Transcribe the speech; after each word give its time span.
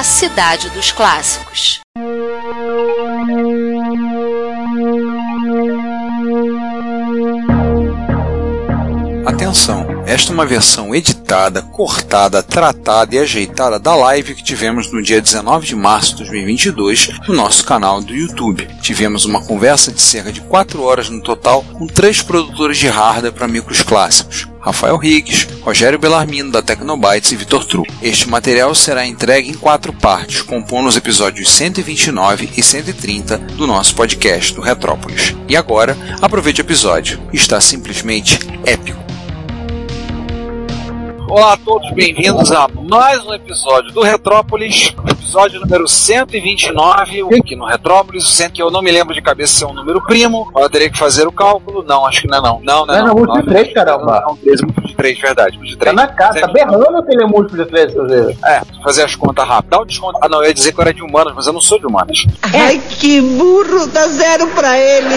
a 0.00 0.02
cidade 0.02 0.70
dos 0.70 0.90
clássicos. 0.92 1.80
Atenção, 9.26 10.02
esta 10.06 10.32
é 10.32 10.34
uma 10.34 10.46
versão 10.46 10.94
editada, 10.94 11.60
cortada, 11.60 12.42
tratada 12.42 13.14
e 13.14 13.18
ajeitada 13.18 13.78
da 13.78 13.94
live 13.94 14.34
que 14.34 14.42
tivemos 14.42 14.90
no 14.90 15.02
dia 15.02 15.20
19 15.20 15.66
de 15.66 15.76
março 15.76 16.12
de 16.12 16.24
2022 16.24 17.10
no 17.28 17.34
nosso 17.34 17.62
canal 17.66 18.00
do 18.00 18.14
YouTube. 18.14 18.66
Tivemos 18.80 19.26
uma 19.26 19.42
conversa 19.42 19.92
de 19.92 20.00
cerca 20.00 20.32
de 20.32 20.40
4 20.40 20.82
horas 20.82 21.10
no 21.10 21.22
total 21.22 21.62
com 21.74 21.86
três 21.86 22.22
produtores 22.22 22.78
de 22.78 22.88
hardware 22.88 23.34
para 23.34 23.46
micros 23.46 23.82
clássicos. 23.82 24.49
Rafael 24.60 24.96
Riggs, 24.96 25.48
Rogério 25.62 25.98
Bellarmino 25.98 26.50
da 26.50 26.62
Tecnobytes 26.62 27.32
e 27.32 27.36
Vitor 27.36 27.64
Tru. 27.64 27.84
Este 28.02 28.28
material 28.28 28.74
será 28.74 29.06
entregue 29.06 29.50
em 29.50 29.54
quatro 29.54 29.92
partes, 29.92 30.42
compondo 30.42 30.88
os 30.88 30.96
episódios 30.96 31.50
129 31.50 32.50
e 32.56 32.62
130 32.62 33.38
do 33.38 33.66
nosso 33.66 33.94
podcast 33.94 34.54
do 34.54 34.60
Retrópolis. 34.60 35.34
E 35.48 35.56
agora, 35.56 35.96
aproveite 36.20 36.60
o 36.60 36.64
episódio. 36.64 37.20
Está 37.32 37.60
simplesmente 37.60 38.38
épico. 38.64 39.09
Olá 41.30 41.52
a 41.52 41.56
todos, 41.56 41.88
bem-vindos 41.92 42.50
a 42.50 42.66
mais 42.88 43.24
um 43.24 43.32
episódio 43.32 43.92
do 43.92 44.02
Retrópolis, 44.02 44.92
episódio 45.08 45.60
número 45.60 45.86
129, 45.86 47.22
aqui 47.38 47.54
no 47.54 47.64
Retrópolis, 47.66 48.28
sendo 48.28 48.52
que 48.52 48.60
eu 48.62 48.70
não 48.70 48.82
me 48.82 48.90
lembro 48.90 49.14
de 49.14 49.22
cabeça 49.22 49.54
se 49.58 49.62
é 49.64 49.66
um 49.66 49.72
número 49.72 50.02
primo, 50.04 50.50
eu 50.56 50.68
teria 50.68 50.90
que 50.90 50.98
fazer 50.98 51.28
o 51.28 51.32
cálculo, 51.32 51.84
não, 51.84 52.04
acho 52.04 52.22
que 52.22 52.26
não 52.28 52.38
é 52.38 52.40
não. 52.40 52.60
Não, 52.62 52.84
não, 52.84 52.94
Não, 52.98 53.06
não, 53.06 53.14
múltiplo 53.14 53.42
de 53.42 53.48
três, 53.48 53.72
caramba. 53.72 54.20
Não, 54.26 54.36
múltiplo 54.36 54.82
de 54.88 54.96
três, 54.96 55.18
verdade, 55.20 55.56
múltiplo 55.56 55.66
de 55.70 55.76
Tá 55.78 55.84
três. 55.92 55.96
na 55.96 56.06
cara, 56.08 56.40
tá 56.40 56.46
berrando 56.48 57.02
que 57.04 57.12
ele 57.14 57.22
é 57.22 57.26
múltiplo 57.26 57.64
de 57.64 57.70
três, 57.70 57.94
Cruzeiro. 57.94 58.36
É, 58.44 58.60
fazer 58.82 59.02
as 59.04 59.14
contas 59.14 59.46
rápido. 59.46 59.70
Dá 59.70 59.80
um 59.80 59.86
desconto. 59.86 60.18
Ah, 60.22 60.28
não, 60.28 60.42
eu 60.42 60.48
ia 60.48 60.54
dizer 60.54 60.72
que 60.72 60.78
eu 60.80 60.82
era 60.82 60.92
de 60.92 61.02
humanas, 61.02 61.32
mas 61.34 61.46
eu 61.46 61.52
não 61.52 61.60
sou 61.60 61.78
de 61.78 61.86
humanas. 61.86 62.24
Ai, 62.42 62.80
que 62.98 63.20
burro, 63.20 63.86
dá 63.86 64.06
zero 64.08 64.48
pra 64.48 64.76
ele. 64.78 65.14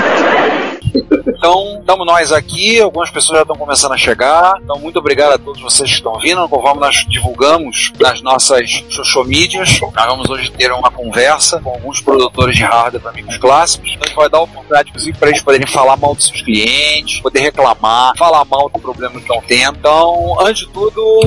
Então, 1.43 1.77
estamos 1.81 2.07
nós 2.07 2.31
aqui, 2.31 2.79
algumas 2.79 3.09
pessoas 3.09 3.39
já 3.39 3.41
estão 3.41 3.57
começando 3.57 3.91
a 3.91 3.97
chegar. 3.97 4.61
Então, 4.63 4.79
muito 4.79 4.97
obrigado 4.97 5.33
a 5.33 5.37
todos 5.37 5.61
vocês 5.61 5.89
que 5.89 5.97
estão 5.97 6.17
vindo. 6.17 6.47
Conforme 6.47 6.79
nós 6.79 7.05
divulgamos 7.09 7.91
nas 7.99 8.21
nossas 8.21 8.81
social 8.89 9.25
medias, 9.25 9.77
nós 9.81 10.05
vamos 10.05 10.29
hoje 10.29 10.49
ter 10.51 10.71
uma 10.71 10.89
conversa 10.89 11.59
com 11.59 11.71
alguns 11.71 11.99
produtores 11.99 12.55
de 12.55 12.63
hardware 12.63 13.01
para 13.01 13.11
amigos 13.11 13.35
clássicos. 13.35 13.89
Então, 13.89 14.03
a 14.03 14.07
gente 14.07 14.15
vai 14.15 14.29
dar 14.29 14.39
oportunidade, 14.39 14.89
inclusive, 14.89 15.17
para 15.17 15.27
eles 15.27 15.41
poderem 15.41 15.67
falar 15.67 15.97
mal 15.97 16.15
dos 16.15 16.27
seus 16.27 16.41
clientes, 16.41 17.19
poder 17.19 17.41
reclamar, 17.41 18.13
falar 18.17 18.45
mal 18.45 18.69
do 18.69 18.79
problema 18.79 19.15
que 19.15 19.19
estão 19.19 19.43
tendo. 19.45 19.77
Então, 19.79 20.37
antes 20.39 20.65
de 20.65 20.71
tudo, 20.71 21.21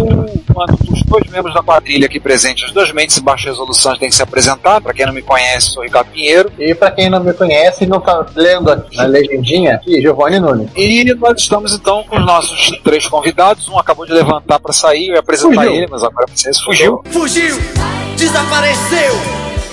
mano, 0.55 0.79
os 0.91 1.03
dois 1.03 1.31
membros 1.31 1.53
da 1.53 1.63
quadrilha 1.63 2.07
aqui 2.07 2.19
presentes, 2.19 2.65
as 2.65 2.73
duas 2.73 2.91
mentes 2.91 3.19
em 3.19 3.23
baixa 3.23 3.51
resolução, 3.51 3.95
têm 3.99 4.09
que 4.09 4.15
se 4.15 4.23
apresentar. 4.23 4.81
Para 4.81 4.95
quem 4.95 5.05
não 5.05 5.13
me 5.13 5.21
conhece, 5.21 5.73
sou 5.73 5.83
Ricardo 5.83 6.11
Pinheiro. 6.11 6.51
E 6.59 6.75
pra 6.75 6.91
quem 6.91 7.11
não 7.11 7.23
me 7.23 7.35
conhece 7.35 7.85
não 7.85 8.01
tá 8.01 8.25
lendo 8.35 8.71
aqui 8.71 8.97
na 8.97 9.05
legendinha, 9.05 9.75
aqui, 9.75 10.06
Giovanni 10.07 10.39
Nunes. 10.39 10.71
E 10.77 11.13
nós 11.15 11.41
estamos 11.41 11.75
então 11.75 12.05
com 12.05 12.17
os 12.17 12.25
nossos 12.25 12.71
três 12.85 13.07
convidados. 13.09 13.69
Um 13.69 13.79
acabou 13.79 14.07
de 14.07 14.13
levantar 14.13 14.61
para 14.61 14.73
sair, 14.73 15.09
eu 15.09 15.15
ia 15.15 15.21
apresentar 15.21 15.65
Fugiu. 15.65 15.75
ele, 15.75 15.87
mas 15.91 16.03
agora 16.05 16.27
você 16.33 16.51
fugiu. 16.65 17.03
Fugiu! 17.11 17.57
Desapareceu! 18.17 19.15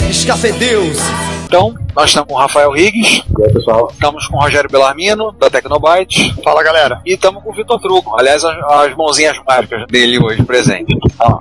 Escafedeus! 0.10 0.98
Então, 1.46 1.76
nós 1.96 2.10
estamos 2.10 2.28
com 2.28 2.36
o 2.36 2.38
Rafael 2.38 2.72
Riggs, 2.72 3.24
E 3.40 3.44
aí, 3.46 3.54
pessoal? 3.54 3.90
estamos 3.92 4.28
com 4.28 4.38
o 4.38 4.42
Rogério 4.42 4.70
Bellarmino, 4.70 5.32
da 5.34 5.50
Tecnobyte. 5.50 6.34
Fala 6.44 6.64
galera. 6.64 7.02
E 7.06 7.14
estamos 7.14 7.44
com 7.44 7.52
o 7.52 7.54
Vitor 7.54 7.80
Truco. 7.80 8.16
Aliás, 8.20 8.44
as, 8.44 8.56
as 8.72 8.96
mãozinhas 8.96 9.38
mágicas 9.48 9.86
dele 9.88 10.20
hoje 10.24 10.44
presente. 10.44 10.98
Ah, 11.20 11.40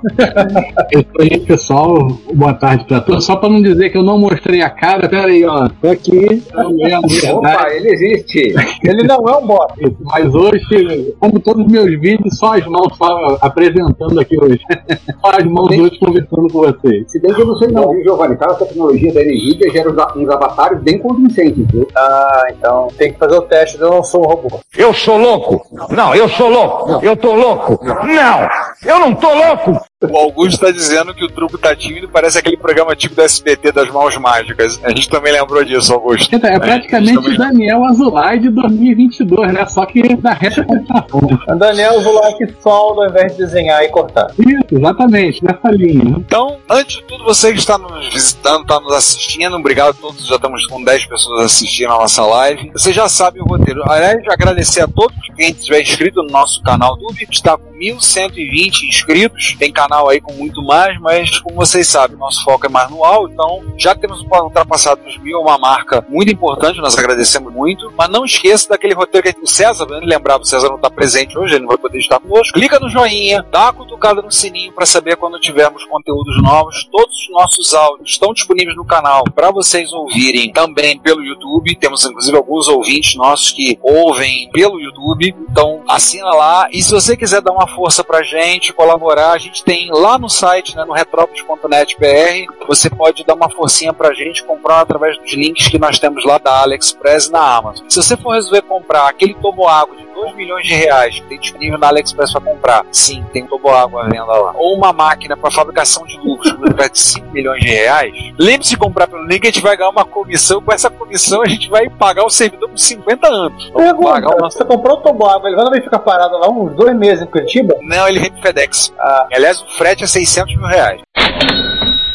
Oi, 1.19 1.29
pessoal, 1.45 2.07
boa 2.33 2.53
tarde 2.53 2.85
pra 2.85 3.01
todos. 3.01 3.25
Só 3.25 3.35
pra 3.35 3.49
não 3.49 3.61
dizer 3.61 3.89
que 3.89 3.97
eu 3.97 4.03
não 4.03 4.17
mostrei 4.17 4.61
a 4.61 4.69
cara, 4.69 5.09
pera 5.09 5.27
aí, 5.27 5.43
ó. 5.45 5.67
Tô 5.81 5.89
aqui, 5.89 6.43
é 6.81 7.31
Opa, 7.33 7.67
ele 7.71 7.89
existe. 7.89 8.53
Ele 8.83 9.03
não 9.03 9.27
é 9.27 9.37
um 9.37 9.45
bot. 9.47 9.73
Mas 10.01 10.33
hoje, 10.33 11.13
como 11.19 11.39
todos 11.39 11.65
os 11.65 11.71
meus 11.71 11.99
vídeos, 11.99 12.37
só 12.37 12.55
as 12.57 12.65
mãos 12.67 12.95
só 12.97 13.37
apresentando 13.41 14.19
aqui 14.19 14.37
hoje. 14.39 14.59
Só 15.23 15.31
as 15.39 15.45
mãos 15.45 15.69
hoje 15.71 15.97
conversando 15.99 16.47
com 16.49 16.59
vocês. 16.59 17.09
Se 17.11 17.19
bem 17.19 17.33
que 17.33 17.41
eu 17.41 17.45
não 17.47 17.55
sei 17.55 17.69
não, 17.69 17.89
viu, 17.91 18.03
Giovanni? 18.03 18.35
Cada 18.35 18.55
tecnologia 18.55 19.13
da 19.13 19.21
NVIDIA 19.21 19.71
gera 19.71 19.89
uns, 19.89 19.97
uns 20.17 20.29
avatares 20.43 20.81
bem 20.81 20.99
convincentes, 20.99 21.65
viu? 21.71 21.87
Ah, 21.95 22.45
então 22.49 22.87
tem 22.97 23.13
que 23.13 23.19
fazer 23.19 23.35
o 23.35 23.41
teste, 23.41 23.79
eu 23.79 23.89
não 23.89 24.03
sou 24.03 24.21
um 24.21 24.27
robô. 24.27 24.59
Eu 24.77 24.93
sou 24.93 25.17
louco! 25.17 25.65
Não, 25.89 26.13
eu 26.13 26.27
sou 26.29 26.49
louco! 26.49 27.05
Eu 27.05 27.15
tô 27.15 27.33
louco! 27.33 27.79
Não! 27.83 28.49
Eu 28.81 28.99
não 28.99 29.15
tô 29.15 29.33
louco! 29.33 29.81
o 30.09 30.17
Augusto 30.17 30.55
está 30.55 30.71
dizendo 30.71 31.13
que 31.13 31.23
o 31.23 31.29
truco 31.29 31.57
tá 31.57 31.75
tímido, 31.75 32.09
parece 32.09 32.37
aquele 32.37 32.57
programa 32.57 32.91
antigo 32.91 33.15
do 33.15 33.21
SBT 33.21 33.71
das 33.71 33.89
mãos 33.89 34.17
mágicas. 34.17 34.79
A 34.83 34.89
gente 34.89 35.09
também 35.09 35.31
lembrou 35.31 35.63
disso, 35.63 35.93
Augusto. 35.93 36.35
Então, 36.35 36.49
é 36.49 36.59
praticamente 36.59 37.17
o 37.17 37.37
Daniel 37.37 37.83
Azulay 37.85 38.39
de 38.39 38.49
2022, 38.49 39.53
né? 39.53 39.65
Só 39.65 39.85
que 39.85 40.15
da 40.17 40.33
reta 40.33 40.63
computação. 40.63 41.19
O 41.47 41.55
Daniel 41.55 42.01
Zulak 42.01 42.55
solda 42.61 43.03
ao 43.03 43.09
invés 43.09 43.31
de 43.33 43.37
desenhar 43.39 43.83
e 43.83 43.89
cortar. 43.89 44.27
Isso, 44.37 44.77
exatamente, 44.77 45.43
nessa 45.43 45.69
linha. 45.71 46.15
Então, 46.17 46.57
antes 46.69 46.97
de 46.97 47.03
tudo, 47.03 47.23
você 47.23 47.51
que 47.53 47.59
está 47.59 47.77
nos 47.77 48.13
visitando, 48.13 48.63
está 48.63 48.79
nos 48.79 48.93
assistindo, 48.93 49.55
obrigado 49.55 49.89
a 49.89 49.93
todos, 49.93 50.25
já 50.25 50.35
estamos 50.35 50.65
com 50.67 50.83
10 50.83 51.05
pessoas 51.05 51.45
assistindo 51.45 51.91
a 51.91 51.99
nossa 51.99 52.25
live. 52.25 52.71
Você 52.73 52.91
já 52.91 53.07
sabe 53.07 53.39
o 53.39 53.45
roteiro. 53.45 53.81
Aliás, 53.89 54.21
agradecer 54.27 54.81
a 54.81 54.87
todos 54.87 55.15
quem 55.35 55.51
estiver 55.51 55.81
inscrito 55.81 56.21
no 56.23 56.29
nosso 56.29 56.61
canal 56.61 56.95
do 56.95 57.03
YouTube, 57.03 57.27
está 57.31 57.57
com 57.57 57.71
1120 57.71 58.62
inscritos, 58.67 59.55
tem 59.57 59.71
canal 59.71 60.09
aí 60.09 60.21
com 60.21 60.33
muito 60.33 60.61
mais, 60.63 60.99
mas 60.99 61.39
como 61.39 61.55
vocês 61.55 61.87
sabem, 61.87 62.17
nosso 62.17 62.43
foco 62.43 62.65
é 62.65 62.69
mais 62.69 62.89
no 62.89 63.03
áudio, 63.03 63.33
então 63.33 63.61
já 63.77 63.95
temos 63.95 64.21
ultrapassado 64.21 65.01
os 65.07 65.17
mil, 65.17 65.39
uma 65.39 65.57
marca 65.57 66.05
muito 66.09 66.31
importante, 66.31 66.79
nós 66.79 66.97
agradecemos 66.97 67.53
muito, 67.53 67.91
mas 67.97 68.09
não 68.09 68.25
esqueça 68.25 68.69
daquele 68.69 68.93
roteiro 68.93 69.33
que 69.33 69.41
o 69.41 69.47
César, 69.47 69.85
né, 69.85 69.99
lembrava, 70.03 70.43
o 70.43 70.45
César 70.45 70.67
não 70.69 70.75
está 70.75 70.89
presente 70.89 71.37
hoje, 71.37 71.55
ele 71.55 71.61
não 71.61 71.69
vai 71.69 71.77
poder 71.77 71.99
estar 71.99 72.19
conosco, 72.19 72.53
clica 72.53 72.79
no 72.79 72.89
joinha, 72.89 73.43
dá 73.51 73.63
uma 73.63 73.73
cutucada 73.73 74.21
no 74.21 74.31
sininho 74.31 74.71
para 74.73 74.85
saber 74.85 75.15
quando 75.17 75.39
tivermos 75.39 75.83
conteúdos 75.85 76.41
novos, 76.41 76.87
todos 76.91 77.15
os 77.15 77.29
nossos 77.31 77.73
áudios 77.73 78.11
estão 78.11 78.33
disponíveis 78.33 78.75
no 78.75 78.85
canal 78.85 79.23
para 79.35 79.51
vocês 79.51 79.91
ouvirem 79.91 80.51
também 80.51 80.97
pelo 80.99 81.23
YouTube, 81.23 81.75
temos 81.75 82.05
inclusive 82.05 82.37
alguns 82.37 82.67
ouvintes 82.67 83.15
nossos 83.15 83.51
que 83.51 83.79
ouvem 83.81 84.49
pelo 84.51 84.79
YouTube, 84.79 85.35
então 85.49 85.81
assina 85.87 86.29
lá, 86.29 86.67
e 86.71 86.81
se 86.81 86.91
você 86.91 87.15
quiser 87.15 87.41
dar 87.41 87.51
uma 87.51 87.67
força 87.67 88.03
pra 88.03 88.23
gente, 88.23 88.52
colaborar, 88.73 89.31
a 89.31 89.37
gente 89.37 89.63
tem 89.63 89.89
lá 89.91 90.19
no 90.19 90.29
site, 90.29 90.75
né, 90.75 90.83
no 90.85 90.93
retrópolis.net.br, 90.93 92.65
você 92.67 92.89
pode 92.89 93.23
dar 93.23 93.33
uma 93.33 93.49
forcinha 93.49 93.93
pra 93.93 94.13
gente, 94.13 94.43
comprar 94.43 94.81
através 94.81 95.17
dos 95.17 95.33
links 95.33 95.67
que 95.67 95.79
nós 95.79 95.97
temos 95.97 96.23
lá 96.25 96.37
da 96.37 96.61
AliExpress 96.61 97.27
e 97.27 97.31
na 97.31 97.55
Amazon. 97.57 97.85
Se 97.89 98.01
você 98.01 98.15
for 98.17 98.35
resolver 98.35 98.61
comprar 98.63 99.07
aquele 99.07 99.33
toboágua 99.35 99.95
de 99.95 100.05
2 100.13 100.35
milhões 100.35 100.65
de 100.65 100.73
reais 100.73 101.19
que 101.19 101.27
tem 101.27 101.39
disponível 101.39 101.77
na 101.77 101.87
AliExpress 101.87 102.31
para 102.31 102.41
comprar, 102.41 102.85
sim, 102.91 103.23
tem 103.33 103.45
toboágua 103.45 104.03
à 104.03 104.09
venda 104.09 104.25
lá. 104.25 104.53
Ou 104.55 104.75
uma 104.75 104.93
máquina 104.93 105.35
para 105.35 105.51
fabricação 105.51 106.05
de 106.05 106.15
invés 106.15 106.91
de 106.93 106.99
5 106.99 107.31
milhões 107.31 107.61
de 107.61 107.69
reais, 107.69 108.13
lembre-se 108.37 108.71
de 108.71 108.77
comprar 108.77 109.07
pelo 109.07 109.25
link, 109.25 109.43
a 109.43 109.51
gente 109.51 109.61
vai 109.61 109.77
ganhar 109.77 109.89
uma 109.89 110.05
comissão, 110.05 110.61
com 110.61 110.71
essa 110.71 110.89
comissão 110.89 111.41
a 111.41 111.47
gente 111.47 111.69
vai 111.69 111.89
pagar 111.89 112.25
o 112.25 112.29
servidor 112.29 112.69
por 112.69 112.77
50 112.77 113.27
anos. 113.27 113.71
Vamos 113.73 113.91
pagar 113.91 113.97
o 113.97 114.21
Pergunta, 114.21 114.37
nosso 114.41 114.57
você 114.57 114.65
comprou 114.65 114.97
o 114.97 115.01
toboágua, 115.01 115.49
ele 115.49 115.55
vai 115.55 115.65
também 115.65 115.81
ficar 115.81 115.99
parado 115.99 116.37
lá 116.37 116.49
uns 116.49 116.73
dois 116.75 116.95
meses 116.95 117.23
em 117.23 117.27
Curitiba? 117.27 117.75
Não, 117.81 118.07
ele 118.07 118.19
vem 118.19 118.31
pro 118.31 118.41
FedEx. 118.41 118.93
Aliás, 119.31 119.61
o 119.61 119.67
frete 119.77 120.03
é 120.03 120.07
600 120.07 120.55
mil 120.55 120.67
reais. 120.67 121.01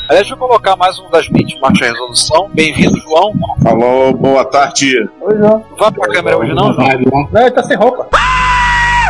Aliás, 0.09 0.27
deixa 0.27 0.33
eu 0.33 0.39
colocar 0.39 0.75
mais 0.75 0.99
um 0.99 1.11
das 1.11 1.29
mídias 1.29 1.61
baixa 1.61 1.85
resolução. 1.85 2.49
Bem-vindo, 2.55 2.99
João. 3.01 3.33
Alô, 3.67 4.13
boa 4.15 4.43
tarde. 4.43 5.09
Oi, 5.21 5.37
João. 5.37 5.65
Não 5.71 5.77
vai 5.77 5.93
pra 5.93 6.09
câmera 6.09 6.39
hoje 6.39 6.55
não, 6.55 6.73
João? 6.73 6.89
Não, 7.31 7.43
ele 7.43 7.51
tá 7.51 7.63
sem 7.63 7.77
roupa. 7.77 8.09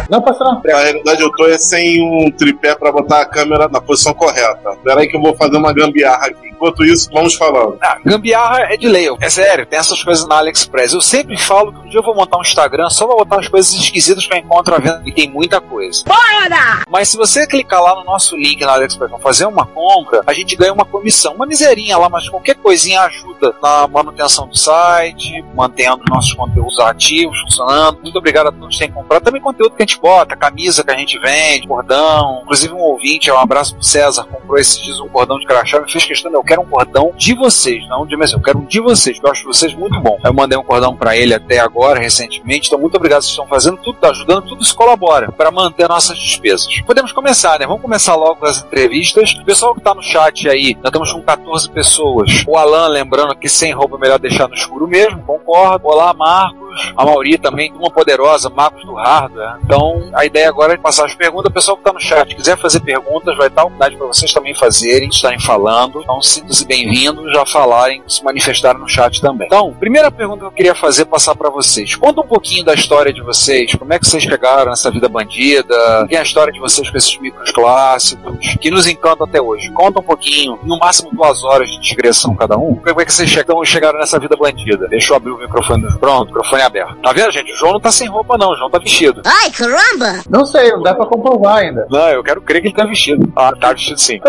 Não, 0.08 0.22
passa 0.22 0.44
não. 0.44 0.62
Na 0.64 0.78
realidade, 0.78 1.22
eu 1.22 1.30
tô 1.32 1.46
é 1.46 1.58
sem 1.58 2.00
um 2.02 2.30
tripé 2.30 2.74
pra 2.74 2.90
botar 2.90 3.20
a 3.20 3.26
câmera 3.26 3.68
na 3.68 3.80
posição 3.80 4.14
correta. 4.14 4.76
Pera 4.82 5.00
aí 5.00 5.08
que 5.08 5.16
eu 5.16 5.20
vou 5.20 5.36
fazer 5.36 5.56
uma 5.56 5.72
gambiarra 5.72 6.26
aqui. 6.26 6.48
Enquanto 6.48 6.84
isso, 6.84 7.08
vamos 7.12 7.36
falando. 7.36 7.78
Ah, 7.80 7.98
gambiarra 8.04 8.72
é 8.72 8.76
de 8.76 8.88
lei. 8.88 9.08
É 9.20 9.30
sério, 9.30 9.64
tem 9.64 9.78
essas 9.78 10.02
coisas 10.02 10.26
na 10.26 10.38
AliExpress. 10.38 10.92
Eu 10.92 11.00
sempre 11.00 11.36
falo 11.38 11.72
que 11.72 11.78
um 11.78 11.88
dia 11.88 12.00
eu 12.00 12.02
vou 12.02 12.16
montar 12.16 12.36
um 12.36 12.42
Instagram 12.42 12.90
só 12.90 13.06
pra 13.06 13.14
botar 13.14 13.38
as 13.38 13.46
coisas 13.46 13.72
esquisitas 13.74 14.26
que 14.26 14.34
eu 14.34 14.38
encontro 14.38 14.74
à 14.74 14.78
venda. 14.78 15.02
E 15.06 15.12
tem 15.12 15.30
muita 15.30 15.60
coisa. 15.60 16.02
Bora! 16.04 16.82
Mas 16.88 17.10
se 17.10 17.16
você 17.16 17.46
clicar 17.46 17.80
lá 17.80 17.94
no 17.94 18.04
nosso 18.04 18.36
link 18.36 18.60
na 18.62 18.72
AliExpress 18.72 19.08
pra 19.08 19.20
fazer 19.20 19.46
uma 19.46 19.66
compra, 19.66 20.22
a 20.26 20.32
gente 20.32 20.56
ganha 20.56 20.72
uma 20.72 20.84
comissão. 20.84 21.34
Uma 21.34 21.46
miserinha 21.46 21.96
lá, 21.96 22.08
mas 22.08 22.28
qualquer 22.28 22.56
coisinha 22.56 23.02
ajuda 23.02 23.54
na 23.62 23.86
manutenção 23.86 24.48
do 24.48 24.58
site, 24.58 25.44
mantendo 25.54 26.02
nossos 26.08 26.34
conteúdos 26.34 26.80
ativos, 26.80 27.38
funcionando. 27.42 28.00
Muito 28.02 28.18
obrigado 28.18 28.48
a 28.48 28.52
todos 28.52 28.76
que 28.76 28.84
têm 28.84 28.92
comprado. 28.92 29.22
Também 29.22 29.40
conteúdo 29.40 29.76
que 29.76 29.82
a 29.82 29.86
gente 29.86 29.97
bota, 29.98 30.36
camisa 30.36 30.84
que 30.84 30.90
a 30.90 30.96
gente 30.96 31.18
vende, 31.18 31.66
cordão. 31.66 32.40
Inclusive 32.42 32.72
um 32.72 32.80
ouvinte, 32.80 33.30
um 33.30 33.38
abraço 33.38 33.74
pro 33.74 33.82
César, 33.82 34.24
comprou 34.24 34.58
esses 34.58 34.80
dias 34.82 35.00
um 35.00 35.08
cordão 35.08 35.38
de 35.38 35.46
crachá, 35.46 35.80
me 35.80 35.90
fez 35.90 36.04
questão, 36.04 36.32
eu 36.32 36.42
quero 36.42 36.62
um 36.62 36.66
cordão 36.66 37.12
de 37.16 37.34
vocês, 37.34 37.86
não 37.88 38.06
de 38.06 38.16
mim, 38.16 38.24
eu 38.32 38.40
quero 38.40 38.58
um 38.58 38.64
de 38.64 38.80
vocês, 38.80 39.16
porque 39.16 39.28
eu 39.28 39.32
acho 39.32 39.44
vocês 39.44 39.74
muito 39.74 40.00
bom. 40.00 40.18
Eu 40.24 40.32
mandei 40.32 40.58
um 40.58 40.62
cordão 40.62 40.96
para 40.96 41.16
ele 41.16 41.34
até 41.34 41.58
agora, 41.58 42.00
recentemente, 42.00 42.68
então 42.68 42.78
muito 42.78 42.96
obrigado, 42.96 43.22
vocês 43.22 43.32
estão 43.32 43.46
fazendo 43.46 43.76
tudo, 43.78 43.98
tá 43.98 44.10
ajudando, 44.10 44.48
tudo 44.48 44.62
isso 44.62 44.74
colabora 44.74 45.30
para 45.32 45.50
manter 45.50 45.88
nossas 45.88 46.18
despesas. 46.18 46.66
Podemos 46.82 47.12
começar, 47.12 47.58
né? 47.58 47.66
Vamos 47.66 47.82
começar 47.82 48.14
logo 48.14 48.36
com 48.36 48.46
as 48.46 48.62
entrevistas. 48.62 49.32
O 49.32 49.44
pessoal 49.44 49.74
que 49.74 49.80
tá 49.80 49.94
no 49.94 50.02
chat 50.02 50.48
aí, 50.48 50.74
nós 50.76 50.86
estamos 50.86 51.12
com 51.12 51.22
14 51.22 51.70
pessoas. 51.70 52.44
O 52.46 52.56
Alan, 52.56 52.88
lembrando 52.88 53.36
que 53.36 53.48
sem 53.48 53.72
roupa 53.72 53.96
é 53.96 54.00
melhor 54.00 54.18
deixar 54.18 54.48
no 54.48 54.54
escuro 54.54 54.86
mesmo, 54.86 55.22
concordo. 55.22 55.86
Olá, 55.88 56.12
Marcos. 56.12 56.67
A 56.96 57.04
Mauri 57.04 57.38
também, 57.38 57.72
uma 57.72 57.90
poderosa, 57.90 58.50
Marcos 58.50 58.84
do 58.84 58.94
Hardware. 58.94 59.56
Então, 59.64 60.10
a 60.14 60.24
ideia 60.24 60.48
agora 60.48 60.74
é 60.74 60.76
passar 60.76 61.06
as 61.06 61.14
perguntas. 61.14 61.50
O 61.50 61.54
pessoal 61.54 61.76
que 61.76 61.82
está 61.82 61.92
no 61.92 62.00
chat, 62.00 62.34
quiser 62.34 62.56
fazer 62.56 62.80
perguntas, 62.80 63.36
vai 63.36 63.48
estar 63.48 63.62
à 63.62 63.64
vontade 63.64 63.96
para 63.96 64.06
vocês 64.06 64.32
também 64.32 64.54
fazerem, 64.54 65.08
estarem 65.08 65.40
falando. 65.40 66.00
Então, 66.02 66.20
sintam-se 66.22 66.66
bem-vindos, 66.66 67.32
já 67.32 67.44
falarem, 67.46 68.02
se 68.06 68.22
manifestarem 68.24 68.80
no 68.80 68.88
chat 68.88 69.20
também. 69.20 69.46
Então, 69.46 69.72
primeira 69.74 70.10
pergunta 70.10 70.40
que 70.40 70.46
eu 70.46 70.52
queria 70.52 70.74
fazer, 70.74 71.04
passar 71.04 71.34
para 71.34 71.50
vocês. 71.50 71.94
Conta 71.96 72.20
um 72.20 72.26
pouquinho 72.26 72.64
da 72.64 72.74
história 72.74 73.12
de 73.12 73.22
vocês, 73.22 73.74
como 73.74 73.92
é 73.92 73.98
que 73.98 74.06
vocês 74.06 74.22
chegaram 74.22 74.70
nessa 74.70 74.90
vida 74.90 75.08
bandida, 75.08 76.06
quem 76.08 76.16
é 76.16 76.20
a 76.20 76.22
história 76.24 76.52
de 76.52 76.60
vocês 76.60 76.88
com 76.90 76.96
esses 76.96 77.18
micros 77.18 77.50
clássicos, 77.50 78.56
que 78.60 78.70
nos 78.70 78.86
encantam 78.86 79.26
até 79.26 79.40
hoje. 79.40 79.70
Conta 79.70 80.00
um 80.00 80.02
pouquinho, 80.02 80.58
no 80.62 80.78
máximo 80.78 81.10
duas 81.12 81.42
horas 81.42 81.68
de 81.70 81.80
digressão 81.80 82.34
cada 82.34 82.56
um. 82.56 82.76
Como 82.76 83.00
é 83.00 83.04
que 83.04 83.12
vocês 83.12 83.30
chegaram 83.64 83.98
nessa 83.98 84.18
vida 84.18 84.36
bandida? 84.36 84.88
Deixa 84.88 85.12
eu 85.12 85.16
abrir 85.16 85.32
o 85.32 85.38
microfone. 85.38 85.86
Pronto, 85.98 86.26
microfone 86.28 86.62
aberto. 86.68 86.96
Tá 87.02 87.12
vendo, 87.12 87.30
gente? 87.32 87.52
O 87.52 87.56
João 87.56 87.72
não 87.72 87.80
tá 87.80 87.90
sem 87.90 88.08
roupa, 88.08 88.36
não. 88.38 88.50
O 88.52 88.56
João 88.56 88.70
tá 88.70 88.78
vestido. 88.78 89.22
Ai, 89.24 89.50
caramba! 89.50 90.22
Não 90.30 90.44
sei, 90.46 90.70
não 90.72 90.82
dá 90.82 90.94
pra 90.94 91.06
comprovar 91.06 91.58
ainda. 91.58 91.86
Não, 91.90 92.08
eu 92.10 92.22
quero 92.22 92.40
crer 92.40 92.60
que 92.62 92.68
ele 92.68 92.74
tá 92.74 92.84
vestido. 92.84 93.30
Ah, 93.36 93.52
tá 93.58 93.72
vestido 93.72 93.98
sim. 93.98 94.20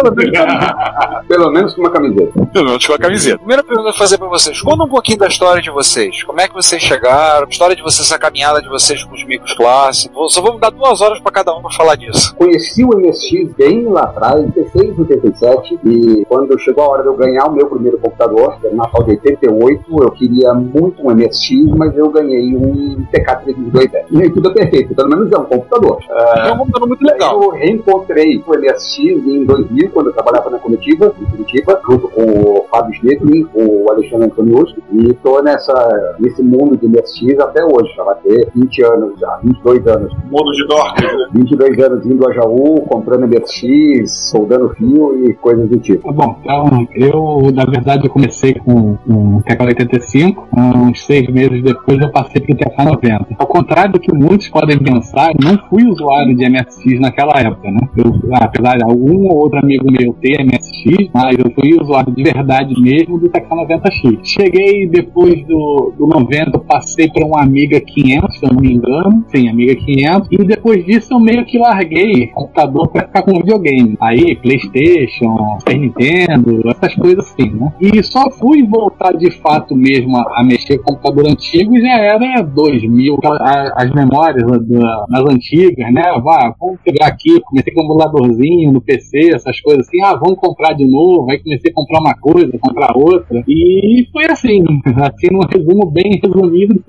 Pelo 1.27 1.51
menos 1.51 1.73
com 1.73 1.81
uma 1.81 1.91
camiseta. 1.91 2.45
Pelo 2.47 2.65
menos 2.65 2.85
com 2.85 2.93
a 2.93 2.97
camiseta. 2.97 3.37
Primeira 3.37 3.63
pergunta 3.63 3.83
que 3.83 3.89
eu 3.89 3.93
vou 3.93 3.99
fazer 3.99 4.17
pra 4.17 4.27
vocês. 4.27 4.61
Conta 4.61 4.83
um 4.83 4.89
pouquinho 4.89 5.17
da 5.19 5.27
história 5.27 5.61
de 5.61 5.69
vocês. 5.69 6.23
Como 6.23 6.39
é 6.41 6.47
que 6.47 6.53
vocês 6.53 6.81
chegaram? 6.81 7.45
A 7.45 7.49
história 7.49 7.75
de 7.75 7.81
vocês, 7.81 8.11
a 8.11 8.17
caminhada 8.17 8.61
de 8.61 8.67
vocês 8.67 9.03
com 9.03 9.13
os 9.13 9.23
micros 9.25 9.53
clássicos. 9.53 10.33
Só 10.33 10.41
vou 10.41 10.57
dar 10.59 10.69
duas 10.71 11.01
horas 11.01 11.19
pra 11.19 11.31
cada 11.31 11.55
um 11.55 11.61
pra 11.61 11.71
falar 11.71 11.95
disso. 11.95 12.35
Conheci 12.35 12.83
o 12.83 12.89
MSX 12.97 13.53
bem 13.57 13.85
lá 13.85 14.03
atrás, 14.03 14.39
em 14.39 14.45
86, 14.45 14.99
87, 14.99 15.79
e 15.85 16.25
quando 16.27 16.57
chegou 16.59 16.83
a 16.83 16.89
hora 16.89 17.01
de 17.03 17.09
eu 17.09 17.15
ganhar 17.15 17.45
o 17.45 17.51
meu 17.53 17.67
primeiro 17.67 17.97
computador, 17.99 18.59
que 18.59 18.67
era 18.67 18.75
no 18.75 18.81
Natal 18.81 19.03
de 19.03 19.11
88, 19.11 20.03
eu 20.03 20.11
queria 20.11 20.53
muito 20.53 21.01
um 21.05 21.13
MSX, 21.13 21.49
mas 21.77 21.95
eu 21.97 22.09
ganhei 22.09 22.18
um 22.25 23.05
TK-322. 23.11 23.91
E 24.11 24.21
aí 24.21 24.29
tudo 24.29 24.49
é 24.51 24.53
perfeito, 24.53 24.95
pelo 24.95 25.09
menos 25.09 25.31
é 25.31 25.37
um 25.37 25.45
computador. 25.45 25.99
É 26.09 26.53
um 26.53 26.57
computador 26.57 26.87
muito 26.87 27.03
legal. 27.03 27.41
Eu 27.41 27.49
reencontrei 27.49 28.43
o 28.45 28.57
MSX 28.57 28.97
em 28.99 29.45
2000, 29.45 29.91
quando 29.91 30.07
eu 30.07 30.13
trabalhava 30.13 30.49
na 30.49 30.59
coletiva, 30.59 31.13
em 31.19 31.25
Curitiba, 31.25 31.81
junto 31.89 32.07
com 32.09 32.23
o 32.23 32.65
Fábio 32.69 32.93
Schneckling, 32.95 33.43
com 33.45 33.65
o 33.65 33.91
Alexandre 33.91 34.25
Antoniuski, 34.25 34.83
e 34.91 35.11
estou 35.11 35.43
nessa, 35.43 36.15
nesse 36.19 36.41
mundo 36.41 36.77
de 36.77 36.87
MSX 36.87 37.39
até 37.39 37.63
hoje, 37.63 37.93
já 37.95 38.03
vai 38.03 38.15
ter 38.15 38.49
20 38.55 38.83
anos 38.85 39.19
já, 39.19 39.39
22 39.43 39.87
anos. 39.87 40.13
Mundo 40.29 40.51
de 40.51 40.67
Dork, 40.67 41.01
né? 41.01 41.27
22 41.33 41.79
anos 41.79 42.05
indo 42.05 42.27
a 42.27 42.33
Jaú, 42.33 42.81
comprando 42.81 43.27
MSX, 43.27 44.29
soldando 44.29 44.69
fio 44.69 45.25
e 45.25 45.33
coisas 45.35 45.67
do 45.69 45.77
tipo. 45.79 46.11
Bom, 46.11 46.37
então, 46.41 46.87
eu, 46.95 47.51
na 47.53 47.65
verdade, 47.65 48.05
eu 48.05 48.11
comecei 48.11 48.53
com 48.53 48.97
o 49.07 49.41
TK-85, 49.43 50.47
uns 50.55 51.05
seis 51.05 51.27
meses 51.27 51.63
depois 51.63 51.99
eu 51.99 52.08
passei 52.11 52.41
pro 52.41 52.55
TK-90. 52.55 53.35
Ao 53.37 53.47
contrário 53.47 53.93
do 53.93 53.99
que 53.99 54.13
muitos 54.13 54.47
podem 54.49 54.77
pensar, 54.79 55.31
eu 55.31 55.51
não 55.51 55.57
fui 55.69 55.83
usuário 55.85 56.35
de 56.35 56.49
MSX 56.49 56.99
naquela 56.99 57.33
época, 57.39 57.71
né? 57.71 57.79
Eu, 57.97 58.13
apesar 58.33 58.77
de 58.77 58.83
algum 58.83 59.27
ou 59.27 59.37
outro 59.37 59.59
amigo 59.59 59.85
meu 59.91 60.13
ter 60.13 60.43
MSX, 60.43 60.78
mas 61.13 61.37
eu 61.37 61.51
fui 61.53 61.73
usuário 61.79 62.13
de 62.13 62.23
verdade 62.23 62.79
mesmo 62.81 63.19
do 63.19 63.29
TK-90X. 63.29 64.19
Cheguei 64.23 64.87
depois 64.87 65.45
do, 65.45 65.93
do 65.97 66.07
90, 66.07 66.51
eu 66.55 66.59
passei 66.61 67.09
para 67.09 67.25
uma 67.25 67.41
Amiga 67.41 67.79
500, 67.81 68.37
se 68.39 68.45
eu 68.45 68.53
não 68.53 68.61
me 68.61 68.73
engano. 68.73 69.25
Sim, 69.29 69.49
Amiga 69.49 69.75
500. 69.75 70.27
E 70.31 70.37
depois 70.45 70.85
disso 70.85 71.13
eu 71.13 71.19
meio 71.19 71.45
que 71.45 71.57
larguei 71.57 72.27
computador 72.27 72.87
para 72.89 73.07
ficar 73.07 73.23
com 73.23 73.33
videogame. 73.39 73.97
Aí, 74.01 74.35
Playstation, 74.35 75.57
Super 75.59 75.77
Nintendo, 75.79 76.61
essas 76.69 76.95
coisas 76.95 77.19
assim, 77.25 77.49
né? 77.51 77.71
E 77.81 78.03
só 78.03 78.29
fui 78.31 78.63
voltar 78.63 79.13
de 79.13 79.31
fato 79.31 79.75
mesmo 79.75 80.17
a, 80.17 80.39
a 80.41 80.43
mexer 80.43 80.77
com 80.79 80.93
computador 80.95 81.27
antigo 81.31 81.77
já 81.79 81.97
era 81.97 82.41
2000, 82.43 83.15
aquela- 83.15 83.37
a- 83.37 83.73
as 83.83 83.91
memórias 83.91 84.43
da- 84.67 85.05
das 85.09 85.33
antigas, 85.33 85.91
né? 85.93 86.03
Vá, 86.23 86.53
vamos 86.59 86.79
pegar 86.83 87.07
aqui, 87.07 87.39
comecei 87.41 87.73
com 87.73 87.81
um 87.81 87.85
emuladorzinho 87.85 88.71
no 88.71 88.81
PC, 88.81 89.33
essas 89.35 89.59
coisas 89.61 89.87
assim, 89.87 90.01
ah, 90.03 90.15
vamos 90.15 90.37
comprar 90.39 90.68
de 90.73 90.85
novo, 90.85 91.29
aí 91.31 91.39
comecei 91.39 91.71
a 91.71 91.73
comprar 91.73 91.99
uma 91.99 92.15
coisa, 92.15 92.51
comprar 92.59 92.95
outra, 92.95 93.43
e 93.47 94.07
foi 94.11 94.25
assim, 94.25 94.61
assim 94.97 95.27
num 95.31 95.45
resumo 95.47 95.85
bem 95.91 96.19
resumido. 96.21 96.83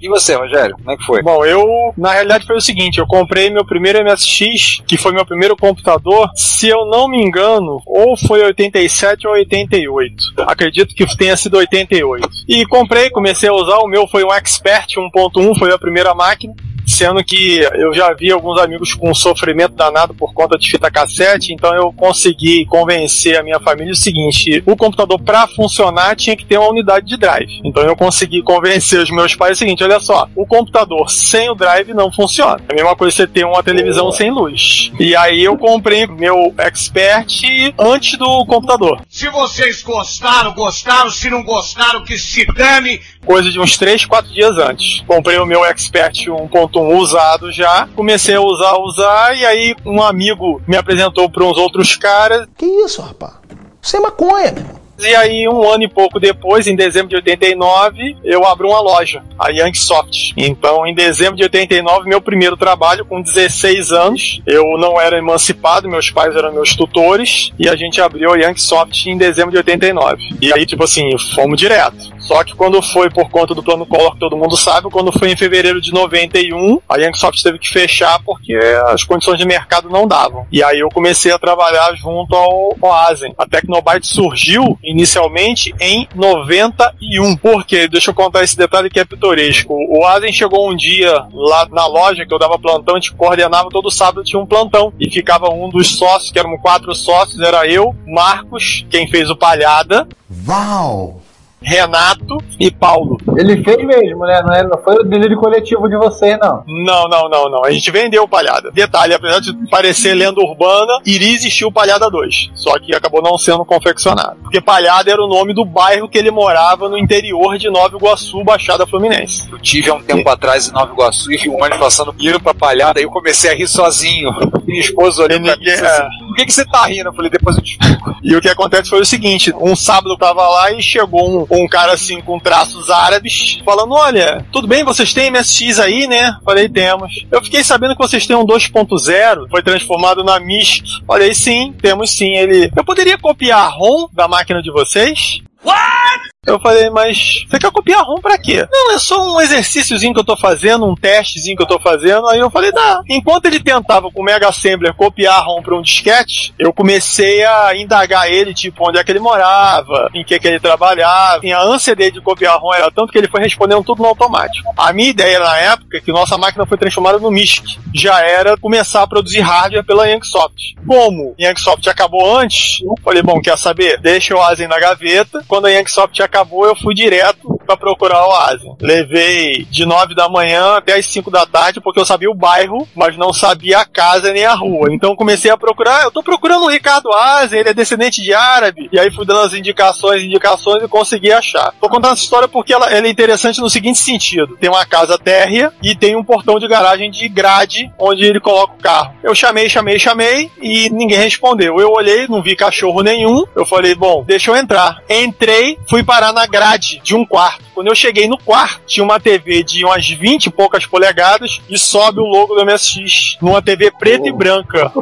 E 0.00 0.08
você, 0.08 0.34
Rogério? 0.34 0.76
Como 0.76 0.90
é 0.90 0.96
que 0.96 1.04
foi? 1.04 1.22
Bom, 1.22 1.44
eu, 1.44 1.66
na 1.96 2.12
realidade, 2.12 2.46
foi 2.46 2.56
o 2.56 2.60
seguinte: 2.60 2.98
eu 2.98 3.06
comprei 3.06 3.50
meu 3.50 3.64
primeiro 3.64 4.02
MSX, 4.04 4.82
que 4.86 4.96
foi 4.96 5.12
meu 5.12 5.24
primeiro 5.24 5.56
computador. 5.56 6.30
Se 6.34 6.68
eu 6.68 6.86
não 6.86 7.08
me 7.08 7.22
engano, 7.22 7.80
ou 7.86 8.16
foi 8.16 8.42
87 8.42 9.26
ou 9.26 9.34
88. 9.34 10.14
Acredito 10.38 10.94
que 10.94 11.06
tenha 11.16 11.36
sido 11.36 11.56
88. 11.56 12.28
E 12.48 12.66
comprei, 12.66 13.10
comecei 13.10 13.48
a 13.48 13.54
usar. 13.54 13.78
O 13.78 13.88
meu 13.88 14.06
foi 14.06 14.24
um 14.24 14.32
Expert 14.32 14.88
1.1, 14.96 15.58
foi 15.58 15.72
a 15.72 15.78
primeira 15.78 16.14
máquina. 16.14 16.54
Sendo 17.00 17.24
que 17.24 17.60
eu 17.60 17.94
já 17.94 18.12
vi 18.12 18.30
alguns 18.30 18.60
amigos 18.60 18.92
com 18.92 19.14
sofrimento 19.14 19.74
danado 19.74 20.12
por 20.12 20.34
conta 20.34 20.58
de 20.58 20.70
fita 20.70 20.90
cassete, 20.90 21.50
então 21.50 21.74
eu 21.74 21.90
consegui 21.94 22.66
convencer 22.66 23.38
a 23.38 23.42
minha 23.42 23.58
família 23.58 23.94
o 23.94 23.96
seguinte: 23.96 24.62
o 24.66 24.76
computador 24.76 25.18
para 25.18 25.48
funcionar 25.48 26.14
tinha 26.14 26.36
que 26.36 26.44
ter 26.44 26.58
uma 26.58 26.68
unidade 26.68 27.06
de 27.06 27.16
drive. 27.16 27.58
Então 27.64 27.82
eu 27.84 27.96
consegui 27.96 28.42
convencer 28.42 29.00
os 29.00 29.10
meus 29.10 29.34
pais 29.34 29.56
o 29.56 29.58
seguinte: 29.58 29.82
olha 29.82 29.98
só, 29.98 30.28
o 30.36 30.46
computador 30.46 31.10
sem 31.10 31.48
o 31.48 31.54
drive 31.54 31.94
não 31.94 32.12
funciona. 32.12 32.60
É 32.68 32.72
a 32.72 32.76
mesma 32.76 32.94
coisa 32.94 33.16
que 33.16 33.22
você 33.22 33.26
ter 33.26 33.46
uma 33.46 33.62
televisão 33.62 34.12
sem 34.12 34.30
luz. 34.30 34.92
E 35.00 35.16
aí 35.16 35.42
eu 35.42 35.56
comprei 35.56 36.06
meu 36.06 36.54
Expert 36.58 37.40
antes 37.78 38.18
do 38.18 38.44
computador. 38.44 39.00
Se 39.08 39.26
vocês 39.30 39.82
gostaram, 39.82 40.52
gostaram. 40.52 41.08
Se 41.08 41.30
não 41.30 41.42
gostaram, 41.44 42.04
que 42.04 42.18
se 42.18 42.44
dane. 42.52 43.00
Coisa 43.24 43.50
de 43.50 43.60
uns 43.60 43.76
3, 43.76 44.06
4 44.06 44.32
dias 44.32 44.56
antes. 44.58 45.00
Comprei 45.06 45.38
o 45.38 45.46
meu 45.46 45.64
Expert 45.64 46.14
1.1 46.26 46.96
usado 46.96 47.52
já. 47.52 47.88
Comecei 47.94 48.34
a 48.34 48.40
usar, 48.40 48.76
usar. 48.78 49.36
E 49.36 49.44
aí 49.44 49.74
um 49.84 50.02
amigo 50.02 50.60
me 50.66 50.76
apresentou 50.76 51.28
para 51.28 51.44
uns 51.44 51.58
outros 51.58 51.96
caras. 51.96 52.46
Que 52.56 52.66
isso, 52.66 53.02
rapaz? 53.02 53.34
Isso 53.82 53.96
é 53.96 54.00
maconha, 54.00 54.52
meu 54.52 54.62
irmão. 54.62 54.80
E 55.02 55.14
aí, 55.14 55.48
um 55.48 55.66
ano 55.66 55.84
e 55.84 55.88
pouco 55.88 56.20
depois, 56.20 56.66
em 56.66 56.76
dezembro 56.76 57.08
de 57.08 57.16
89, 57.16 58.18
eu 58.22 58.44
abro 58.46 58.68
uma 58.68 58.80
loja, 58.80 59.22
a 59.38 59.48
Yankee 59.48 59.78
Soft. 59.78 60.32
Então, 60.36 60.86
em 60.86 60.94
dezembro 60.94 61.36
de 61.36 61.42
89, 61.42 62.06
meu 62.06 62.20
primeiro 62.20 62.54
trabalho, 62.54 63.06
com 63.06 63.22
16 63.22 63.92
anos, 63.92 64.42
eu 64.46 64.76
não 64.76 65.00
era 65.00 65.16
emancipado, 65.16 65.88
meus 65.88 66.10
pais 66.10 66.36
eram 66.36 66.52
meus 66.52 66.76
tutores, 66.76 67.50
e 67.58 67.66
a 67.66 67.76
gente 67.76 67.98
abriu 67.98 68.30
a 68.34 68.36
Yankee 68.36 68.60
Soft 68.60 69.06
em 69.06 69.16
dezembro 69.16 69.50
de 69.50 69.56
89. 69.56 70.22
E 70.38 70.52
aí, 70.52 70.66
tipo 70.66 70.84
assim, 70.84 71.16
fomos 71.34 71.58
direto. 71.58 71.96
Só 72.30 72.44
que 72.44 72.54
quando 72.54 72.80
foi 72.80 73.10
por 73.10 73.28
conta 73.28 73.56
do 73.56 73.62
plano 73.62 73.84
Collor, 73.84 74.12
que 74.12 74.20
todo 74.20 74.36
mundo 74.36 74.56
sabe, 74.56 74.88
quando 74.88 75.10
foi 75.10 75.32
em 75.32 75.36
fevereiro 75.36 75.80
de 75.80 75.92
91, 75.92 76.80
a 76.88 76.96
Yankee 76.96 77.18
Soft 77.18 77.42
teve 77.42 77.58
que 77.58 77.68
fechar 77.68 78.22
porque 78.22 78.56
as 78.86 79.02
condições 79.02 79.36
de 79.36 79.44
mercado 79.44 79.90
não 79.90 80.06
davam. 80.06 80.46
E 80.52 80.62
aí 80.62 80.78
eu 80.78 80.88
comecei 80.90 81.32
a 81.32 81.40
trabalhar 81.40 81.92
junto 81.96 82.32
ao 82.36 82.76
Oasen. 82.80 83.34
A 83.36 83.44
Tecnobyte 83.48 84.06
surgiu 84.06 84.78
inicialmente 84.80 85.74
em 85.80 86.06
91. 86.14 87.36
Por 87.36 87.66
quê? 87.66 87.88
Deixa 87.88 88.12
eu 88.12 88.14
contar 88.14 88.44
esse 88.44 88.56
detalhe 88.56 88.88
que 88.88 89.00
é 89.00 89.04
pitoresco. 89.04 89.74
O 89.74 90.04
Oasen 90.04 90.32
chegou 90.32 90.70
um 90.70 90.76
dia 90.76 91.12
lá 91.34 91.66
na 91.68 91.88
loja 91.88 92.24
que 92.24 92.32
eu 92.32 92.38
dava 92.38 92.56
plantão, 92.56 92.94
a 92.94 93.00
gente 93.00 93.12
coordenava 93.12 93.70
todo 93.70 93.90
sábado, 93.90 94.22
tinha 94.22 94.40
um 94.40 94.46
plantão. 94.46 94.92
E 95.00 95.10
ficava 95.10 95.50
um 95.50 95.68
dos 95.68 95.98
sócios, 95.98 96.30
que 96.30 96.38
eram 96.38 96.56
quatro 96.58 96.94
sócios, 96.94 97.40
era 97.40 97.66
eu, 97.66 97.92
Marcos, 98.06 98.86
quem 98.88 99.08
fez 99.08 99.28
o 99.30 99.36
Palhada, 99.36 100.06
Uau! 100.46 101.20
Renato 101.62 102.38
e 102.58 102.70
Paulo. 102.70 103.18
Ele 103.36 103.62
fez 103.62 103.84
mesmo, 103.84 104.24
né? 104.24 104.42
Não, 104.42 104.54
é, 104.54 104.62
não 104.62 104.78
foi 104.82 104.96
o 104.96 105.04
delírio 105.04 105.38
coletivo 105.38 105.88
de 105.88 105.96
vocês, 105.96 106.38
não. 106.40 106.62
Não, 106.66 107.08
não, 107.08 107.28
não, 107.28 107.50
não. 107.50 107.64
A 107.64 107.70
gente 107.70 107.90
vendeu 107.90 108.22
o 108.22 108.28
Palhada. 108.28 108.70
Detalhe, 108.70 109.14
apesar 109.14 109.40
de 109.40 109.52
parecer 109.70 110.14
lenda 110.14 110.40
urbana, 110.40 111.00
iria 111.04 111.34
existir 111.34 111.64
o 111.64 111.72
Palhada 111.72 112.10
2. 112.10 112.50
Só 112.54 112.78
que 112.78 112.94
acabou 112.94 113.22
não 113.22 113.36
sendo 113.36 113.64
confeccionado. 113.64 114.36
Porque 114.42 114.60
Palhada 114.60 115.10
era 115.10 115.22
o 115.22 115.28
nome 115.28 115.52
do 115.52 115.64
bairro 115.64 116.08
que 116.08 116.18
ele 116.18 116.30
morava 116.30 116.88
no 116.88 116.98
interior 116.98 117.58
de 117.58 117.70
Nova 117.70 117.96
Iguaçu, 117.96 118.42
Baixada 118.42 118.86
Fluminense. 118.86 119.50
Eu 119.50 119.58
tive 119.58 119.90
há 119.90 119.94
um 119.94 120.02
tempo 120.02 120.28
atrás 120.28 120.68
em 120.68 120.72
Nova 120.72 120.92
Iguaçu 120.92 121.32
e 121.32 121.36
vi 121.36 121.48
um 121.48 121.62
ônibus 121.62 121.78
passando 121.78 122.12
piro 122.12 122.40
pra 122.40 122.54
palhada, 122.54 123.00
aí 123.00 123.04
eu 123.04 123.10
comecei 123.10 123.50
a 123.50 123.54
rir 123.54 123.66
sozinho. 123.66 124.30
Minha 124.64 124.80
esposa 124.80 125.24
olhou 125.24 125.40
pra 125.40 125.56
mim 125.56 125.62
e 125.64 125.70
assim, 125.70 126.02
por 126.30 126.36
que, 126.36 126.46
que 126.46 126.52
você 126.52 126.64
tá 126.64 126.86
rindo? 126.86 127.08
Eu 127.08 127.12
falei, 127.12 127.28
depois 127.28 127.56
eu 127.56 127.62
te 127.62 127.72
explico. 127.72 128.16
E 128.22 128.36
o 128.36 128.40
que 128.40 128.48
acontece 128.48 128.88
foi 128.88 129.00
o 129.00 129.04
seguinte: 129.04 129.52
um 129.60 129.74
sábado 129.74 130.12
eu 130.12 130.16
tava 130.16 130.48
lá 130.48 130.72
e 130.72 130.80
chegou 130.80 131.28
um, 131.28 131.46
um 131.50 131.66
cara 131.66 131.92
assim 131.92 132.20
com 132.20 132.38
traços 132.38 132.88
árabes, 132.88 133.60
falando: 133.64 133.92
Olha, 133.92 134.46
tudo 134.52 134.68
bem, 134.68 134.84
vocês 134.84 135.12
têm 135.12 135.30
MSX 135.30 135.80
aí, 135.80 136.06
né? 136.06 136.36
Falei, 136.44 136.68
temos. 136.68 137.26
Eu 137.32 137.42
fiquei 137.42 137.64
sabendo 137.64 137.96
que 137.96 138.02
vocês 138.02 138.26
têm 138.28 138.36
um 138.36 138.46
2.0, 138.46 139.50
foi 139.50 139.62
transformado 139.62 140.22
na 140.22 140.38
MISC. 140.38 140.84
Falei, 141.04 141.34
sim, 141.34 141.74
temos 141.82 142.12
sim. 142.12 142.36
Ele, 142.36 142.70
eu 142.76 142.84
poderia 142.84 143.18
copiar 143.18 143.60
a 143.60 143.68
ROM 143.68 144.08
da 144.12 144.28
máquina 144.28 144.62
de 144.62 144.70
vocês? 144.70 145.40
What? 145.64 146.29
Eu 146.46 146.58
falei, 146.58 146.88
mas 146.88 147.44
você 147.46 147.58
quer 147.58 147.70
copiar 147.70 148.02
ROM 148.02 148.18
pra 148.18 148.38
quê? 148.38 148.66
Não, 148.72 148.94
é 148.94 148.98
só 148.98 149.30
um 149.30 149.38
exercíciozinho 149.42 150.14
que 150.14 150.20
eu 150.20 150.24
tô 150.24 150.34
fazendo, 150.38 150.86
um 150.86 150.94
testezinho 150.94 151.54
que 151.54 151.62
eu 151.62 151.66
tô 151.66 151.78
fazendo. 151.78 152.26
Aí 152.28 152.38
eu 152.38 152.50
falei, 152.50 152.72
dá. 152.72 153.02
Enquanto 153.10 153.44
ele 153.44 153.60
tentava 153.60 154.10
com 154.10 154.22
o 154.22 154.24
Mega 154.24 154.48
Assembler 154.48 154.94
copiar 154.94 155.44
ROM 155.44 155.60
pra 155.60 155.76
um 155.76 155.82
disquete, 155.82 156.54
eu 156.58 156.72
comecei 156.72 157.44
a 157.44 157.76
indagar 157.76 158.30
ele, 158.30 158.54
tipo, 158.54 158.88
onde 158.88 158.98
é 158.98 159.04
que 159.04 159.12
ele 159.12 159.18
morava, 159.18 160.08
em 160.14 160.24
que 160.24 160.38
que 160.40 160.48
ele 160.48 160.58
trabalhava. 160.58 161.44
E 161.44 161.52
a 161.52 161.60
ânsia 161.60 161.94
dele 161.94 162.12
de 162.12 162.22
copiar 162.22 162.58
ROM 162.58 162.72
era 162.72 162.90
tanto 162.90 163.12
que 163.12 163.18
ele 163.18 163.28
foi 163.28 163.42
respondendo 163.42 163.84
tudo 163.84 164.02
no 164.02 164.08
automático. 164.08 164.72
A 164.78 164.94
minha 164.94 165.10
ideia 165.10 165.38
na 165.40 165.58
época 165.58 165.98
é 165.98 166.00
que 166.00 166.10
nossa 166.10 166.38
máquina 166.38 166.64
foi 166.64 166.78
transformada 166.78 167.18
no 167.18 167.30
MISC. 167.30 167.78
Já 167.94 168.18
era 168.22 168.56
começar 168.56 169.02
a 169.02 169.06
produzir 169.06 169.40
hardware 169.40 169.84
pela 169.84 170.08
Yanksoft. 170.08 170.74
Como 170.86 171.34
Yanksoft 171.38 171.86
acabou 171.86 172.38
antes, 172.38 172.80
eu 172.82 172.94
falei, 173.04 173.22
bom, 173.22 173.42
quer 173.42 173.58
saber? 173.58 174.00
Deixa 174.00 174.34
o 174.34 174.40
Asen 174.40 174.68
na 174.68 174.80
gaveta. 174.80 175.44
Quando 175.46 175.66
a 175.66 175.70
Yanksoft 175.70 176.29
acabou, 176.30 176.64
eu 176.64 176.76
fui 176.76 176.94
direto 176.94 177.59
para 177.70 177.76
procurar 177.76 178.26
o 178.26 178.32
Asen. 178.32 178.76
Levei 178.80 179.64
de 179.70 179.86
9 179.86 180.14
da 180.14 180.28
manhã 180.28 180.76
até 180.76 180.94
as 180.94 181.06
5 181.06 181.30
da 181.30 181.46
tarde, 181.46 181.80
porque 181.80 182.00
eu 182.00 182.04
sabia 182.04 182.30
o 182.30 182.34
bairro, 182.34 182.88
mas 182.96 183.16
não 183.16 183.32
sabia 183.32 183.78
a 183.78 183.84
casa 183.84 184.32
nem 184.32 184.44
a 184.44 184.54
rua. 184.54 184.88
Então 184.90 185.14
comecei 185.14 185.50
a 185.50 185.56
procurar, 185.56 186.02
eu 186.02 186.10
tô 186.10 186.22
procurando 186.22 186.64
o 186.64 186.68
Ricardo 186.68 187.12
Asen, 187.12 187.60
ele 187.60 187.68
é 187.68 187.74
descendente 187.74 188.22
de 188.22 188.34
árabe. 188.34 188.88
E 188.92 188.98
aí 188.98 189.10
fui 189.12 189.24
dando 189.24 189.40
as 189.40 189.54
indicações, 189.54 190.22
indicações 190.22 190.82
e 190.82 190.88
consegui 190.88 191.30
achar. 191.30 191.72
Tô 191.80 191.88
contando 191.88 192.14
essa 192.14 192.24
história 192.24 192.48
porque 192.48 192.72
ela, 192.72 192.90
ela 192.90 193.06
é 193.06 193.10
interessante 193.10 193.60
no 193.60 193.70
seguinte 193.70 193.98
sentido: 193.98 194.56
tem 194.56 194.68
uma 194.68 194.84
casa 194.84 195.16
térrea 195.16 195.72
e 195.82 195.94
tem 195.94 196.16
um 196.16 196.24
portão 196.24 196.58
de 196.58 196.66
garagem 196.66 197.10
de 197.10 197.28
grade 197.28 197.90
onde 197.98 198.24
ele 198.24 198.40
coloca 198.40 198.74
o 198.74 198.82
carro. 198.82 199.14
Eu 199.22 199.34
chamei, 199.34 199.68
chamei, 199.68 199.98
chamei 199.98 200.50
e 200.60 200.90
ninguém 200.90 201.18
respondeu. 201.18 201.78
Eu 201.78 201.92
olhei, 201.92 202.26
não 202.26 202.42
vi 202.42 202.56
cachorro 202.56 203.02
nenhum. 203.02 203.44
Eu 203.54 203.64
falei, 203.64 203.94
bom, 203.94 204.24
deixa 204.26 204.50
eu 204.50 204.56
entrar. 204.56 205.02
Entrei, 205.08 205.78
fui 205.88 206.02
parar 206.02 206.32
na 206.32 206.46
grade 206.46 207.00
de 207.02 207.14
um 207.14 207.24
quarto. 207.24 207.59
Quando 207.74 207.88
eu 207.88 207.94
cheguei 207.94 208.28
no 208.28 208.38
quarto, 208.38 208.82
tinha 208.86 209.04
uma 209.04 209.20
TV 209.20 209.62
de 209.62 209.84
umas 209.84 210.08
20 210.08 210.46
e 210.46 210.50
poucas 210.50 210.86
polegadas 210.86 211.60
e 211.68 211.78
sobe 211.78 212.20
o 212.20 212.24
logo 212.24 212.54
do 212.54 212.64
MSX 212.64 213.38
numa 213.40 213.62
TV 213.62 213.90
preta 213.90 214.28
e 214.28 214.32
branca. 214.32 214.92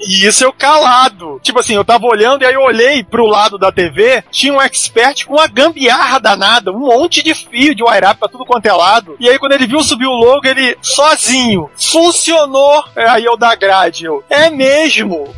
E 0.00 0.26
isso 0.26 0.44
eu 0.44 0.52
calado. 0.52 1.40
Tipo 1.42 1.60
assim, 1.60 1.74
eu 1.74 1.84
tava 1.84 2.06
olhando 2.06 2.42
e 2.42 2.46
aí 2.46 2.54
eu 2.54 2.62
olhei 2.62 3.02
pro 3.02 3.26
lado 3.26 3.58
da 3.58 3.72
TV, 3.72 4.22
tinha 4.30 4.52
um 4.52 4.60
expert 4.60 5.26
com 5.26 5.34
uma 5.34 5.46
gambiarra 5.46 6.20
danada, 6.20 6.72
um 6.72 6.78
monte 6.78 7.22
de 7.22 7.34
fio 7.34 7.74
de 7.74 7.82
wire 7.82 8.06
up 8.06 8.18
pra 8.18 8.28
tudo 8.28 8.44
quanto 8.44 8.66
é 8.66 8.72
lado. 8.72 9.16
E 9.18 9.28
aí 9.28 9.38
quando 9.38 9.52
ele 9.52 9.66
viu 9.66 9.82
subir 9.82 10.06
o 10.06 10.12
logo, 10.12 10.46
ele 10.46 10.76
sozinho, 10.80 11.70
funcionou. 11.76 12.84
Aí 12.94 13.24
eu 13.24 13.36
da 13.36 13.54
grade, 13.54 14.04
eu, 14.04 14.22
é 14.30 14.50
mesmo. 14.50 15.34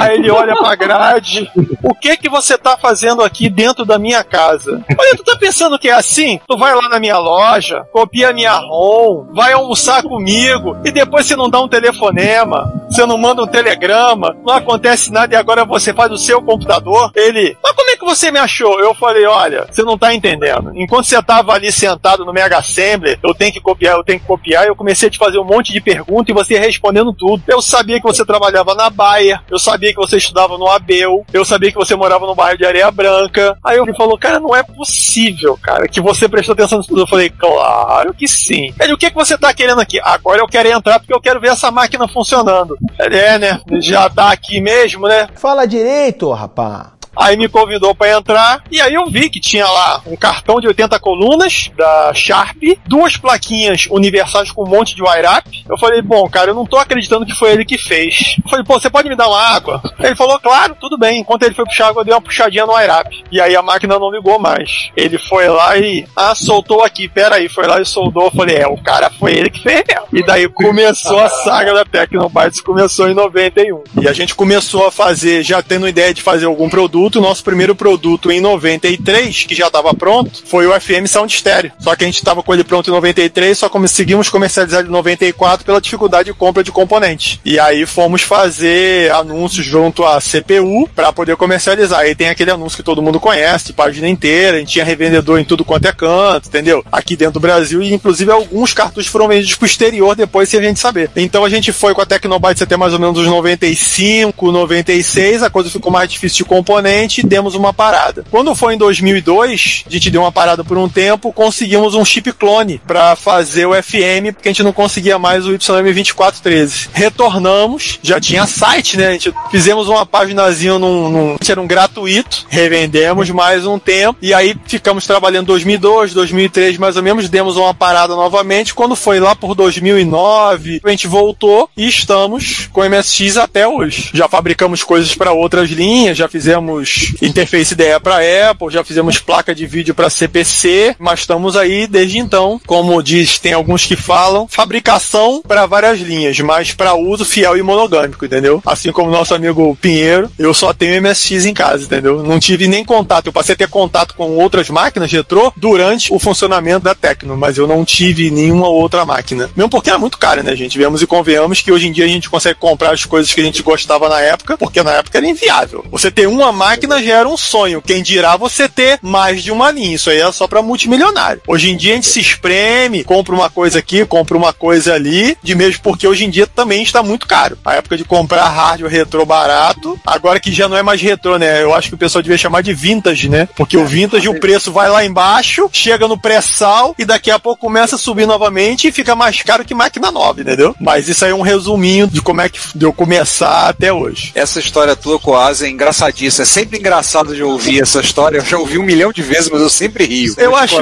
Aí 0.00 0.16
ele 0.16 0.30
olha 0.30 0.56
pra 0.56 0.74
grade. 0.74 1.50
O 1.82 1.94
que 1.94 2.16
que 2.16 2.28
você 2.28 2.56
tá 2.56 2.76
fazendo 2.76 3.22
aqui 3.22 3.48
dentro 3.48 3.84
da 3.84 3.98
minha 3.98 4.22
casa? 4.22 4.82
Olha, 4.98 5.16
tu 5.16 5.24
tá 5.24 5.36
pensando 5.36 5.78
que 5.78 5.88
é 5.88 5.92
assim? 5.92 6.40
Tu 6.46 6.56
vai 6.56 6.74
lá 6.74 6.88
na 6.88 6.98
minha 7.00 7.18
loja, 7.18 7.86
copia 7.92 8.32
minha 8.32 8.52
ROM, 8.52 9.26
vai 9.32 9.52
almoçar 9.52 10.02
comigo 10.02 10.76
e 10.84 10.90
depois 10.90 11.26
você 11.26 11.36
não 11.36 11.48
dá 11.48 11.60
um 11.60 11.68
telefonema, 11.68 12.72
você 12.88 13.04
não 13.06 13.18
manda 13.18 13.42
um 13.42 13.46
telegrama, 13.46 14.36
não 14.44 14.54
acontece 14.54 15.12
nada 15.12 15.34
e 15.34 15.36
agora 15.36 15.64
você 15.64 15.92
faz 15.92 16.10
o 16.12 16.18
seu 16.18 16.42
computador. 16.42 17.10
Ele, 17.14 17.56
mas 17.62 17.72
como 17.72 17.90
é 17.90 17.96
que 17.96 18.04
você 18.04 18.30
me 18.30 18.38
achou? 18.38 18.80
Eu 18.80 18.94
falei, 18.94 19.26
olha, 19.26 19.66
você 19.70 19.82
não 19.82 19.98
tá 19.98 20.14
entendendo. 20.14 20.72
Enquanto 20.74 21.06
você 21.06 21.22
tava 21.22 21.52
ali 21.52 21.70
sentado 21.72 22.24
no 22.24 22.32
Mega 22.32 22.58
Assembly, 22.58 23.18
eu 23.22 23.34
tenho 23.34 23.52
que 23.52 23.60
copiar, 23.60 23.96
eu 23.96 24.04
tenho 24.04 24.20
que 24.20 24.26
copiar, 24.26 24.66
eu 24.66 24.76
comecei 24.76 25.08
a 25.08 25.10
te 25.10 25.18
fazer 25.18 25.38
um 25.38 25.44
monte 25.44 25.72
de 25.72 25.80
perguntas 25.80 26.28
e 26.28 26.32
você 26.32 26.58
respondendo 26.58 27.12
tudo. 27.12 27.42
Eu 27.46 27.60
sabia 27.60 28.00
que 28.00 28.06
você 28.06 28.24
trabalhava 28.24 28.74
na 28.74 28.90
Bayer, 28.90 29.40
eu 29.50 29.58
sabia 29.58 29.87
que 29.92 30.00
você 30.00 30.16
estudava 30.16 30.56
no 30.58 30.68
Abel, 30.68 31.24
eu 31.32 31.44
sabia 31.44 31.70
que 31.70 31.78
você 31.78 31.94
morava 31.94 32.26
no 32.26 32.34
bairro 32.34 32.58
de 32.58 32.66
Areia 32.66 32.90
Branca. 32.90 33.56
Aí 33.62 33.78
ele 33.78 33.94
falou, 33.94 34.18
cara, 34.18 34.40
não 34.40 34.54
é 34.54 34.62
possível, 34.62 35.58
cara, 35.62 35.88
que 35.88 36.00
você 36.00 36.28
prestou 36.28 36.52
atenção 36.52 36.78
nisso 36.78 36.90
tudo. 36.90 37.02
Eu 37.02 37.06
falei, 37.06 37.30
claro 37.30 38.14
que 38.14 38.26
sim. 38.26 38.72
Ele, 38.80 38.92
o 38.92 38.98
que, 38.98 39.10
que 39.10 39.16
você 39.16 39.36
tá 39.36 39.52
querendo 39.52 39.80
aqui? 39.80 40.00
Agora 40.00 40.40
eu 40.40 40.48
quero 40.48 40.68
entrar 40.68 40.98
porque 40.98 41.14
eu 41.14 41.20
quero 41.20 41.40
ver 41.40 41.48
essa 41.48 41.70
máquina 41.70 42.08
funcionando. 42.08 42.76
Ele, 42.98 43.16
é, 43.16 43.38
né? 43.38 43.60
Já 43.80 44.08
tá 44.08 44.30
aqui 44.30 44.60
mesmo, 44.60 45.06
né? 45.06 45.28
Fala 45.34 45.66
direito, 45.66 46.30
rapá. 46.32 46.97
Aí 47.18 47.36
me 47.36 47.48
convidou 47.48 47.94
para 47.94 48.16
entrar 48.16 48.62
e 48.70 48.80
aí 48.80 48.94
eu 48.94 49.06
vi 49.06 49.28
que 49.28 49.40
tinha 49.40 49.66
lá 49.66 50.00
um 50.06 50.16
cartão 50.16 50.60
de 50.60 50.68
80 50.68 50.98
colunas 51.00 51.70
da 51.76 52.12
Sharp, 52.14 52.62
duas 52.86 53.16
plaquinhas 53.16 53.86
universais 53.90 54.50
com 54.52 54.64
um 54.64 54.68
monte 54.68 54.94
de 54.94 55.02
wire 55.02 55.26
up. 55.26 55.64
Eu 55.68 55.76
falei, 55.78 56.00
bom, 56.00 56.28
cara, 56.28 56.50
eu 56.50 56.54
não 56.54 56.64
tô 56.64 56.76
acreditando 56.76 57.26
que 57.26 57.34
foi 57.34 57.52
ele 57.52 57.64
que 57.64 57.76
fez. 57.76 58.36
Eu 58.42 58.48
falei, 58.48 58.64
pô, 58.64 58.78
você 58.78 58.88
pode 58.88 59.08
me 59.08 59.16
dar 59.16 59.28
uma 59.28 59.40
água? 59.40 59.82
Ele 59.98 60.14
falou, 60.14 60.38
claro, 60.38 60.76
tudo 60.80 60.96
bem. 60.96 61.20
Enquanto 61.20 61.42
ele 61.42 61.54
foi 61.54 61.64
puxar 61.64 61.88
água, 61.88 62.00
eu 62.00 62.04
dei 62.04 62.14
uma 62.14 62.20
puxadinha 62.20 62.66
no 62.66 62.74
wire 62.74 62.90
up. 62.90 63.24
E 63.30 63.40
aí 63.40 63.56
a 63.56 63.62
máquina 63.62 63.98
não 63.98 64.10
ligou 64.10 64.38
mais. 64.38 64.90
Ele 64.96 65.18
foi 65.18 65.48
lá 65.48 65.76
e, 65.76 66.06
ah, 66.16 66.34
soltou 66.34 66.82
aqui, 66.82 67.08
pera 67.08 67.36
aí, 67.36 67.48
foi 67.48 67.66
lá 67.66 67.80
e 67.80 67.84
soldou. 67.84 68.26
Eu 68.26 68.30
falei, 68.30 68.56
é, 68.56 68.66
o 68.66 68.76
cara 68.76 69.10
foi 69.10 69.32
ele 69.32 69.50
que 69.50 69.62
fez 69.62 69.82
mesmo. 69.88 70.06
E 70.12 70.24
daí 70.24 70.48
começou 70.48 71.18
a 71.18 71.28
saga 71.42 71.74
da 71.74 71.84
Tecnobytes, 71.84 72.60
começou 72.60 73.08
em 73.08 73.14
91. 73.14 73.82
E 74.00 74.08
a 74.08 74.12
gente 74.12 74.34
começou 74.34 74.86
a 74.86 74.92
fazer, 74.92 75.42
já 75.42 75.62
tendo 75.62 75.88
ideia 75.88 76.12
de 76.14 76.22
fazer 76.22 76.46
algum 76.46 76.68
produto, 76.68 77.07
o 77.16 77.20
nosso 77.22 77.44
primeiro 77.44 77.74
produto 77.74 78.30
em 78.30 78.40
93, 78.40 79.44
que 79.44 79.54
já 79.54 79.68
estava 79.68 79.94
pronto, 79.94 80.42
foi 80.46 80.66
o 80.66 80.80
FM 80.80 81.06
Sound 81.06 81.32
Stereo. 81.32 81.72
Só 81.78 81.94
que 81.94 82.04
a 82.04 82.06
gente 82.06 82.16
estava 82.18 82.42
com 82.42 82.52
ele 82.52 82.64
pronto 82.64 82.88
em 82.88 82.92
93, 82.92 83.56
só 83.56 83.68
conseguimos 83.68 84.28
comercializar 84.28 84.84
em 84.84 84.88
94 84.88 85.64
pela 85.64 85.80
dificuldade 85.80 86.26
de 86.26 86.34
compra 86.34 86.64
de 86.64 86.72
componentes. 86.72 87.40
E 87.44 87.58
aí 87.58 87.86
fomos 87.86 88.22
fazer 88.22 89.10
anúncios 89.12 89.64
junto 89.64 90.04
à 90.04 90.20
CPU 90.20 90.88
para 90.94 91.12
poder 91.12 91.36
comercializar. 91.36 92.00
Aí 92.00 92.14
tem 92.14 92.28
aquele 92.28 92.50
anúncio 92.50 92.76
que 92.76 92.82
todo 92.82 93.02
mundo 93.02 93.20
conhece, 93.20 93.72
página 93.72 94.08
inteira, 94.08 94.56
a 94.56 94.60
gente 94.60 94.72
tinha 94.72 94.84
revendedor 94.84 95.38
em 95.38 95.44
tudo 95.44 95.64
quanto 95.64 95.86
é 95.86 95.92
canto, 95.92 96.48
entendeu? 96.48 96.84
Aqui 96.90 97.16
dentro 97.16 97.34
do 97.34 97.40
Brasil, 97.40 97.82
e 97.82 97.92
inclusive 97.92 98.30
alguns 98.30 98.72
cartuchos 98.72 99.10
foram 99.10 99.28
vendidos 99.28 99.54
pro 99.54 99.66
exterior 99.66 100.16
depois 100.16 100.48
sem 100.48 100.60
a 100.60 100.62
gente 100.62 100.80
saber. 100.80 101.10
Então 101.16 101.44
a 101.44 101.48
gente 101.48 101.72
foi 101.72 101.94
com 101.94 102.00
a 102.00 102.06
Tecnobytes 102.06 102.62
até 102.62 102.76
mais 102.76 102.92
ou 102.92 102.98
menos 102.98 103.18
os 103.18 103.26
95, 103.26 104.52
96, 104.52 105.42
a 105.42 105.50
coisa 105.50 105.70
ficou 105.70 105.92
mais 105.92 106.10
difícil 106.10 106.38
de 106.38 106.44
componente 106.44 106.87
demos 107.22 107.54
uma 107.54 107.72
parada. 107.72 108.24
Quando 108.30 108.54
foi 108.54 108.74
em 108.74 108.78
2002, 108.78 109.84
a 109.86 109.90
gente 109.90 110.10
deu 110.10 110.22
uma 110.22 110.32
parada 110.32 110.64
por 110.64 110.78
um 110.78 110.88
tempo, 110.88 111.32
conseguimos 111.32 111.94
um 111.94 112.04
chip 112.04 112.32
clone 112.32 112.80
para 112.86 113.16
fazer 113.16 113.66
o 113.66 113.74
FM, 113.74 114.32
porque 114.34 114.48
a 114.48 114.52
gente 114.52 114.62
não 114.62 114.72
conseguia 114.72 115.18
mais 115.18 115.46
o 115.46 115.50
YM2413. 115.50 116.88
Retornamos, 116.92 117.98
já 118.02 118.20
tinha 118.20 118.46
site, 118.46 118.96
né? 118.96 119.08
A 119.08 119.12
gente 119.12 119.34
fizemos 119.50 119.88
uma 119.88 120.06
paginazinha 120.06 120.78
num, 120.78 121.08
num 121.10 121.36
era 121.48 121.60
um 121.60 121.66
gratuito, 121.66 122.46
revendemos 122.48 123.30
mais 123.30 123.66
um 123.66 123.78
tempo 123.78 124.18
e 124.20 124.34
aí 124.34 124.54
ficamos 124.66 125.06
trabalhando 125.06 125.46
2002, 125.46 126.12
2003 126.12 126.76
mais 126.76 126.96
ou 126.96 127.02
menos, 127.02 127.28
demos 127.28 127.56
uma 127.56 127.72
parada 127.72 128.14
novamente. 128.14 128.74
Quando 128.74 128.94
foi 128.94 129.18
lá 129.18 129.34
por 129.34 129.54
2009, 129.54 130.80
a 130.84 130.90
gente 130.90 131.06
voltou 131.06 131.70
e 131.76 131.88
estamos 131.88 132.68
com 132.72 132.86
MSX 132.86 133.36
até 133.38 133.66
hoje. 133.66 134.10
Já 134.12 134.28
fabricamos 134.28 134.82
coisas 134.82 135.14
para 135.14 135.32
outras 135.32 135.70
linhas, 135.70 136.18
já 136.18 136.28
fizemos 136.28 136.77
interface 137.22 137.74
IDE 137.74 138.00
para 138.02 138.50
Apple, 138.50 138.70
já 138.70 138.84
fizemos 138.84 139.18
placa 139.18 139.54
de 139.54 139.66
vídeo 139.66 139.94
para 139.94 140.10
CPC, 140.10 140.96
mas 140.98 141.20
estamos 141.20 141.56
aí 141.56 141.86
desde 141.86 142.18
então, 142.18 142.60
como 142.66 143.02
diz, 143.02 143.38
tem 143.38 143.52
alguns 143.52 143.86
que 143.86 143.96
falam, 143.96 144.46
fabricação 144.48 145.42
para 145.46 145.66
várias 145.66 146.00
linhas, 146.00 146.38
mas 146.40 146.72
para 146.72 146.94
uso 146.94 147.24
fiel 147.24 147.56
e 147.56 147.62
monogâmico, 147.62 148.24
entendeu? 148.24 148.62
Assim 148.64 148.92
como 148.92 149.10
nosso 149.10 149.34
amigo 149.34 149.76
Pinheiro, 149.80 150.30
eu 150.38 150.52
só 150.54 150.72
tenho 150.72 151.00
MSX 151.02 151.44
em 151.44 151.54
casa, 151.54 151.84
entendeu? 151.84 152.22
Não 152.22 152.38
tive 152.38 152.68
nem 152.68 152.84
contato, 152.84 153.26
eu 153.26 153.32
passei 153.32 153.54
a 153.54 153.58
ter 153.58 153.68
contato 153.68 154.14
com 154.14 154.36
outras 154.36 154.68
máquinas 154.70 155.10
retrô 155.10 155.52
durante 155.56 156.12
o 156.12 156.18
funcionamento 156.18 156.84
da 156.84 156.94
Tecno, 156.94 157.36
mas 157.36 157.58
eu 157.58 157.66
não 157.66 157.84
tive 157.84 158.30
nenhuma 158.30 158.68
outra 158.68 159.04
máquina. 159.04 159.50
Mesmo 159.56 159.70
porque 159.70 159.90
era 159.90 159.98
muito 159.98 160.18
cara, 160.18 160.42
né, 160.42 160.54
gente? 160.54 160.78
Vemos 160.78 161.02
e 161.02 161.06
convenhamos 161.06 161.60
que 161.60 161.72
hoje 161.72 161.88
em 161.88 161.92
dia 161.92 162.04
a 162.04 162.08
gente 162.08 162.30
consegue 162.30 162.58
comprar 162.58 162.92
as 162.92 163.04
coisas 163.04 163.32
que 163.32 163.40
a 163.40 163.44
gente 163.44 163.62
gostava 163.62 164.08
na 164.08 164.20
época, 164.20 164.56
porque 164.56 164.82
na 164.82 164.92
época 164.92 165.18
era 165.18 165.26
inviável. 165.26 165.84
Você 165.90 166.10
ter 166.10 166.26
uma 166.26 166.52
máquina 166.52 166.67
máquina 166.68 167.02
já 167.02 167.14
era 167.20 167.28
um 167.28 167.36
sonho. 167.36 167.80
Quem 167.80 168.02
dirá 168.02 168.36
você 168.36 168.68
ter 168.68 168.98
mais 169.00 169.42
de 169.42 169.50
uma 169.50 169.70
linha. 169.70 169.94
Isso 169.94 170.10
aí 170.10 170.18
é 170.18 170.30
só 170.30 170.46
pra 170.46 170.60
multimilionário. 170.60 171.40
Hoje 171.46 171.70
em 171.70 171.76
dia 171.76 171.92
a 171.92 171.94
gente 171.94 172.08
se 172.08 172.20
espreme, 172.20 173.04
compra 173.04 173.34
uma 173.34 173.48
coisa 173.48 173.78
aqui, 173.78 174.04
compra 174.04 174.36
uma 174.36 174.52
coisa 174.52 174.92
ali, 174.92 175.36
de 175.42 175.54
mesmo 175.54 175.82
porque 175.82 176.06
hoje 176.06 176.24
em 176.24 176.30
dia 176.30 176.46
também 176.46 176.82
está 176.82 177.02
muito 177.02 177.26
caro. 177.26 177.56
A 177.64 177.76
época 177.76 177.96
de 177.96 178.04
comprar 178.04 178.46
hardware 178.48 178.92
retrô 178.92 179.24
barato, 179.24 179.98
agora 180.06 180.38
que 180.38 180.52
já 180.52 180.68
não 180.68 180.76
é 180.76 180.82
mais 180.82 181.00
retrô, 181.00 181.38
né? 181.38 181.62
Eu 181.62 181.72
acho 181.72 181.88
que 181.88 181.94
o 181.94 181.98
pessoal 181.98 182.22
devia 182.22 182.36
chamar 182.36 182.62
de 182.62 182.74
vintage, 182.74 183.30
né? 183.30 183.48
Porque 183.56 183.76
o 183.76 183.86
vintage, 183.86 184.28
o 184.28 184.38
preço 184.38 184.70
vai 184.70 184.90
lá 184.90 185.04
embaixo, 185.04 185.70
chega 185.72 186.06
no 186.06 186.20
pré-sal 186.20 186.94
e 186.98 187.04
daqui 187.04 187.30
a 187.30 187.38
pouco 187.38 187.62
começa 187.62 187.96
a 187.96 187.98
subir 187.98 188.26
novamente 188.26 188.88
e 188.88 188.92
fica 188.92 189.16
mais 189.16 189.40
caro 189.42 189.64
que 189.64 189.74
máquina 189.74 190.10
nova, 190.10 190.42
entendeu? 190.42 190.76
Mas 190.78 191.08
isso 191.08 191.24
aí 191.24 191.30
é 191.30 191.34
um 191.34 191.40
resuminho 191.40 192.06
de 192.06 192.20
como 192.20 192.42
é 192.42 192.48
que 192.48 192.60
deu 192.74 192.92
começar 192.92 193.68
até 193.68 193.90
hoje. 193.90 194.32
Essa 194.34 194.58
história 194.58 194.94
tua 194.94 195.18
com 195.18 195.34
a 195.34 195.46
Asa 195.46 195.66
é 195.66 195.70
engraçadíssima. 195.70 196.42
É 196.42 196.46
sempre 196.58 196.78
engraçado 196.78 197.34
de 197.34 197.42
ouvir 197.42 197.82
essa 197.82 198.00
história. 198.00 198.38
Eu 198.38 198.44
já 198.44 198.58
ouvi 198.58 198.78
um 198.78 198.82
milhão 198.82 199.12
de 199.12 199.22
vezes, 199.22 199.48
mas 199.48 199.60
eu 199.60 199.70
sempre 199.70 200.04
rio. 200.04 200.34
Eu 200.36 200.56
acho. 200.56 200.76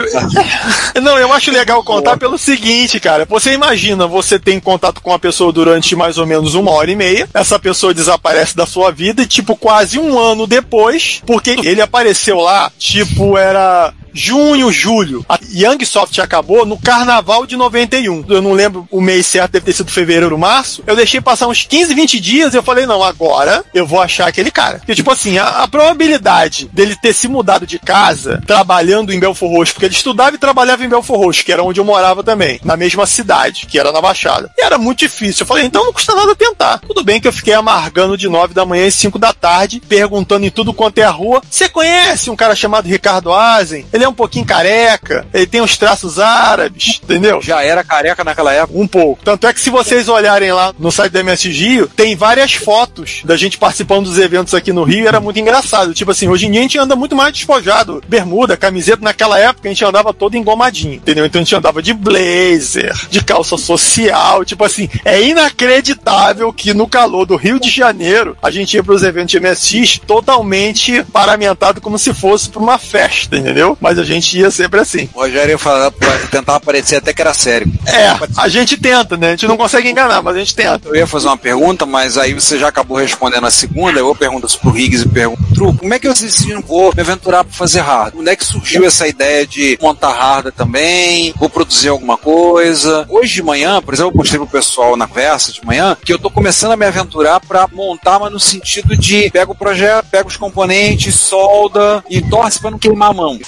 Não, 1.02 1.18
eu 1.18 1.32
acho 1.32 1.50
legal 1.50 1.82
contar 1.84 2.16
pelo 2.16 2.38
seguinte, 2.38 2.98
cara. 2.98 3.26
Você 3.26 3.52
imagina, 3.52 4.06
você 4.06 4.38
tem 4.38 4.58
contato 4.58 5.02
com 5.02 5.10
uma 5.10 5.18
pessoa 5.18 5.52
durante 5.52 5.94
mais 5.94 6.16
ou 6.16 6.26
menos 6.26 6.54
uma 6.54 6.70
hora 6.70 6.90
e 6.90 6.96
meia, 6.96 7.28
essa 7.34 7.58
pessoa 7.58 7.92
desaparece 7.92 8.56
da 8.56 8.64
sua 8.64 8.90
vida 8.90 9.22
e, 9.22 9.26
tipo, 9.26 9.54
quase 9.54 9.98
um 9.98 10.18
ano 10.18 10.46
depois, 10.46 11.22
porque 11.26 11.50
ele 11.50 11.82
apareceu 11.82 12.38
lá, 12.38 12.72
tipo, 12.78 13.36
era 13.36 13.92
junho, 14.16 14.72
julho. 14.72 15.24
A 15.28 15.38
Youngsoft 15.52 16.20
acabou 16.20 16.64
no 16.64 16.78
carnaval 16.78 17.46
de 17.46 17.56
91. 17.56 18.24
Eu 18.28 18.40
não 18.40 18.52
lembro 18.52 18.88
o 18.90 19.00
mês 19.00 19.26
certo, 19.26 19.52
deve 19.52 19.66
ter 19.66 19.72
sido 19.72 19.90
fevereiro, 19.92 20.38
março. 20.38 20.82
Eu 20.86 20.96
deixei 20.96 21.20
passar 21.20 21.46
uns 21.46 21.64
15, 21.64 21.94
20 21.94 22.20
dias 22.20 22.54
e 22.54 22.56
eu 22.56 22.62
falei, 22.62 22.86
não, 22.86 23.02
agora 23.02 23.64
eu 23.74 23.86
vou 23.86 24.00
achar 24.00 24.26
aquele 24.26 24.50
cara. 24.50 24.78
Porque, 24.78 24.94
tipo 24.94 25.10
assim, 25.10 25.38
a, 25.38 25.62
a 25.62 25.68
probabilidade 25.68 26.68
dele 26.72 26.96
ter 26.96 27.12
se 27.12 27.28
mudado 27.28 27.66
de 27.66 27.78
casa, 27.78 28.42
trabalhando 28.46 29.12
em 29.12 29.20
Belfor 29.20 29.50
Roxo, 29.50 29.74
porque 29.74 29.86
ele 29.86 29.94
estudava 29.94 30.34
e 30.34 30.38
trabalhava 30.38 30.84
em 30.84 30.88
Belfor 30.88 31.18
Roxo, 31.18 31.44
que 31.44 31.52
era 31.52 31.62
onde 31.62 31.78
eu 31.78 31.84
morava 31.84 32.22
também, 32.22 32.58
na 32.64 32.76
mesma 32.76 33.06
cidade, 33.06 33.66
que 33.66 33.78
era 33.78 33.92
na 33.92 34.00
Baixada. 34.00 34.50
E 34.56 34.64
era 34.64 34.78
muito 34.78 35.00
difícil. 35.00 35.42
Eu 35.42 35.46
falei, 35.46 35.64
então 35.64 35.84
não 35.84 35.92
custa 35.92 36.14
nada 36.14 36.34
tentar. 36.34 36.78
Tudo 36.78 37.04
bem 37.04 37.20
que 37.20 37.28
eu 37.28 37.32
fiquei 37.32 37.52
amargando 37.52 38.16
de 38.16 38.28
9 38.28 38.54
da 38.54 38.64
manhã 38.64 38.86
às 38.86 38.94
5 38.94 39.18
da 39.18 39.32
tarde, 39.32 39.82
perguntando 39.86 40.46
em 40.46 40.50
tudo 40.50 40.72
quanto 40.72 40.98
é 40.98 41.04
a 41.04 41.10
rua. 41.10 41.42
Você 41.50 41.68
conhece 41.68 42.30
um 42.30 42.36
cara 42.36 42.54
chamado 42.54 42.88
Ricardo 42.88 43.32
Azen? 43.32 43.84
Ele 43.92 44.05
um 44.08 44.14
pouquinho 44.14 44.44
careca, 44.44 45.26
ele 45.32 45.46
tem 45.46 45.60
os 45.60 45.76
traços 45.76 46.18
árabes, 46.18 47.00
entendeu? 47.02 47.40
Já 47.42 47.62
era 47.62 47.84
careca 47.84 48.24
naquela 48.24 48.52
época? 48.52 48.78
Um 48.78 48.86
pouco. 48.86 49.24
Tanto 49.24 49.46
é 49.46 49.52
que 49.52 49.60
se 49.60 49.70
vocês 49.70 50.08
olharem 50.08 50.52
lá 50.52 50.74
no 50.78 50.90
site 50.90 51.12
da 51.12 51.20
MS 51.20 51.48
Rio, 51.48 51.88
tem 51.88 52.16
várias 52.16 52.54
fotos 52.54 53.22
da 53.24 53.36
gente 53.36 53.58
participando 53.58 54.04
dos 54.04 54.18
eventos 54.18 54.54
aqui 54.54 54.72
no 54.72 54.84
Rio 54.84 55.04
e 55.04 55.06
era 55.06 55.20
muito 55.20 55.38
engraçado. 55.38 55.94
Tipo 55.94 56.10
assim, 56.10 56.28
hoje 56.28 56.46
em 56.46 56.50
dia 56.50 56.60
a 56.60 56.62
gente 56.62 56.78
anda 56.78 56.96
muito 56.96 57.14
mais 57.14 57.32
despojado. 57.32 58.02
Bermuda, 58.08 58.56
camiseta, 58.56 59.02
naquela 59.02 59.38
época 59.38 59.68
a 59.68 59.72
gente 59.72 59.84
andava 59.84 60.12
todo 60.12 60.36
engomadinho, 60.36 60.94
entendeu? 60.94 61.26
Então 61.26 61.40
a 61.40 61.44
gente 61.44 61.54
andava 61.54 61.82
de 61.82 61.92
blazer, 61.92 62.94
de 63.10 63.22
calça 63.22 63.56
social, 63.56 64.44
tipo 64.44 64.64
assim, 64.64 64.88
é 65.04 65.22
inacreditável 65.22 66.52
que 66.52 66.72
no 66.74 66.86
calor 66.86 67.26
do 67.26 67.36
Rio 67.36 67.58
de 67.60 67.70
Janeiro 67.70 68.36
a 68.42 68.50
gente 68.50 68.74
ia 68.74 68.82
pros 68.82 69.02
eventos 69.02 69.30
de 69.30 69.40
MSX 69.40 70.00
totalmente 70.06 71.02
paramentado 71.12 71.80
como 71.80 71.98
se 71.98 72.12
fosse 72.14 72.48
pra 72.48 72.60
uma 72.60 72.78
festa, 72.78 73.36
entendeu? 73.36 73.76
Mas 73.80 73.95
a 73.98 74.04
gente 74.04 74.38
ia 74.38 74.50
sempre 74.50 74.80
assim. 74.80 75.08
O 75.14 75.20
Rogério 75.20 75.52
ia 75.52 75.58
falar, 75.58 75.90
tentar 76.30 76.60
parecer 76.60 76.96
até 76.96 77.12
que 77.12 77.20
era 77.20 77.34
sério. 77.34 77.72
É, 77.86 78.16
a 78.36 78.48
gente 78.48 78.76
tenta, 78.76 79.16
né? 79.16 79.28
A 79.28 79.30
gente 79.30 79.46
não 79.46 79.56
consegue 79.56 79.88
enganar, 79.88 80.22
mas 80.22 80.36
a 80.36 80.38
gente 80.38 80.54
tenta. 80.54 80.88
Eu 80.88 80.96
ia 80.96 81.06
fazer 81.06 81.26
uma 81.28 81.36
pergunta, 81.36 81.86
mas 81.86 82.16
aí 82.18 82.34
você 82.34 82.58
já 82.58 82.68
acabou 82.68 82.96
respondendo 82.96 83.46
a 83.46 83.50
segunda. 83.50 83.98
Eu 83.98 84.14
pergunto 84.14 84.46
pro 84.58 84.70
Riggs 84.70 85.04
e 85.04 85.08
pergunto, 85.08 85.42
Tru, 85.54 85.74
como 85.76 85.94
é 85.94 85.98
que 85.98 86.06
eu 86.06 86.14
decidiram, 86.14 86.62
vou 86.62 86.92
me 86.94 87.00
aventurar 87.00 87.44
pra 87.44 87.52
fazer 87.52 87.80
hardware? 87.80 88.20
Onde 88.20 88.30
é 88.30 88.36
que 88.36 88.44
surgiu 88.44 88.84
essa 88.84 89.06
ideia 89.06 89.46
de 89.46 89.78
montar 89.80 90.12
hardware 90.12 90.54
também? 90.54 91.34
Vou 91.38 91.50
produzir 91.50 91.88
alguma 91.88 92.16
coisa? 92.16 93.06
Hoje 93.08 93.34
de 93.34 93.42
manhã, 93.42 93.80
por 93.82 93.94
exemplo, 93.94 94.12
eu 94.12 94.16
mostrei 94.16 94.38
pro 94.38 94.48
pessoal 94.48 94.96
na 94.96 95.06
conversa 95.06 95.52
de 95.52 95.64
manhã 95.64 95.96
que 96.04 96.12
eu 96.12 96.18
tô 96.18 96.30
começando 96.30 96.72
a 96.72 96.76
me 96.76 96.86
aventurar 96.86 97.40
pra 97.40 97.66
montar, 97.72 98.18
mas 98.18 98.32
no 98.32 98.40
sentido 98.40 98.96
de 98.96 99.30
pega 99.30 99.50
o 99.50 99.54
projeto, 99.54 100.06
pega 100.10 100.28
os 100.28 100.36
componentes, 100.36 101.14
solda 101.14 102.04
e 102.08 102.20
torce 102.22 102.60
pra 102.60 102.70
não 102.70 102.78
queimar 102.78 103.10
a 103.10 103.14
mão. 103.14 103.38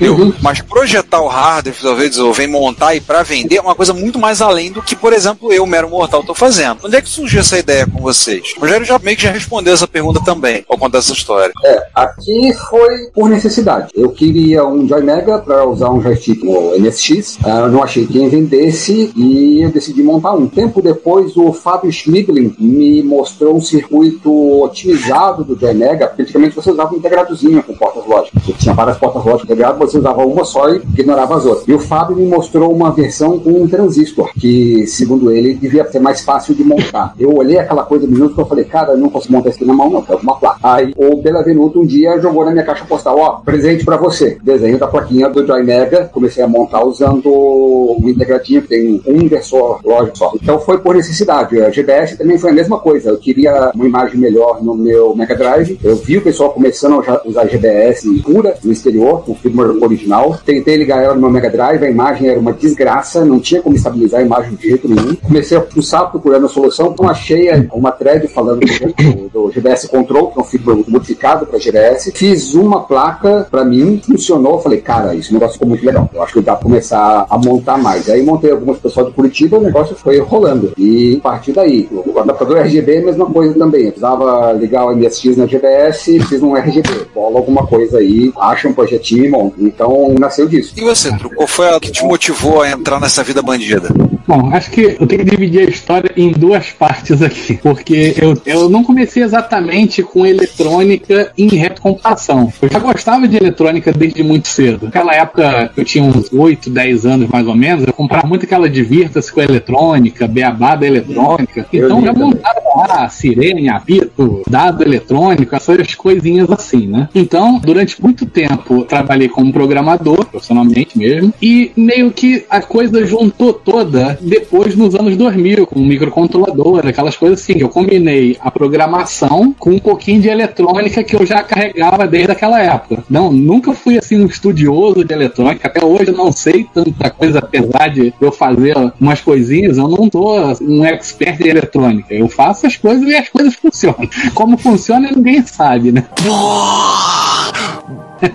Uhum. 0.00 0.32
Mas 0.40 0.60
projetar 0.60 1.20
o 1.20 1.28
hardware, 1.28 1.74
desenvolver, 1.74 2.08
desenvolver, 2.08 2.46
montar 2.46 2.94
e 2.94 3.00
para 3.00 3.22
vender 3.22 3.56
é 3.56 3.60
uma 3.60 3.74
coisa 3.74 3.92
muito 3.92 4.18
mais 4.18 4.40
além 4.40 4.70
do 4.70 4.82
que, 4.82 4.94
por 4.94 5.12
exemplo, 5.12 5.52
eu, 5.52 5.66
mero 5.66 5.88
mortal, 5.88 6.22
tô 6.22 6.34
fazendo. 6.34 6.78
Onde 6.84 6.96
é 6.96 7.00
que 7.00 7.08
surgiu 7.08 7.40
essa 7.40 7.58
ideia 7.58 7.86
com 7.86 8.00
vocês? 8.00 8.54
O 8.56 8.60
Rogério 8.60 8.86
já 8.86 8.98
meio 8.98 9.16
que 9.16 9.22
já 9.22 9.30
respondeu 9.30 9.74
essa 9.74 9.86
pergunta 9.86 10.20
também, 10.24 10.64
ao 10.68 10.78
contar 10.78 10.98
essa 10.98 11.12
história. 11.12 11.52
É, 11.64 11.86
aqui 11.94 12.52
foi 12.68 13.10
por 13.14 13.28
necessidade. 13.28 13.88
Eu 13.94 14.10
queria 14.10 14.64
um 14.64 14.86
Joy 14.86 15.02
Mega 15.02 15.38
para 15.38 15.66
usar 15.66 15.90
um 15.90 16.00
joystick 16.00 16.42
no 16.42 16.78
MSX, 16.78 17.38
ah, 17.44 17.60
eu 17.60 17.68
não 17.68 17.82
achei 17.82 18.06
quem 18.06 18.28
vendesse 18.28 19.12
e 19.16 19.62
eu 19.62 19.70
decidi 19.70 20.02
montar 20.02 20.32
um. 20.32 20.46
Tempo 20.46 20.80
depois, 20.80 21.36
o 21.36 21.52
Fábio 21.52 21.92
Schmidlin 21.92 22.54
me 22.58 23.02
mostrou 23.02 23.56
um 23.56 23.60
circuito 23.60 24.62
otimizado 24.62 25.44
do 25.44 25.58
Joy 25.58 25.74
Mega, 25.74 26.06
porque 26.06 26.22
antigamente 26.22 26.54
você 26.54 26.70
usava 26.70 26.94
um 26.94 26.98
integradozinho 26.98 27.62
com 27.62 27.74
portas 27.74 28.04
lógicas. 28.06 28.42
Você 28.42 28.52
tinha 28.52 28.74
várias 28.74 28.96
portas 28.96 29.24
lógicas 29.24 29.44
integradas, 29.44 29.87
você 29.88 29.98
usava 29.98 30.24
uma 30.24 30.44
só 30.44 30.68
e 30.70 30.76
ignorava 30.76 31.36
as 31.36 31.46
outras. 31.46 31.66
E 31.66 31.72
o 31.72 31.78
Fábio 31.78 32.16
me 32.16 32.26
mostrou 32.26 32.72
uma 32.72 32.90
versão 32.90 33.38
com 33.38 33.50
um 33.50 33.68
transistor, 33.68 34.30
que, 34.38 34.86
segundo 34.86 35.30
ele, 35.30 35.54
devia 35.54 35.88
ser 35.90 35.98
mais 35.98 36.22
fácil 36.22 36.54
de 36.54 36.64
montar. 36.64 37.14
Eu 37.18 37.34
olhei 37.34 37.58
aquela 37.58 37.84
coisa 37.84 38.06
minúscula 38.06 38.46
e 38.46 38.48
falei, 38.48 38.64
cara, 38.64 38.92
eu 38.92 38.98
não 38.98 39.08
consigo 39.08 39.34
montar 39.34 39.50
isso 39.50 39.58
aqui 39.58 39.66
na 39.66 39.74
mão, 39.74 39.90
não, 39.90 40.02
quero 40.02 40.18
uma 40.18 40.36
placa. 40.36 40.58
Aí 40.62 40.92
o 40.96 41.16
Belavenuto 41.16 41.80
um 41.80 41.86
dia 41.86 42.18
jogou 42.20 42.44
na 42.44 42.50
minha 42.50 42.64
caixa 42.64 42.84
postal, 42.84 43.18
ó, 43.18 43.30
presente 43.44 43.84
pra 43.84 43.96
você. 43.96 44.38
Desenho 44.42 44.78
da 44.78 44.86
plaquinha 44.86 45.28
do 45.28 45.46
Joy 45.46 45.62
Mega, 45.62 46.10
comecei 46.12 46.42
a 46.42 46.48
montar 46.48 46.84
usando 46.84 47.28
o 47.28 47.98
integradinho, 48.04 48.62
que 48.62 48.68
tem 48.68 49.02
um 49.06 49.16
inversor 49.16 49.80
lógico 49.84 50.18
só. 50.18 50.32
Então 50.34 50.58
foi 50.58 50.78
por 50.78 50.94
necessidade. 50.94 51.60
A 51.60 51.70
GBS 51.70 52.16
também 52.16 52.38
foi 52.38 52.50
a 52.50 52.54
mesma 52.54 52.78
coisa. 52.78 53.10
Eu 53.10 53.18
queria 53.18 53.70
uma 53.74 53.86
imagem 53.86 54.18
melhor 54.18 54.62
no 54.62 54.74
meu 54.74 55.14
Mega 55.14 55.34
Drive. 55.34 55.78
Eu 55.82 55.96
vi 55.96 56.18
o 56.18 56.22
pessoal 56.22 56.50
começando 56.50 57.02
a 57.06 57.22
usar 57.24 57.46
GBS 57.46 58.06
pura 58.22 58.56
no 58.62 58.72
exterior, 58.72 59.22
com 59.24 59.34
firmware 59.34 59.77
original. 59.84 60.38
Tentei 60.44 60.76
ligar 60.76 61.02
ela 61.02 61.14
no 61.14 61.20
meu 61.20 61.30
Mega 61.30 61.50
Drive, 61.50 61.84
a 61.84 61.90
imagem 61.90 62.28
era 62.28 62.38
uma 62.38 62.52
desgraça, 62.52 63.24
não 63.24 63.40
tinha 63.40 63.62
como 63.62 63.76
estabilizar 63.76 64.20
a 64.20 64.24
imagem 64.24 64.54
de 64.54 64.68
jeito 64.68 64.88
nenhum. 64.88 65.14
Comecei 65.14 65.56
a 65.56 65.60
pulsar 65.60 66.10
procurando 66.10 66.46
a 66.46 66.48
solução, 66.48 66.92
então 66.92 67.08
achei 67.08 67.48
uma 67.72 67.92
thread 67.92 68.26
falando 68.28 68.60
do, 68.60 69.28
do 69.28 69.50
GBS 69.50 69.88
Control, 69.88 70.28
que 70.28 70.38
é 70.38 70.42
um 70.42 70.44
firmware 70.44 70.84
modificado 70.88 71.46
para 71.46 71.58
GBS. 71.58 72.12
Fiz 72.14 72.54
uma 72.54 72.82
placa 72.82 73.46
para 73.50 73.64
mim, 73.64 74.00
funcionou. 74.04 74.60
Falei, 74.60 74.80
cara, 74.80 75.14
esse 75.14 75.32
negócio 75.32 75.54
ficou 75.54 75.68
muito 75.68 75.84
legal. 75.84 76.08
Eu 76.12 76.22
acho 76.22 76.34
que 76.34 76.40
dá 76.40 76.54
pra 76.54 76.64
começar 76.64 77.26
a 77.28 77.38
montar 77.38 77.78
mais. 77.78 78.08
Aí 78.08 78.22
montei 78.22 78.50
algumas 78.50 78.78
pessoas 78.78 79.06
de 79.06 79.12
Curitiba, 79.12 79.58
o 79.58 79.62
negócio 79.62 79.94
foi 79.96 80.18
rolando. 80.18 80.72
E 80.76 81.16
a 81.18 81.20
partir 81.20 81.52
daí, 81.52 81.88
o 81.90 82.18
adaptador 82.18 82.58
RGB 82.58 82.96
é 82.96 82.98
a 82.98 83.04
mesma 83.04 83.26
coisa 83.26 83.54
também. 83.54 83.84
Eu 83.84 83.92
precisava 83.92 84.52
ligar 84.52 84.86
o 84.86 84.94
MSX 84.94 85.36
na 85.36 85.46
GBS, 85.46 86.04
fiz 86.28 86.42
um 86.42 86.56
RGB. 86.56 86.88
Bola 87.14 87.38
alguma 87.38 87.66
coisa 87.66 87.98
aí, 87.98 88.32
acha 88.36 88.68
um 88.68 88.72
projetinho 88.72 89.30
monta. 89.30 89.56
Então 89.68 90.14
nasceu 90.18 90.48
disso. 90.48 90.72
E 90.76 90.80
você, 90.80 91.16
Tru, 91.16 91.30
qual 91.30 91.46
foi 91.46 91.68
a 91.68 91.78
que 91.78 91.92
te 91.92 92.02
motivou 92.02 92.62
a 92.62 92.70
entrar 92.70 92.98
nessa 92.98 93.22
vida 93.22 93.42
bandida? 93.42 93.88
Bom, 94.28 94.50
acho 94.52 94.70
que 94.70 94.94
eu 95.00 95.06
tenho 95.06 95.24
que 95.24 95.30
dividir 95.30 95.60
a 95.60 95.70
história 95.70 96.12
em 96.14 96.30
duas 96.30 96.70
partes 96.70 97.22
aqui, 97.22 97.54
porque 97.62 98.14
eu, 98.20 98.36
eu 98.44 98.68
não 98.68 98.84
comecei 98.84 99.22
exatamente 99.22 100.02
com 100.02 100.26
eletrônica 100.26 101.32
em 101.38 101.48
retrocomputação. 101.48 102.52
Eu 102.60 102.68
já 102.68 102.78
gostava 102.78 103.26
de 103.26 103.38
eletrônica 103.38 103.90
desde 103.90 104.22
muito 104.22 104.46
cedo. 104.48 104.84
Naquela 104.84 105.14
época, 105.14 105.70
eu 105.74 105.82
tinha 105.82 106.04
uns 106.04 106.30
8, 106.30 106.68
10 106.68 107.06
anos 107.06 107.28
mais 107.30 107.46
ou 107.46 107.56
menos, 107.56 107.86
eu 107.86 107.92
comprava 107.94 108.26
muito 108.26 108.44
aquela 108.44 108.68
Divirta-se 108.68 109.32
com 109.32 109.40
eletrônica, 109.40 110.28
beabá 110.28 110.76
da 110.76 110.86
eletrônica. 110.86 111.66
Então 111.72 112.04
já 112.04 112.12
montava 112.12 112.60
lá 112.76 113.08
sirene, 113.08 113.70
apito, 113.70 114.42
dado 114.46 114.82
eletrônico, 114.82 115.56
essas 115.56 115.94
coisinhas 115.94 116.50
assim, 116.50 116.86
né? 116.86 117.08
Então, 117.14 117.58
durante 117.58 118.00
muito 118.02 118.26
tempo, 118.26 118.84
trabalhei 118.84 119.28
como 119.28 119.50
programador, 119.54 120.26
profissionalmente 120.26 120.98
mesmo, 120.98 121.32
e 121.40 121.72
meio 121.74 122.10
que 122.10 122.44
a 122.50 122.60
coisa 122.60 123.06
juntou 123.06 123.54
toda 123.54 124.17
depois 124.20 124.74
nos 124.76 124.94
anos 124.94 125.16
2000, 125.16 125.66
com 125.66 125.80
microcontrolador, 125.80 126.86
aquelas 126.86 127.16
coisas 127.16 127.40
assim. 127.40 127.54
Eu 127.58 127.68
combinei 127.68 128.36
a 128.40 128.50
programação 128.50 129.54
com 129.58 129.70
um 129.70 129.78
pouquinho 129.78 130.20
de 130.20 130.28
eletrônica 130.28 131.02
que 131.02 131.16
eu 131.16 131.24
já 131.24 131.42
carregava 131.42 132.06
desde 132.06 132.32
aquela 132.32 132.60
época. 132.60 133.04
Não, 133.08 133.32
nunca 133.32 133.72
fui 133.72 133.98
assim 133.98 134.20
um 134.20 134.26
estudioso 134.26 135.04
de 135.04 135.12
eletrônica, 135.12 135.66
até 135.66 135.84
hoje 135.84 136.08
eu 136.08 136.16
não 136.16 136.32
sei 136.32 136.66
tanta 136.72 137.10
coisa, 137.10 137.38
apesar 137.38 137.88
de 137.88 138.12
eu 138.20 138.32
fazer 138.32 138.74
umas 139.00 139.20
coisinhas, 139.20 139.78
eu 139.78 139.88
não 139.88 140.08
tô 140.08 140.36
um 140.62 140.84
expert 140.84 141.40
em 141.40 141.48
eletrônica. 141.48 142.14
Eu 142.14 142.28
faço 142.28 142.66
as 142.66 142.76
coisas 142.76 143.08
e 143.08 143.14
as 143.14 143.28
coisas 143.28 143.54
funcionam. 143.60 144.08
Como 144.34 144.56
funciona, 144.56 145.10
ninguém 145.10 145.44
sabe, 145.44 145.92
né? 145.92 146.06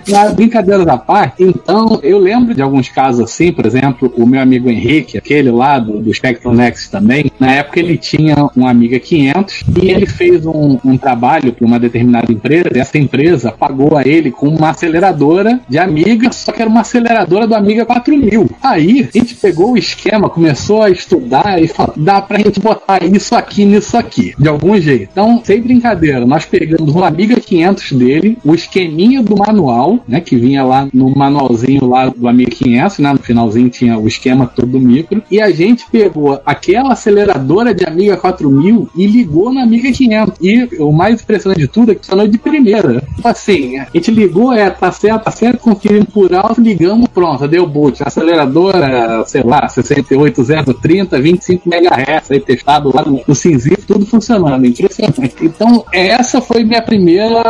Mas, 0.08 0.32
brincadeiras 0.34 0.86
à 0.86 0.96
parte, 0.96 1.42
então, 1.42 1.98
eu 2.02 2.18
lembro 2.18 2.54
de 2.54 2.62
alguns 2.62 2.88
casos 2.88 3.20
assim, 3.20 3.52
por 3.52 3.66
exemplo, 3.66 4.12
o 4.16 4.26
meu 4.26 4.40
amigo 4.40 4.68
Henrique, 4.68 5.18
aquele 5.18 5.50
lá 5.50 5.78
do, 5.78 6.00
do 6.00 6.12
Spectrum 6.12 6.54
Next 6.54 6.90
também, 6.90 7.30
na 7.38 7.52
época 7.52 7.80
ele 7.80 7.96
tinha 7.96 8.36
um 8.56 8.66
Amiga 8.66 8.98
500 8.98 9.64
e 9.82 9.90
ele 9.90 10.06
fez 10.06 10.46
um, 10.46 10.78
um 10.84 10.96
trabalho 10.96 11.52
para 11.52 11.66
uma 11.66 11.78
determinada 11.78 12.32
empresa 12.32 12.70
e 12.74 12.78
essa 12.78 12.98
empresa 12.98 13.52
pagou 13.52 13.96
a 13.96 14.02
ele 14.06 14.30
com 14.30 14.48
uma 14.48 14.70
aceleradora 14.70 15.60
de 15.68 15.78
Amiga, 15.78 16.32
só 16.32 16.52
que 16.52 16.60
era 16.60 16.70
uma 16.70 16.80
aceleradora 16.80 17.46
do 17.46 17.54
Amiga 17.54 17.84
4000. 17.84 18.50
Aí 18.62 19.08
a 19.14 19.18
gente 19.18 19.34
pegou 19.34 19.72
o 19.72 19.78
esquema, 19.78 20.28
começou 20.28 20.82
a 20.82 20.90
estudar 20.90 21.60
e 21.62 21.68
falou, 21.68 21.94
dá 21.96 22.20
pra 22.20 22.38
gente 22.38 22.60
botar 22.60 23.02
isso 23.02 23.34
aqui 23.34 23.64
nisso 23.64 23.96
aqui, 23.96 24.34
de 24.38 24.48
algum 24.48 24.78
jeito. 24.80 25.08
Então, 25.12 25.40
sem 25.44 25.60
brincadeira, 25.60 26.24
nós 26.24 26.44
pegamos 26.44 26.94
um 26.94 27.04
Amiga 27.04 27.38
500 27.40 27.92
dele, 27.92 28.38
o 28.44 28.54
esqueminha 28.54 29.22
do 29.22 29.36
manual, 29.36 29.73
né, 30.06 30.20
que 30.20 30.36
vinha 30.36 30.64
lá 30.64 30.88
no 30.92 31.10
manualzinho 31.10 31.86
lá 31.86 32.08
do 32.08 32.28
Amiga 32.28 32.50
500, 32.50 32.98
né, 32.98 33.12
no 33.12 33.18
finalzinho 33.18 33.68
tinha 33.68 33.98
o 33.98 34.06
esquema 34.06 34.46
todo 34.46 34.74
do 34.74 34.80
micro, 34.80 35.22
e 35.30 35.40
a 35.40 35.50
gente 35.50 35.84
pegou 35.90 36.40
aquela 36.44 36.92
aceleradora 36.92 37.74
de 37.74 37.84
Amiga 37.84 38.16
4000 38.16 38.88
e 38.96 39.06
ligou 39.06 39.52
na 39.52 39.62
Amiga 39.62 39.90
500. 39.92 40.34
E 40.40 40.68
o 40.80 40.92
mais 40.92 41.20
impressionante 41.22 41.60
de 41.60 41.68
tudo 41.68 41.92
é 41.92 41.94
que 41.94 42.00
funcionou 42.00 42.26
de 42.26 42.38
primeira. 42.38 43.02
Assim, 43.22 43.78
a 43.78 43.88
gente 43.94 44.10
ligou, 44.10 44.52
é, 44.52 44.68
tá 44.70 44.90
certo, 44.90 45.24
tá 45.24 45.30
certo, 45.30 45.58
conferimos 45.58 46.08
por 46.08 46.34
alto, 46.34 46.60
ligamos, 46.60 47.08
pronto, 47.08 47.46
deu 47.46 47.66
boot. 47.66 48.02
Aceleradora, 48.04 49.24
sei 49.26 49.42
lá, 49.42 49.68
68030, 49.68 51.20
25 51.20 51.68
MHz, 51.68 52.30
aí 52.30 52.40
testado 52.40 52.90
lá 52.94 53.04
no, 53.04 53.20
no 53.26 53.34
tudo 53.86 54.06
funcionando, 54.06 54.66
impressionante. 54.66 55.34
Então, 55.42 55.84
essa 55.92 56.40
foi 56.40 56.64
minha 56.64 56.82
primeira 56.82 57.42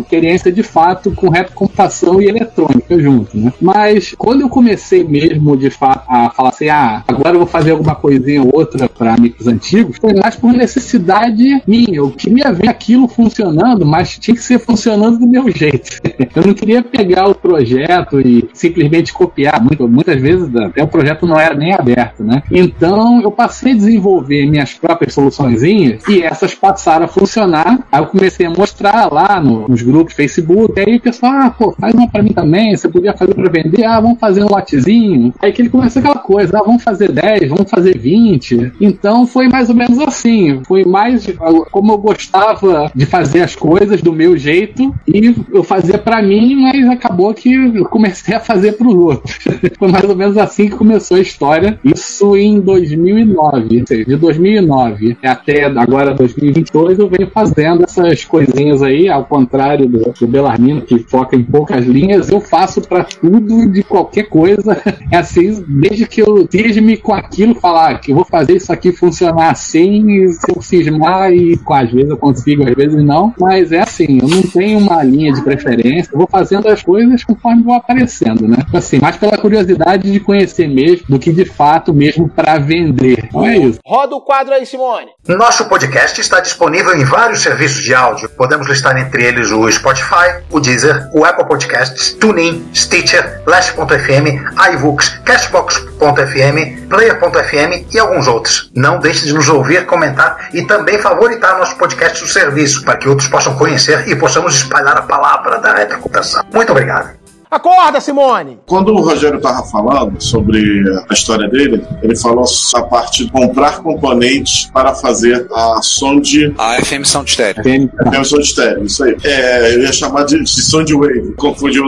experiência 0.00 0.52
de 0.52 0.62
fato 0.62 1.10
com 1.12 1.28
retrocomputação 1.66 2.20
e 2.20 2.26
eletrônica 2.26 2.98
junto, 2.98 3.36
né? 3.36 3.52
Mas 3.60 4.14
quando 4.16 4.42
eu 4.42 4.48
comecei 4.48 5.04
mesmo 5.04 5.56
de 5.56 5.70
fato 5.70 6.04
a 6.08 6.30
falar 6.30 6.50
assim, 6.50 6.68
ah, 6.68 7.02
agora 7.06 7.34
eu 7.34 7.38
vou 7.38 7.46
fazer 7.46 7.72
alguma 7.72 7.94
coisinha 7.94 8.42
ou 8.42 8.50
outra 8.54 8.88
para 8.88 9.16
micros 9.18 9.46
antigos, 9.46 9.96
foi 9.98 10.14
mais 10.14 10.36
por 10.36 10.52
necessidade 10.52 11.62
minha. 11.66 11.96
Eu 11.96 12.10
queria 12.10 12.52
ver 12.52 12.68
aquilo 12.68 13.08
funcionando, 13.08 13.84
mas 13.84 14.18
tinha 14.18 14.34
que 14.34 14.42
ser 14.42 14.58
funcionando 14.58 15.18
do 15.18 15.26
meu 15.26 15.50
jeito. 15.52 16.00
eu 16.34 16.46
não 16.46 16.54
queria 16.54 16.82
pegar 16.82 17.28
o 17.28 17.34
projeto 17.34 18.20
e 18.20 18.48
simplesmente 18.52 19.12
copiar. 19.12 19.62
Muito, 19.62 19.88
muitas 19.88 20.20
vezes 20.20 20.54
até 20.54 20.82
o 20.82 20.88
projeto 20.88 21.26
não 21.26 21.38
era 21.38 21.54
nem 21.54 21.72
aberto, 21.72 22.22
né? 22.22 22.42
Então 22.50 23.20
eu 23.22 23.30
passei 23.30 23.72
a 23.72 23.76
desenvolver 23.76 24.46
minhas 24.46 24.74
próprias 24.74 25.14
soluções 25.14 25.62
e 25.62 26.22
essas 26.22 26.54
passaram 26.54 27.06
a 27.06 27.08
funcionar. 27.08 27.86
Aí 27.90 28.00
eu 28.00 28.06
comecei 28.06 28.46
a 28.46 28.50
mostrar 28.50 29.12
lá 29.12 29.40
no, 29.40 29.68
nos 29.68 29.82
grupos 29.82 30.14
Facebook. 30.14 30.78
Aí 30.78 30.96
o 30.96 31.00
pessoal, 31.00 31.32
ah, 31.32 31.50
pô, 31.58 31.72
faz 31.72 31.94
uma 31.94 32.08
pra 32.08 32.22
mim 32.22 32.32
também. 32.32 32.76
Você 32.76 32.88
podia 32.88 33.12
fazer 33.12 33.34
pra 33.34 33.50
vender? 33.50 33.84
Ah, 33.84 34.00
vamos 34.00 34.18
fazer 34.18 34.42
um 34.42 34.48
lotezinho. 34.48 35.32
Aí 35.40 35.52
que 35.52 35.62
ele 35.62 35.68
começou 35.68 36.00
aquela 36.00 36.18
coisa, 36.18 36.58
ah, 36.58 36.62
vamos 36.64 36.82
fazer 36.82 37.12
10, 37.12 37.48
vamos 37.50 37.70
fazer 37.70 37.98
20. 37.98 38.72
Então 38.80 39.26
foi 39.26 39.48
mais 39.48 39.68
ou 39.68 39.74
menos 39.74 39.98
assim. 39.98 40.62
Foi 40.66 40.84
mais 40.84 41.26
como 41.70 41.92
eu 41.92 41.98
gostava 41.98 42.90
de 42.94 43.06
fazer 43.06 43.42
as 43.42 43.54
coisas 43.54 44.00
do 44.02 44.12
meu 44.12 44.36
jeito 44.36 44.94
e 45.06 45.34
eu 45.52 45.62
fazia 45.62 45.98
para 45.98 46.22
mim, 46.22 46.56
mas 46.56 46.88
acabou 46.88 47.32
que 47.34 47.52
eu 47.52 47.84
comecei 47.86 48.34
a 48.34 48.40
fazer 48.40 48.72
para 48.72 48.88
os 48.88 48.94
outros. 48.94 49.38
foi 49.78 49.88
mais 49.88 50.04
ou 50.04 50.16
menos 50.16 50.36
assim 50.36 50.68
que 50.68 50.76
começou 50.76 51.16
a 51.16 51.20
história. 51.20 51.78
Isso 51.84 52.36
em 52.36 52.60
2009, 52.60 53.84
de 53.86 54.16
2009 54.16 55.16
até 55.22 55.64
agora 55.64 56.14
2022 56.14 56.98
eu 56.98 57.08
venho 57.08 57.30
fazendo 57.30 57.84
essas 57.84 58.24
coisinhas 58.24 58.82
aí, 58.82 59.08
ao 59.08 59.24
contrário 59.24 59.88
do, 59.88 60.12
do 60.12 60.26
Belarmino 60.26 60.82
que 60.82 60.98
foca 60.98 61.36
em 61.36 61.45
poucas 61.46 61.84
linhas, 61.84 62.28
eu 62.28 62.40
faço 62.40 62.80
para 62.80 63.04
tudo 63.04 63.70
de 63.70 63.82
qualquer 63.82 64.24
coisa. 64.24 64.76
É 65.10 65.18
assim, 65.18 65.64
desde 65.68 66.04
que 66.06 66.20
eu 66.20 66.48
cisme 66.50 66.96
com 66.96 67.14
aquilo, 67.14 67.54
falar 67.54 68.00
que 68.00 68.10
eu 68.10 68.16
vou 68.16 68.24
fazer 68.24 68.56
isso 68.56 68.72
aqui 68.72 68.90
funcionar 68.90 69.50
assim, 69.50 70.28
se 70.32 70.50
eu 70.50 70.60
cismar 70.60 71.32
e 71.32 71.58
às 71.70 71.90
vezes 71.92 72.10
eu 72.10 72.16
consigo, 72.16 72.68
às 72.68 72.74
vezes 72.74 73.04
não, 73.04 73.32
mas 73.38 73.70
é 73.70 73.80
assim, 73.80 74.18
eu 74.20 74.28
não 74.28 74.42
tenho 74.42 74.78
uma 74.78 75.02
linha 75.04 75.32
de 75.32 75.42
preferência, 75.42 76.10
eu 76.12 76.18
vou 76.18 76.28
fazendo 76.28 76.68
as 76.68 76.82
coisas 76.82 77.22
conforme 77.22 77.62
vou 77.62 77.74
aparecendo, 77.74 78.48
né? 78.48 78.56
Assim, 78.74 78.98
mais 79.00 79.16
pela 79.16 79.38
curiosidade 79.38 80.10
de 80.10 80.18
conhecer 80.18 80.66
mesmo 80.68 81.06
do 81.08 81.18
que 81.18 81.32
de 81.32 81.44
fato 81.44 81.92
mesmo 81.92 82.28
para 82.28 82.58
vender. 82.58 83.28
Não 83.32 83.46
é 83.46 83.58
isso. 83.58 83.78
Roda 83.84 84.16
o 84.16 84.20
quadro 84.20 84.54
aí, 84.54 84.64
Simone. 84.64 85.10
Nosso 85.28 85.68
podcast 85.68 86.20
está 86.20 86.40
disponível 86.40 86.96
em 86.96 87.04
vários 87.04 87.42
serviços 87.42 87.82
de 87.82 87.94
áudio. 87.94 88.28
Podemos 88.30 88.66
listar 88.66 88.96
entre 88.96 89.24
eles 89.24 89.50
o 89.50 89.70
Spotify, 89.70 90.42
o 90.50 90.60
Deezer, 90.60 91.08
o 91.14 91.24
Apple 91.24 91.35
Podcasts, 91.44 92.12
TuneIn, 92.14 92.68
Stitcher, 92.74 93.42
Last.fm, 93.46 94.40
iVoox, 94.72 95.20
Cashbox.fm, 95.24 96.88
Player.fm 96.88 97.86
e 97.92 97.98
alguns 97.98 98.26
outros. 98.26 98.70
Não 98.74 98.98
deixe 98.98 99.26
de 99.26 99.32
nos 99.32 99.48
ouvir, 99.48 99.86
comentar 99.86 100.48
e 100.52 100.62
também 100.62 100.98
favoritar 100.98 101.58
nosso 101.58 101.76
podcast 101.76 102.20
do 102.20 102.28
serviço 102.28 102.84
para 102.84 102.96
que 102.96 103.08
outros 103.08 103.28
possam 103.28 103.54
conhecer 103.56 104.08
e 104.08 104.16
possamos 104.16 104.54
espalhar 104.56 104.96
a 104.96 105.02
palavra 105.02 105.58
da 105.58 105.74
retrocomputação. 105.74 106.44
Muito 106.52 106.72
obrigado. 106.72 107.25
Acorda, 107.50 108.00
Simone! 108.00 108.58
Quando 108.66 108.92
o 108.92 109.00
Rogério 109.00 109.36
estava 109.36 109.62
falando 109.66 110.20
sobre 110.20 110.82
a 111.08 111.12
história 111.14 111.48
dele, 111.48 111.84
ele 112.02 112.16
falou 112.16 112.44
a 112.74 112.82
parte 112.82 113.24
de 113.24 113.30
comprar 113.30 113.82
componentes 113.82 114.68
para 114.72 114.94
fazer 114.94 115.46
a 115.52 115.80
sonde. 115.80 116.52
A 116.58 116.82
FM 116.84 117.04
Sound 117.04 117.30
Stereo. 117.30 117.62
FM 117.62 118.24
Sound 118.24 118.46
Stereo, 118.46 118.84
isso 118.84 119.04
aí. 119.04 119.16
É, 119.22 119.74
eu 119.74 119.82
ia 119.82 119.92
chamar 119.92 120.24
de, 120.24 120.42
de 120.42 120.62
Sound 120.62 120.92
Wave, 120.92 121.34
confundiu 121.36 121.84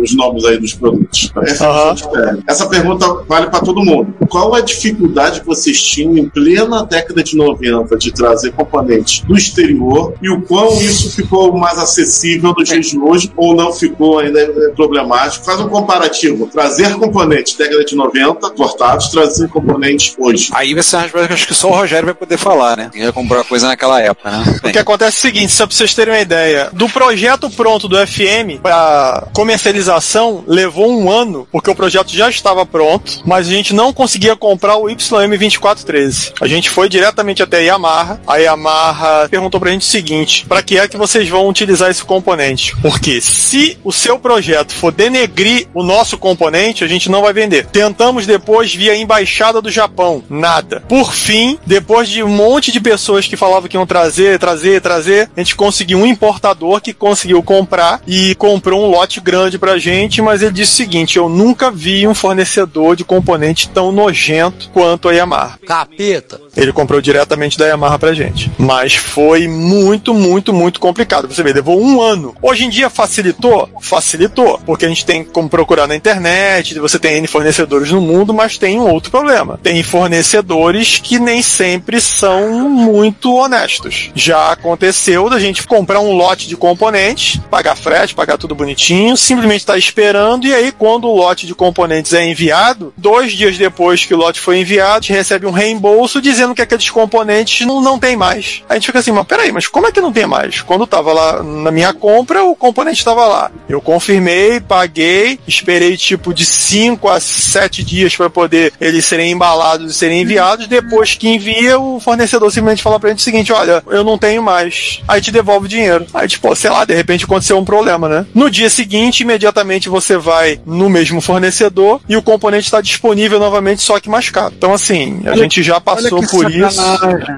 os 0.00 0.14
nomes 0.14 0.44
aí 0.44 0.58
dos 0.58 0.74
produtos. 0.74 1.32
FM 1.34 1.56
Sound 1.56 2.00
Stereo. 2.00 2.42
Essa 2.46 2.68
pergunta 2.68 3.06
vale 3.26 3.46
para 3.48 3.60
todo 3.60 3.84
mundo. 3.84 4.14
Qual 4.28 4.54
a 4.54 4.60
dificuldade 4.60 5.40
que 5.40 5.46
vocês 5.46 5.82
tinham 5.82 6.16
em 6.16 6.28
plena 6.28 6.84
década 6.84 7.24
de 7.24 7.36
90 7.36 7.96
de 7.96 8.12
trazer 8.12 8.52
componentes 8.52 9.20
do 9.20 9.36
exterior 9.36 10.14
e 10.22 10.30
o 10.30 10.42
quão 10.42 10.80
isso 10.80 11.10
ficou 11.10 11.56
mais 11.56 11.78
acessível 11.78 12.54
nos 12.56 12.68
dias 12.68 12.86
de 12.86 12.98
hoje 12.98 13.32
ou 13.36 13.54
não 13.54 13.72
ficou 13.72 14.20
ainda 14.20 14.40
é 14.40 14.70
problemático? 14.92 15.44
Faz 15.44 15.58
um 15.60 15.68
comparativo. 15.68 16.46
Trazer 16.46 16.94
componentes 16.96 17.56
década 17.56 17.84
de 17.84 17.96
90, 17.96 18.50
cortados, 18.50 19.08
trazer 19.08 19.48
componentes 19.48 20.14
hoje. 20.18 20.50
Aí 20.52 20.74
vai 20.74 20.82
ser 20.82 20.96
uma 20.96 21.02
resposta 21.02 21.28
que 21.28 21.34
acho 21.34 21.46
que 21.46 21.54
só 21.54 21.68
o 21.68 21.74
Rogério 21.74 22.04
vai 22.04 22.14
poder 22.14 22.36
falar, 22.36 22.76
né? 22.76 22.90
Ele 22.94 23.10
comprou 23.12 23.42
coisa 23.44 23.68
naquela 23.68 24.00
época, 24.00 24.30
né? 24.30 24.44
O 24.62 24.70
que 24.70 24.78
acontece 24.78 25.16
é 25.16 25.18
o 25.18 25.32
seguinte, 25.32 25.52
só 25.52 25.66
pra 25.66 25.74
vocês 25.74 25.94
terem 25.94 26.14
uma 26.14 26.20
ideia, 26.20 26.68
do 26.72 26.88
projeto 26.88 27.48
pronto 27.50 27.88
do 27.88 27.96
FM 27.96 28.60
para 28.62 29.28
comercialização 29.32 30.44
levou 30.46 30.90
um 30.90 31.10
ano, 31.10 31.48
porque 31.50 31.70
o 31.70 31.74
projeto 31.74 32.10
já 32.10 32.28
estava 32.28 32.66
pronto, 32.66 33.22
mas 33.24 33.48
a 33.48 33.50
gente 33.50 33.74
não 33.74 33.92
conseguia 33.92 34.36
comprar 34.36 34.76
o 34.76 34.84
YM2413. 34.84 36.32
A 36.40 36.46
gente 36.46 36.68
foi 36.68 36.88
diretamente 36.88 37.42
até 37.42 37.58
a 37.58 37.60
Yamaha, 37.60 38.20
a 38.26 38.36
Yamaha 38.36 39.28
perguntou 39.30 39.58
pra 39.58 39.70
gente 39.70 39.82
o 39.82 39.90
seguinte, 39.90 40.44
para 40.46 40.62
que 40.62 40.78
é 40.78 40.86
que 40.86 40.96
vocês 40.96 41.28
vão 41.28 41.48
utilizar 41.48 41.90
esse 41.90 42.04
componente? 42.04 42.76
Porque 42.82 43.20
se 43.20 43.78
o 43.82 43.92
seu 43.92 44.18
projeto 44.18 44.72
for 44.82 44.90
denegrir 44.90 45.68
o 45.72 45.84
nosso 45.84 46.18
componente, 46.18 46.82
a 46.82 46.88
gente 46.88 47.08
não 47.08 47.22
vai 47.22 47.32
vender. 47.32 47.66
Tentamos 47.66 48.26
depois 48.26 48.74
via 48.74 48.96
embaixada 48.96 49.62
do 49.62 49.70
Japão, 49.70 50.24
nada. 50.28 50.82
Por 50.88 51.12
fim, 51.12 51.56
depois 51.64 52.08
de 52.08 52.20
um 52.20 52.28
monte 52.28 52.72
de 52.72 52.80
pessoas 52.80 53.28
que 53.28 53.36
falavam 53.36 53.68
que 53.68 53.76
iam 53.76 53.86
trazer, 53.86 54.40
trazer, 54.40 54.80
trazer, 54.80 55.30
a 55.36 55.40
gente 55.40 55.54
conseguiu 55.54 55.98
um 55.98 56.06
importador 56.06 56.80
que 56.80 56.92
conseguiu 56.92 57.40
comprar 57.44 58.02
e 58.08 58.34
comprou 58.34 58.84
um 58.84 58.90
lote 58.90 59.20
grande 59.20 59.56
pra 59.56 59.78
gente, 59.78 60.20
mas 60.20 60.42
ele 60.42 60.50
disse 60.50 60.72
o 60.72 60.76
seguinte: 60.76 61.16
eu 61.16 61.28
nunca 61.28 61.70
vi 61.70 62.04
um 62.08 62.14
fornecedor 62.14 62.96
de 62.96 63.04
componente 63.04 63.68
tão 63.68 63.92
nojento 63.92 64.68
quanto 64.70 65.08
a 65.08 65.12
Yamaha. 65.12 65.60
Capeta. 65.64 66.40
Ele 66.56 66.72
comprou 66.72 67.00
diretamente 67.00 67.56
da 67.56 67.66
Yamaha 67.66 68.00
pra 68.00 68.14
gente. 68.14 68.50
Mas 68.58 68.94
foi 68.96 69.46
muito, 69.46 70.12
muito, 70.12 70.52
muito 70.52 70.80
complicado. 70.80 71.28
Você 71.28 71.42
vê, 71.44 71.52
levou 71.52 71.80
um 71.80 72.02
ano. 72.02 72.34
Hoje 72.42 72.64
em 72.64 72.68
dia 72.68 72.90
facilitou? 72.90 73.68
Facilitou 73.80 74.60
porque 74.72 74.86
a 74.86 74.88
gente 74.88 75.04
tem 75.04 75.22
como 75.22 75.50
procurar 75.50 75.86
na 75.86 75.94
internet, 75.94 76.78
você 76.78 76.98
tem 76.98 77.18
N 77.18 77.26
fornecedores 77.26 77.90
no 77.90 78.00
mundo, 78.00 78.32
mas 78.32 78.56
tem 78.56 78.80
um 78.80 78.88
outro 78.88 79.10
problema. 79.10 79.60
Tem 79.62 79.82
fornecedores 79.82 80.98
que 80.98 81.18
nem 81.18 81.42
sempre 81.42 82.00
são 82.00 82.70
muito 82.70 83.34
honestos. 83.34 84.10
Já 84.14 84.50
aconteceu 84.50 85.28
da 85.28 85.38
gente 85.38 85.66
comprar 85.66 86.00
um 86.00 86.12
lote 86.12 86.48
de 86.48 86.56
componentes, 86.56 87.38
pagar 87.50 87.76
frete, 87.76 88.14
pagar 88.14 88.38
tudo 88.38 88.54
bonitinho, 88.54 89.14
simplesmente 89.14 89.60
estar 89.60 89.74
tá 89.74 89.78
esperando, 89.78 90.46
e 90.46 90.54
aí 90.54 90.72
quando 90.72 91.06
o 91.06 91.14
lote 91.14 91.46
de 91.46 91.54
componentes 91.54 92.14
é 92.14 92.24
enviado, 92.24 92.94
dois 92.96 93.32
dias 93.32 93.58
depois 93.58 94.06
que 94.06 94.14
o 94.14 94.16
lote 94.16 94.40
foi 94.40 94.58
enviado, 94.58 94.92
a 94.92 95.00
gente 95.02 95.12
recebe 95.12 95.44
um 95.44 95.50
reembolso 95.50 96.18
dizendo 96.18 96.54
que 96.54 96.62
aqueles 96.62 96.88
componentes 96.88 97.66
não, 97.66 97.82
não 97.82 97.98
tem 97.98 98.16
mais. 98.16 98.62
A 98.70 98.72
gente 98.72 98.86
fica 98.86 99.00
assim, 99.00 99.12
mas 99.12 99.26
peraí, 99.26 99.52
mas 99.52 99.66
como 99.66 99.86
é 99.86 99.92
que 99.92 100.00
não 100.00 100.14
tem 100.14 100.26
mais? 100.26 100.62
Quando 100.62 100.86
tava 100.86 101.12
lá 101.12 101.42
na 101.42 101.70
minha 101.70 101.92
compra, 101.92 102.42
o 102.42 102.56
componente 102.56 103.00
estava 103.00 103.26
lá. 103.26 103.50
Eu 103.68 103.82
confirmei, 103.82 104.61
paguei, 104.62 105.38
esperei 105.46 105.96
tipo 105.96 106.32
de 106.32 106.44
5 106.44 107.08
a 107.08 107.20
7 107.20 107.82
dias 107.82 108.16
para 108.16 108.30
poder 108.30 108.72
eles 108.80 109.04
serem 109.04 109.30
embalados 109.32 109.90
e 109.90 109.94
serem 109.98 110.22
enviados. 110.22 110.66
Depois 110.66 111.14
que 111.14 111.28
envia, 111.28 111.78
o 111.78 112.00
fornecedor 112.00 112.50
simplesmente 112.50 112.82
fala 112.82 112.98
pra 112.98 113.10
gente 113.10 113.18
o 113.20 113.22
seguinte: 113.22 113.52
olha, 113.52 113.82
eu 113.88 114.04
não 114.04 114.16
tenho 114.18 114.42
mais. 114.42 115.00
Aí 115.06 115.20
te 115.20 115.30
devolve 115.30 115.66
o 115.66 115.68
dinheiro. 115.68 116.06
Aí, 116.14 116.26
tipo, 116.28 116.54
sei 116.54 116.70
lá, 116.70 116.84
de 116.84 116.94
repente 116.94 117.24
aconteceu 117.24 117.58
um 117.58 117.64
problema, 117.64 118.08
né? 118.08 118.26
No 118.34 118.50
dia 118.50 118.70
seguinte, 118.70 119.20
imediatamente 119.22 119.88
você 119.88 120.16
vai 120.16 120.60
no 120.64 120.88
mesmo 120.88 121.20
fornecedor 121.20 122.00
e 122.08 122.16
o 122.16 122.22
componente 122.22 122.64
está 122.64 122.80
disponível 122.80 123.38
novamente, 123.38 123.82
só 123.82 123.98
que 124.00 124.08
mais 124.08 124.28
caro. 124.30 124.54
Então, 124.56 124.72
assim, 124.72 125.20
a 125.26 125.30
Olha- 125.30 125.42
gente 125.42 125.62
já 125.62 125.80
passou 125.80 126.22
por 126.26 126.50
isso. 126.50 126.80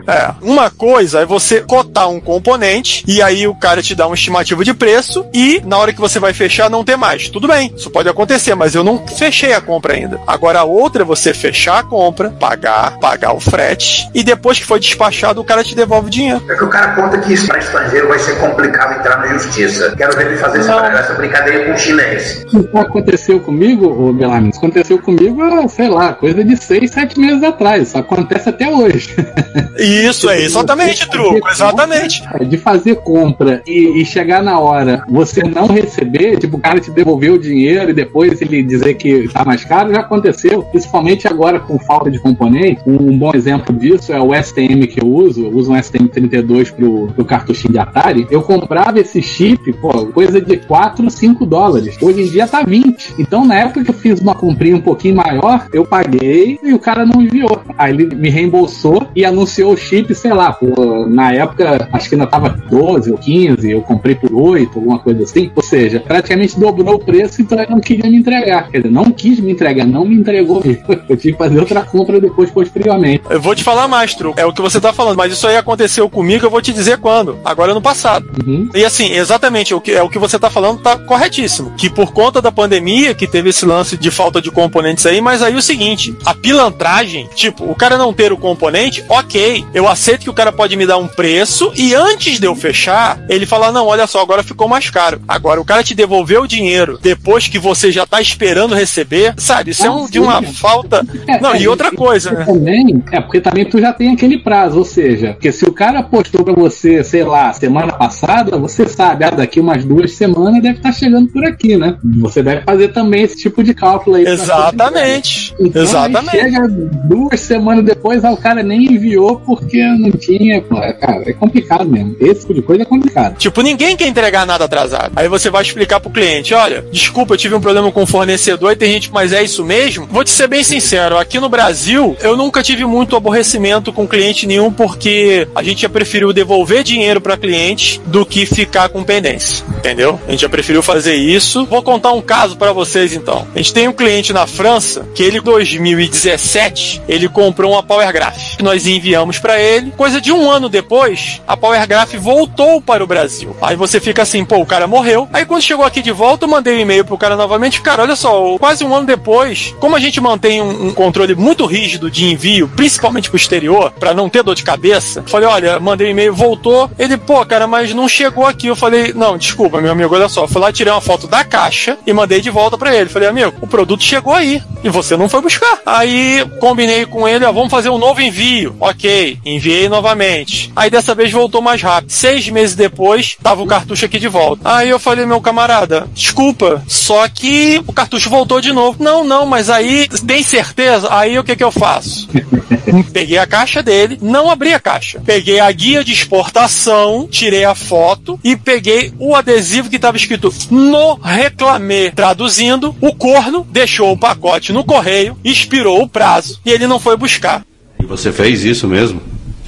É. 0.06 0.34
Uma 0.42 0.70
coisa 0.70 1.20
é 1.20 1.26
você 1.26 1.60
cotar 1.60 2.08
um 2.08 2.20
componente 2.20 3.04
e 3.06 3.22
aí 3.22 3.46
o 3.46 3.54
cara 3.54 3.82
te 3.82 3.94
dá 3.94 4.06
uma 4.06 4.14
estimativa 4.14 4.64
de 4.64 4.74
preço 4.74 5.24
e 5.32 5.60
na 5.64 5.78
hora 5.78 5.92
que 5.92 6.00
você 6.00 6.18
vai 6.18 6.32
fechar 6.32 6.68
não 6.70 6.84
ter 6.84 6.96
mais. 6.96 7.13
Tudo 7.16 7.48
bem, 7.48 7.72
isso 7.76 7.90
pode 7.90 8.08
acontecer, 8.08 8.54
mas 8.54 8.74
eu 8.74 8.84
não 8.84 9.06
fechei 9.06 9.52
a 9.52 9.60
compra 9.60 9.94
ainda. 9.94 10.20
Agora 10.26 10.60
a 10.60 10.64
outra 10.64 11.02
é 11.02 11.04
você 11.04 11.32
fechar 11.32 11.78
a 11.78 11.82
compra, 11.82 12.30
pagar, 12.30 12.98
pagar 12.98 13.34
o 13.34 13.40
frete 13.40 14.08
e 14.14 14.22
depois 14.22 14.58
que 14.58 14.64
foi 14.64 14.80
despachado 14.80 15.40
o 15.40 15.44
cara 15.44 15.64
te 15.64 15.74
devolve 15.74 16.08
o 16.08 16.10
dinheiro. 16.10 16.42
É 16.48 16.54
que 16.54 16.64
o 16.64 16.68
cara 16.68 16.94
conta 16.94 17.18
que 17.18 17.32
isso 17.32 17.46
para 17.46 17.58
estrangeiro 17.58 18.08
vai 18.08 18.18
ser 18.18 18.38
complicado 18.38 18.98
entrar 18.98 19.18
na 19.18 19.26
justiça. 19.34 19.94
Quero 19.96 20.16
ver 20.16 20.26
ele 20.26 20.36
fazer 20.36 20.58
essa, 20.58 20.74
essa 20.86 21.14
brincadeira 21.14 21.66
com 21.66 21.72
o 21.72 21.78
chinês. 21.78 22.44
Isso 22.46 22.68
aconteceu 22.74 23.40
comigo, 23.40 23.86
ô 23.86 24.12
Belami? 24.12 24.50
Isso 24.50 24.58
aconteceu 24.58 24.98
comigo, 24.98 25.42
há, 25.42 25.68
sei 25.68 25.88
lá, 25.88 26.12
coisa 26.12 26.44
de 26.44 26.56
seis, 26.56 26.90
sete 26.90 27.18
meses 27.18 27.42
atrás. 27.42 27.88
Isso 27.88 27.98
acontece 27.98 28.48
até 28.48 28.68
hoje. 28.68 29.14
Isso 29.78 30.30
é 30.30 30.40
exatamente 30.40 31.08
truco, 31.08 31.48
exatamente. 31.48 32.22
É, 32.34 32.44
De 32.44 32.56
fazer 32.56 32.96
compra 32.96 33.62
e, 33.66 34.00
e 34.00 34.04
chegar 34.04 34.42
na 34.42 34.58
hora, 34.58 35.02
você 35.08 35.42
não 35.42 35.66
receber, 35.66 36.38
tipo, 36.38 36.56
o 36.56 36.60
cara 36.60 36.80
te 36.80 36.90
devolver 37.04 37.32
o 37.32 37.38
dinheiro 37.38 37.90
e 37.90 37.92
depois 37.92 38.40
ele 38.40 38.62
dizer 38.62 38.94
que 38.94 39.28
tá 39.28 39.44
mais 39.44 39.62
caro, 39.62 39.92
já 39.92 40.00
aconteceu. 40.00 40.62
Principalmente 40.62 41.28
agora 41.28 41.60
com 41.60 41.78
falta 41.78 42.10
de 42.10 42.18
componente. 42.18 42.80
Um 42.86 43.16
bom 43.18 43.32
exemplo 43.34 43.76
disso 43.76 44.12
é 44.12 44.20
o 44.20 44.34
STM 44.34 44.86
que 44.86 45.02
eu 45.02 45.06
uso. 45.06 45.44
Eu 45.44 45.54
uso 45.54 45.72
um 45.72 45.76
STM32 45.76 46.72
pro, 46.72 47.08
pro 47.08 47.24
cartuchinho 47.24 47.72
de 47.72 47.78
Atari. 47.78 48.26
Eu 48.30 48.42
comprava 48.42 48.98
esse 48.98 49.20
chip, 49.20 49.70
pô, 49.74 50.06
coisa 50.06 50.40
de 50.40 50.56
4, 50.56 51.10
5 51.10 51.44
dólares. 51.44 51.96
Hoje 52.00 52.22
em 52.22 52.26
dia 52.26 52.48
tá 52.48 52.62
20. 52.62 53.14
Então, 53.18 53.44
na 53.44 53.56
época 53.56 53.84
que 53.84 53.90
eu 53.90 53.94
fiz 53.94 54.20
uma 54.20 54.34
comprinha 54.34 54.76
um 54.76 54.80
pouquinho 54.80 55.16
maior, 55.16 55.66
eu 55.72 55.84
paguei 55.84 56.58
e 56.62 56.72
o 56.72 56.78
cara 56.78 57.04
não 57.04 57.20
enviou. 57.20 57.60
Aí 57.76 57.92
ele 57.92 58.14
me 58.14 58.30
reembolsou 58.30 59.08
e 59.14 59.24
anunciou 59.24 59.74
o 59.74 59.76
chip, 59.76 60.14
sei 60.14 60.32
lá, 60.32 60.52
por, 60.52 61.08
na 61.08 61.32
época, 61.32 61.88
acho 61.92 62.08
que 62.08 62.14
ainda 62.14 62.26
tava 62.26 62.48
12 62.48 63.10
ou 63.10 63.18
15, 63.18 63.70
eu 63.70 63.82
comprei 63.82 64.14
por 64.14 64.32
8, 64.32 64.78
alguma 64.78 64.98
coisa 64.98 65.22
assim. 65.24 65.50
Ou 65.54 65.62
seja, 65.62 66.00
praticamente 66.00 66.58
dobrou 66.58 66.93
o 66.94 66.98
preço, 66.98 67.42
então 67.42 67.58
ele 67.58 67.70
não 67.70 67.80
queria 67.80 68.10
me 68.10 68.16
entregar. 68.16 68.70
Quer 68.70 68.78
dizer, 68.78 68.90
não 68.90 69.10
quis 69.10 69.40
me 69.40 69.52
entregar, 69.52 69.86
não 69.86 70.04
me 70.04 70.14
entregou 70.14 70.62
mesmo. 70.64 70.84
Eu 71.08 71.16
tive 71.16 71.32
que 71.32 71.38
fazer 71.38 71.58
outra 71.58 71.82
compra 71.82 72.20
depois, 72.20 72.50
posteriormente. 72.50 73.22
Eu 73.28 73.40
vou 73.40 73.54
te 73.54 73.62
falar 73.62 73.88
mais. 73.88 74.14
É 74.36 74.46
o 74.46 74.52
que 74.52 74.62
você 74.62 74.80
tá 74.80 74.92
falando, 74.92 75.16
mas 75.16 75.32
isso 75.32 75.46
aí 75.46 75.56
aconteceu 75.56 76.08
comigo, 76.08 76.46
eu 76.46 76.50
vou 76.50 76.62
te 76.62 76.72
dizer 76.72 76.98
quando. 76.98 77.38
Agora 77.44 77.74
no 77.74 77.82
passado. 77.82 78.26
E 78.74 78.84
assim, 78.84 79.12
exatamente, 79.12 79.74
o 79.74 79.80
que, 79.80 79.92
é 79.92 80.02
o 80.02 80.08
que 80.08 80.18
você 80.18 80.38
tá 80.38 80.48
falando 80.48 80.80
tá 80.80 80.96
corretíssimo. 80.96 81.72
Que 81.76 81.90
por 81.90 82.12
conta 82.12 82.40
da 82.40 82.52
pandemia, 82.52 83.14
que 83.14 83.26
teve 83.26 83.50
esse 83.50 83.66
lance 83.66 83.96
de 83.96 84.10
falta 84.10 84.40
de 84.40 84.50
componentes 84.50 85.04
aí, 85.06 85.20
mas 85.20 85.42
aí 85.42 85.54
o 85.54 85.62
seguinte, 85.62 86.16
a 86.24 86.34
pilantragem, 86.34 87.28
tipo, 87.34 87.64
o 87.64 87.74
cara 87.74 87.98
não 87.98 88.12
ter 88.12 88.32
o 88.32 88.36
componente, 88.36 89.04
ok, 89.08 89.64
eu 89.74 89.88
aceito 89.88 90.22
que 90.22 90.30
o 90.30 90.34
cara 90.34 90.52
pode 90.52 90.76
me 90.76 90.86
dar 90.86 90.98
um 90.98 91.08
preço 91.08 91.72
e 91.74 91.94
antes 91.94 92.38
de 92.38 92.46
eu 92.46 92.54
fechar, 92.54 93.20
ele 93.28 93.46
fala, 93.46 93.72
não, 93.72 93.86
olha 93.86 94.06
só, 94.06 94.20
agora 94.20 94.42
ficou 94.42 94.68
mais 94.68 94.90
caro. 94.90 95.20
Agora, 95.26 95.60
o 95.60 95.64
cara 95.64 95.82
te 95.82 95.94
devolveu 95.94 96.42
o 96.42 96.48
dinheiro 96.48 96.83
depois 97.00 97.48
que 97.48 97.58
você 97.58 97.90
já 97.90 98.06
tá 98.06 98.20
esperando 98.20 98.74
receber, 98.74 99.34
sabe, 99.36 99.70
isso 99.70 99.86
é 99.86 99.90
um, 99.90 100.08
de 100.08 100.18
uma 100.18 100.42
falta... 100.42 101.04
Não, 101.40 101.54
e 101.56 101.66
outra 101.68 101.90
coisa, 101.90 102.30
né? 102.30 102.44
Também, 102.44 103.02
é 103.12 103.20
porque 103.20 103.40
também 103.40 103.64
tu 103.64 103.80
já 103.80 103.92
tem 103.92 104.12
aquele 104.12 104.38
prazo, 104.38 104.78
ou 104.78 104.84
seja, 104.84 105.32
porque 105.32 105.52
se 105.52 105.64
o 105.64 105.72
cara 105.72 106.02
postou 106.02 106.44
pra 106.44 106.54
você, 106.54 107.02
sei 107.04 107.24
lá, 107.24 107.52
semana 107.52 107.92
passada, 107.92 108.56
você 108.58 108.86
sabe, 108.88 109.24
ah, 109.24 109.30
daqui 109.30 109.60
umas 109.60 109.84
duas 109.84 110.12
semanas 110.12 110.62
deve 110.62 110.78
estar 110.78 110.92
chegando 110.92 111.28
por 111.28 111.44
aqui, 111.44 111.76
né? 111.76 111.96
Você 112.20 112.42
deve 112.42 112.62
fazer 112.62 112.88
também 112.88 113.22
esse 113.22 113.36
tipo 113.36 113.62
de 113.62 113.74
cálculo 113.74 114.16
aí. 114.16 114.26
Exatamente. 114.26 115.54
Então, 115.58 115.82
Exatamente. 115.82 116.30
chega 116.30 116.68
duas 116.68 117.40
semanas 117.40 117.84
depois, 117.84 118.24
ah, 118.24 118.32
o 118.32 118.36
cara 118.36 118.62
nem 118.62 118.84
enviou 118.94 119.40
porque 119.40 119.82
não 119.82 120.10
tinha. 120.12 120.60
Pô, 120.62 120.78
é, 120.78 120.92
cara, 120.92 121.22
é 121.28 121.32
complicado 121.32 121.88
mesmo. 121.88 122.16
Esse 122.20 122.40
tipo 122.40 122.54
de 122.54 122.62
coisa 122.62 122.82
é 122.82 122.86
complicado. 122.86 123.36
Tipo, 123.36 123.62
ninguém 123.62 123.96
quer 123.96 124.06
entregar 124.06 124.46
nada 124.46 124.64
atrasado. 124.64 125.12
Aí 125.16 125.28
você 125.28 125.50
vai 125.50 125.62
explicar 125.62 126.00
pro 126.00 126.10
cliente: 126.10 126.54
olha, 126.64 126.84
desculpa, 126.90 127.34
eu 127.34 127.38
tive 127.38 127.54
um 127.54 127.60
problema 127.60 127.92
com 127.92 128.02
o 128.02 128.06
fornecedor 128.06 128.72
e 128.72 128.76
tem 128.76 128.90
gente, 128.92 129.12
mas 129.12 129.32
é 129.32 129.42
isso 129.42 129.62
mesmo? 129.62 130.06
Vou 130.10 130.24
te 130.24 130.30
ser 130.30 130.48
bem 130.48 130.64
sincero, 130.64 131.18
aqui 131.18 131.38
no 131.38 131.48
Brasil, 131.48 132.16
eu 132.20 132.36
nunca 132.36 132.62
tive 132.62 132.86
muito 132.86 133.14
aborrecimento 133.16 133.92
com 133.92 134.08
cliente 134.08 134.46
nenhum, 134.46 134.72
porque 134.72 135.46
a 135.54 135.62
gente 135.62 135.82
já 135.82 135.88
preferiu 135.90 136.32
devolver 136.32 136.82
dinheiro 136.82 137.20
pra 137.20 137.36
cliente 137.36 138.00
do 138.06 138.24
que 138.24 138.46
ficar 138.46 138.88
com 138.88 139.04
pendência. 139.04 139.64
Entendeu? 139.76 140.18
A 140.26 140.30
gente 140.30 140.40
já 140.40 140.48
preferiu 140.48 140.82
fazer 140.82 141.14
isso. 141.14 141.66
Vou 141.66 141.82
contar 141.82 142.12
um 142.12 142.22
caso 142.22 142.56
pra 142.56 142.72
vocês 142.72 143.12
então. 143.12 143.46
A 143.54 143.58
gente 143.58 143.74
tem 143.74 143.86
um 143.86 143.92
cliente 143.92 144.32
na 144.32 144.46
França 144.46 145.06
que 145.14 145.22
ele, 145.22 145.38
em 145.38 145.42
2017, 145.42 147.02
ele 147.06 147.28
comprou 147.28 147.72
uma 147.72 147.82
Power 147.82 148.10
Graph. 148.10 148.58
Nós 148.62 148.86
enviamos 148.86 149.38
pra 149.38 149.60
ele. 149.60 149.90
Coisa 149.92 150.20
de 150.20 150.32
um 150.32 150.50
ano 150.50 150.70
depois, 150.70 151.42
a 151.46 151.56
Power 151.56 151.86
Graph 151.86 152.14
voltou 152.14 152.80
para 152.80 153.04
o 153.04 153.06
Brasil. 153.06 153.54
Aí 153.60 153.76
você 153.76 154.00
fica 154.00 154.22
assim, 154.22 154.44
pô, 154.44 154.56
o 154.56 154.66
cara 154.66 154.86
morreu. 154.86 155.28
Aí 155.32 155.44
quando 155.44 155.62
chegou 155.62 155.84
aqui 155.84 156.00
de 156.00 156.12
volta, 156.12 156.46
mandei 156.54 156.76
um 156.76 156.80
e-mail 156.80 157.04
pro 157.04 157.18
cara 157.18 157.36
novamente. 157.36 157.80
Cara, 157.80 158.02
olha 158.02 158.16
só, 158.16 158.56
quase 158.58 158.84
um 158.84 158.94
ano 158.94 159.06
depois, 159.06 159.74
como 159.80 159.96
a 159.96 160.00
gente 160.00 160.20
mantém 160.20 160.62
um, 160.62 160.88
um 160.88 160.94
controle 160.94 161.34
muito 161.34 161.66
rígido 161.66 162.10
de 162.10 162.24
envio, 162.24 162.68
principalmente 162.68 163.28
pro 163.28 163.36
exterior, 163.36 163.92
pra 163.98 164.14
não 164.14 164.28
ter 164.28 164.42
dor 164.42 164.54
de 164.54 164.62
cabeça, 164.62 165.24
falei, 165.26 165.48
olha, 165.48 165.80
mandei 165.80 166.06
um 166.06 166.10
e-mail, 166.10 166.34
voltou. 166.34 166.90
Ele, 166.98 167.16
pô, 167.16 167.44
cara, 167.44 167.66
mas 167.66 167.92
não 167.92 168.08
chegou 168.08 168.46
aqui. 168.46 168.68
Eu 168.68 168.76
falei, 168.76 169.12
não, 169.12 169.36
desculpa, 169.36 169.80
meu 169.80 169.92
amigo, 169.92 170.14
olha 170.14 170.28
só. 170.28 170.46
Fui 170.46 170.60
lá, 170.60 170.72
tirei 170.72 170.92
uma 170.92 171.00
foto 171.00 171.26
da 171.26 171.42
caixa 171.44 171.98
e 172.06 172.12
mandei 172.12 172.40
de 172.40 172.50
volta 172.50 172.78
pra 172.78 172.94
ele. 172.94 173.08
Falei, 173.08 173.28
amigo, 173.28 173.54
o 173.60 173.66
produto 173.66 174.02
chegou 174.02 174.32
aí 174.32 174.62
e 174.82 174.88
você 174.88 175.16
não 175.16 175.28
foi 175.28 175.40
buscar. 175.40 175.80
Aí 175.84 176.46
combinei 176.60 177.04
com 177.06 177.26
ele, 177.26 177.44
ó, 177.44 177.52
vamos 177.52 177.70
fazer 177.70 177.88
um 177.88 177.98
novo 177.98 178.20
envio. 178.20 178.76
Ok, 178.78 179.38
enviei 179.44 179.88
novamente. 179.88 180.72
Aí 180.76 180.88
dessa 180.90 181.14
vez 181.14 181.32
voltou 181.32 181.60
mais 181.60 181.82
rápido. 181.82 182.10
Seis 182.10 182.48
meses 182.48 182.76
depois, 182.76 183.36
tava 183.42 183.62
o 183.62 183.66
cartucho 183.66 184.04
aqui 184.04 184.18
de 184.18 184.28
volta. 184.28 184.62
Aí 184.64 184.88
eu 184.88 184.98
falei, 184.98 185.26
meu 185.26 185.40
camarada, 185.40 186.06
desculpa, 186.12 186.43
só 186.86 187.28
que 187.28 187.82
o 187.86 187.92
cartucho 187.92 188.28
voltou 188.28 188.60
de 188.60 188.72
novo. 188.72 189.02
Não, 189.02 189.24
não, 189.24 189.46
mas 189.46 189.70
aí 189.70 190.08
tem 190.26 190.42
certeza? 190.42 191.08
Aí 191.10 191.38
o 191.38 191.44
que 191.44 191.56
que 191.56 191.64
eu 191.64 191.70
faço? 191.70 192.28
Peguei 193.12 193.38
a 193.38 193.46
caixa 193.46 193.82
dele, 193.82 194.18
não 194.20 194.50
abri 194.50 194.74
a 194.74 194.80
caixa. 194.80 195.20
Peguei 195.24 195.60
a 195.60 195.70
guia 195.72 196.04
de 196.04 196.12
exportação, 196.12 197.26
tirei 197.30 197.64
a 197.64 197.74
foto 197.74 198.38
e 198.44 198.56
peguei 198.56 199.12
o 199.18 199.34
adesivo 199.34 199.88
que 199.88 199.96
estava 199.96 200.16
escrito 200.16 200.52
no 200.70 201.14
reclamê. 201.14 202.10
Traduzindo, 202.10 202.94
o 203.00 203.14
corno 203.14 203.66
deixou 203.70 204.12
o 204.12 204.18
pacote 204.18 204.72
no 204.72 204.84
correio, 204.84 205.36
expirou 205.44 206.02
o 206.02 206.08
prazo 206.08 206.60
e 206.64 206.70
ele 206.70 206.86
não 206.86 207.00
foi 207.00 207.16
buscar. 207.16 207.64
E 208.00 208.06
você 208.06 208.32
fez 208.32 208.64
isso 208.64 208.86
mesmo? 208.86 209.20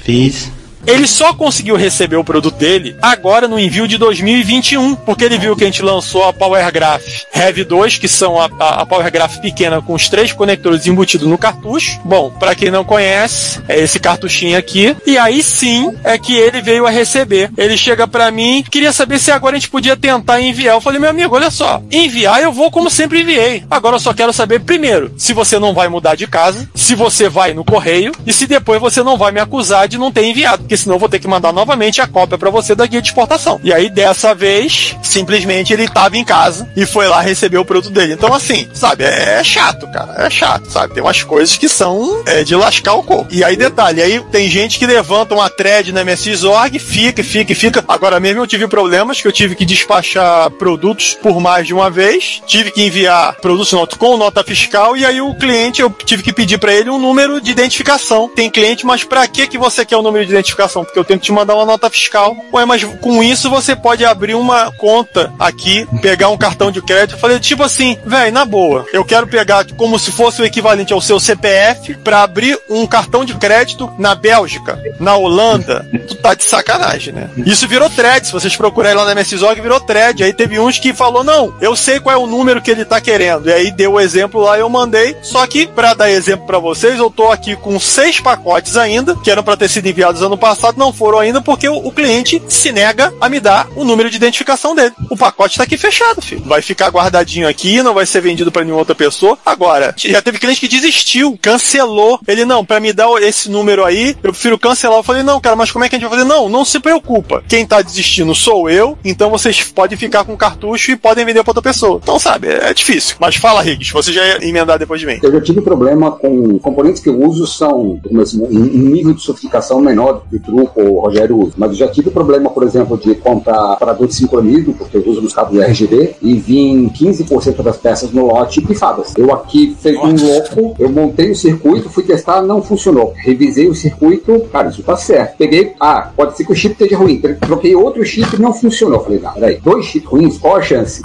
Fiz. 0.03 0.51
Ele 0.87 1.05
só 1.05 1.33
conseguiu 1.33 1.75
receber 1.75 2.15
o 2.15 2.23
produto 2.23 2.55
dele 2.55 2.95
agora 3.01 3.45
no 3.45 3.59
envio 3.59 3.89
de 3.89 3.97
2021, 3.97 4.95
porque 4.95 5.25
ele 5.25 5.37
viu 5.37 5.53
que 5.53 5.63
a 5.63 5.67
gente 5.67 5.81
lançou 5.81 6.23
a 6.23 6.31
Power 6.31 6.71
Graph 6.71 7.03
Heavy 7.35 7.65
2, 7.65 7.97
que 7.97 8.07
são 8.07 8.39
a, 8.39 8.49
a, 8.57 8.81
a 8.81 8.85
Power 8.85 9.11
Graph 9.11 9.37
pequena 9.39 9.81
com 9.81 9.93
os 9.93 10.07
três 10.07 10.31
conectores 10.31 10.87
embutidos 10.87 11.27
no 11.27 11.37
cartucho. 11.37 11.99
Bom, 12.05 12.31
para 12.31 12.55
quem 12.55 12.71
não 12.71 12.85
conhece, 12.85 13.61
é 13.67 13.77
esse 13.77 13.99
cartuchinho 13.99 14.57
aqui. 14.57 14.95
E 15.05 15.17
aí 15.17 15.43
sim 15.43 15.93
é 16.05 16.17
que 16.17 16.33
ele 16.33 16.61
veio 16.61 16.87
a 16.87 16.89
receber. 16.89 17.51
Ele 17.57 17.77
chega 17.77 18.07
para 18.07 18.31
mim, 18.31 18.63
queria 18.71 18.93
saber 18.93 19.19
se 19.19 19.29
agora 19.29 19.57
a 19.57 19.59
gente 19.59 19.69
podia 19.69 19.97
tentar 19.97 20.39
enviar. 20.39 20.75
Eu 20.75 20.81
falei, 20.81 21.01
meu 21.01 21.09
amigo, 21.09 21.35
olha 21.35 21.51
só, 21.51 21.83
enviar 21.91 22.41
eu 22.41 22.53
vou 22.53 22.71
como 22.71 22.89
sempre 22.89 23.21
enviei. 23.21 23.65
Agora 23.69 23.97
eu 23.97 23.99
só 23.99 24.13
quero 24.13 24.31
saber 24.31 24.61
primeiro 24.61 25.11
se 25.17 25.33
você 25.33 25.59
não 25.59 25.73
vai 25.73 25.89
mudar 25.89 26.15
de 26.15 26.27
casa, 26.27 26.69
se 26.73 26.95
você 26.95 27.27
vai 27.27 27.53
no 27.53 27.65
correio 27.65 28.13
e 28.25 28.31
se 28.31 28.47
depois 28.47 28.79
você 28.79 29.03
não 29.03 29.17
vai 29.17 29.33
me 29.33 29.41
acusar 29.41 29.85
de 29.89 29.97
não 29.97 30.13
ter 30.13 30.23
enviado. 30.23 30.63
Porque 30.63 30.76
senão 30.77 30.95
eu 30.95 30.99
vou 30.99 31.09
ter 31.09 31.19
que 31.19 31.27
mandar 31.27 31.51
novamente 31.51 32.01
a 32.01 32.07
cópia 32.07 32.37
para 32.37 32.49
você 32.49 32.75
da 32.75 32.85
guia 32.85 33.01
de 33.01 33.09
exportação. 33.09 33.59
E 33.63 33.73
aí, 33.73 33.89
dessa 33.89 34.33
vez, 34.33 34.95
simplesmente 35.01 35.73
ele 35.73 35.87
tava 35.87 36.17
em 36.17 36.23
casa 36.23 36.67
e 36.75 36.85
foi 36.85 37.07
lá 37.07 37.21
receber 37.21 37.57
o 37.57 37.65
produto 37.65 37.93
dele. 37.93 38.13
Então, 38.13 38.33
assim, 38.33 38.67
sabe, 38.73 39.03
é, 39.03 39.39
é 39.39 39.43
chato, 39.43 39.87
cara. 39.91 40.15
É 40.17 40.29
chato, 40.29 40.69
sabe? 40.71 40.93
Tem 40.93 41.03
umas 41.03 41.23
coisas 41.23 41.57
que 41.57 41.67
são 41.67 42.23
é, 42.25 42.43
de 42.43 42.55
lascar 42.55 42.93
o 42.93 43.03
coco. 43.03 43.27
E 43.31 43.43
aí, 43.43 43.55
detalhe, 43.55 44.01
aí 44.01 44.19
tem 44.31 44.47
gente 44.49 44.79
que 44.79 44.85
levanta 44.85 45.35
uma 45.35 45.49
thread 45.49 45.91
na 45.91 46.03
MSX.org, 46.03 46.79
fica, 46.79 47.23
fica, 47.23 47.55
fica. 47.55 47.83
Agora 47.87 48.19
mesmo 48.19 48.41
eu 48.41 48.47
tive 48.47 48.67
problemas 48.67 49.21
que 49.21 49.27
eu 49.27 49.31
tive 49.31 49.55
que 49.55 49.65
despachar 49.65 50.49
produtos 50.51 51.17
por 51.21 51.39
mais 51.39 51.67
de 51.67 51.73
uma 51.73 51.89
vez, 51.89 52.41
tive 52.45 52.71
que 52.71 52.83
enviar 52.83 53.35
produtos 53.35 53.73
com 53.97 54.17
nota 54.17 54.43
fiscal 54.43 54.95
e 54.95 55.05
aí 55.05 55.21
o 55.21 55.33
cliente 55.35 55.81
eu 55.81 55.89
tive 55.89 56.23
que 56.23 56.33
pedir 56.33 56.57
para 56.57 56.73
ele 56.73 56.89
um 56.89 56.99
número 56.99 57.41
de 57.41 57.51
identificação. 57.51 58.29
Tem 58.29 58.49
cliente, 58.49 58.85
mas 58.85 59.03
para 59.03 59.27
que 59.27 59.47
que 59.47 59.57
você 59.57 59.85
quer 59.85 59.97
o 59.97 59.99
um 59.99 60.03
número 60.03 60.25
de 60.25 60.31
identificação? 60.31 60.66
Porque 60.83 60.99
eu 60.99 61.03
tenho 61.03 61.19
que 61.19 61.25
te 61.25 61.31
mandar 61.31 61.55
uma 61.55 61.65
nota 61.65 61.89
fiscal. 61.89 62.35
Ué, 62.53 62.65
mas 62.65 62.83
com 63.01 63.23
isso 63.23 63.49
você 63.49 63.75
pode 63.75 64.05
abrir 64.05 64.35
uma 64.35 64.71
conta 64.73 65.31
aqui, 65.39 65.87
pegar 66.01 66.29
um 66.29 66.37
cartão 66.37 66.71
de 66.71 66.81
crédito. 66.81 67.15
Eu 67.15 67.19
falei 67.19 67.39
tipo 67.39 67.63
assim, 67.63 67.97
velho, 68.05 68.31
na 68.31 68.45
boa, 68.45 68.85
eu 68.93 69.03
quero 69.03 69.27
pegar 69.27 69.65
como 69.75 69.97
se 69.97 70.11
fosse 70.11 70.41
o 70.41 70.45
equivalente 70.45 70.93
ao 70.93 71.01
seu 71.01 71.19
CPF 71.19 71.95
para 72.03 72.23
abrir 72.23 72.57
um 72.69 72.85
cartão 72.85 73.25
de 73.25 73.33
crédito 73.35 73.91
na 73.97 74.15
Bélgica, 74.15 74.79
na 74.99 75.15
Holanda. 75.15 75.87
Tu 76.07 76.15
tá 76.15 76.33
de 76.33 76.43
sacanagem, 76.43 77.13
né? 77.13 77.29
Isso 77.45 77.67
virou 77.67 77.89
thread. 77.89 78.27
Se 78.27 78.33
vocês 78.33 78.55
procurarem 78.55 78.97
lá 78.97 79.05
na 79.05 79.11
MSZOG, 79.11 79.61
virou 79.61 79.79
thread. 79.79 80.23
Aí 80.23 80.33
teve 80.33 80.59
uns 80.59 80.79
que 80.79 80.93
falou: 80.93 81.23
não, 81.23 81.55
eu 81.61 81.75
sei 81.75 81.99
qual 81.99 82.15
é 82.15 82.17
o 82.17 82.27
número 82.27 82.61
que 82.61 82.71
ele 82.71 82.85
tá 82.85 82.99
querendo. 82.99 83.49
E 83.49 83.53
aí 83.53 83.71
deu 83.71 83.93
o 83.93 83.99
exemplo 83.99 84.41
lá, 84.41 84.57
eu 84.57 84.69
mandei. 84.69 85.15
Só 85.21 85.45
que, 85.47 85.67
para 85.67 85.93
dar 85.93 86.09
exemplo 86.09 86.45
para 86.45 86.59
vocês, 86.59 86.97
eu 86.97 87.09
tô 87.09 87.31
aqui 87.31 87.55
com 87.55 87.79
seis 87.79 88.19
pacotes 88.19 88.77
ainda, 88.77 89.15
que 89.15 89.31
eram 89.31 89.43
para 89.43 89.57
ter 89.57 89.69
sido 89.69 89.87
enviados 89.87 90.21
ano 90.21 90.37
passado, 90.37 90.56
não 90.77 90.93
foram 90.93 91.19
ainda, 91.19 91.41
porque 91.41 91.67
o, 91.67 91.75
o, 91.75 91.91
cliente 91.91 92.41
se 92.47 92.71
nega 92.71 93.13
a 93.19 93.29
me 93.29 93.39
dar 93.39 93.67
o 93.75 93.83
número 93.83 94.09
de 94.09 94.17
identificação 94.17 94.75
dele. 94.75 94.93
O 95.09 95.17
pacote 95.17 95.57
tá 95.57 95.63
aqui 95.63 95.77
fechado, 95.77 96.21
filho. 96.21 96.43
Vai 96.45 96.61
ficar 96.61 96.89
guardadinho 96.89 97.47
aqui, 97.47 97.81
não 97.81 97.93
vai 97.93 98.05
ser 98.05 98.21
vendido 98.21 98.51
para 98.51 98.63
nenhuma 98.63 98.79
outra 98.79 98.95
pessoa. 98.95 99.37
Agora, 99.45 99.93
já 99.97 100.21
teve 100.21 100.39
cliente 100.39 100.59
que 100.59 100.67
desistiu, 100.67 101.37
cancelou. 101.41 102.19
Ele, 102.27 102.45
não, 102.45 102.65
para 102.65 102.79
me 102.79 102.93
dar 102.93 103.09
esse 103.21 103.49
número 103.49 103.85
aí, 103.85 104.09
eu 104.23 104.31
prefiro 104.31 104.59
cancelar. 104.59 104.99
Eu 104.99 105.03
falei, 105.03 105.23
não, 105.23 105.39
cara, 105.39 105.55
mas 105.55 105.71
como 105.71 105.85
é 105.85 105.89
que 105.89 105.95
a 105.95 105.99
gente 105.99 106.07
vai 106.07 106.17
fazer? 106.17 106.29
Não, 106.29 106.49
não 106.49 106.65
se 106.65 106.79
preocupa. 106.79 107.43
Quem 107.47 107.65
tá 107.65 107.81
desistindo 107.81 108.33
sou 108.35 108.69
eu, 108.69 108.97
então 109.03 109.29
vocês 109.29 109.63
podem 109.63 109.97
ficar 109.97 110.23
com 110.23 110.37
cartucho 110.37 110.91
e 110.91 110.95
podem 110.95 111.25
vender 111.25 111.43
para 111.43 111.51
outra 111.51 111.61
pessoa. 111.61 111.99
Então, 112.01 112.19
sabe, 112.19 112.47
é, 112.47 112.69
é 112.69 112.73
difícil. 112.73 113.15
Mas 113.19 113.35
fala, 113.35 113.61
Riggs, 113.61 113.91
você 113.91 114.11
já 114.11 114.25
ia 114.25 114.47
emendar 114.47 114.77
depois 114.77 114.99
de 114.99 115.07
mim. 115.07 115.19
Eu 115.21 115.31
já 115.31 115.41
tive 115.41 115.61
problema 115.61 116.11
com 116.11 116.59
componentes 116.59 117.01
que 117.01 117.09
eu 117.09 117.19
uso 117.19 117.47
são 117.47 117.99
assim, 118.21 118.41
um 118.43 118.89
nível 118.89 119.13
de 119.13 119.21
sofisticação 119.21 119.79
menor 119.79 120.23
do 120.23 120.29
que 120.29 120.36
o 120.37 120.39
Truco 120.39 120.81
ou 120.81 120.99
Rogério 121.01 121.37
usa. 121.37 121.53
Mas 121.57 121.71
eu 121.71 121.77
já 121.77 121.87
tive 121.87 122.09
problema, 122.09 122.49
por 122.49 122.63
exemplo, 122.63 122.97
de 122.97 123.15
comprar 123.15 123.75
parador 123.77 124.07
de 124.07 124.15
sincronismo, 124.15 124.73
porque 124.73 124.97
eu 124.97 125.07
uso 125.07 125.21
nos 125.21 125.33
cabos 125.33 125.59
RGB, 125.59 126.15
e 126.21 126.35
vim 126.35 126.89
15% 126.89 127.61
das 127.61 127.77
peças 127.77 128.11
no 128.11 128.27
lote 128.27 128.61
pifadas. 128.61 129.13
Eu 129.17 129.33
aqui, 129.33 129.75
feito 129.79 129.99
um 129.99 130.15
louco, 130.15 130.75
eu 130.79 130.89
montei 130.89 131.31
o 131.31 131.35
circuito, 131.35 131.89
fui 131.89 132.03
testar, 132.03 132.41
não 132.41 132.61
funcionou. 132.61 133.13
Revisei 133.15 133.67
o 133.67 133.75
circuito, 133.75 134.39
cara, 134.51 134.69
isso 134.69 134.83
tá 134.83 134.95
certo. 134.95 135.37
Peguei, 135.37 135.73
ah, 135.79 136.11
pode 136.15 136.37
ser 136.37 136.45
que 136.45 136.51
o 136.51 136.55
chip 136.55 136.73
esteja 136.73 136.97
ruim. 136.97 137.21
Troquei 137.39 137.75
outro 137.75 138.03
chip 138.05 138.35
e 138.35 138.41
não 138.41 138.53
funcionou. 138.53 138.99
Falei, 138.99 139.19
não, 139.19 139.33
peraí, 139.33 139.59
dois 139.63 139.85
chips 139.85 140.09
ruins, 140.09 140.37
qual 140.37 140.55
a 140.55 140.61
chance? 140.61 141.01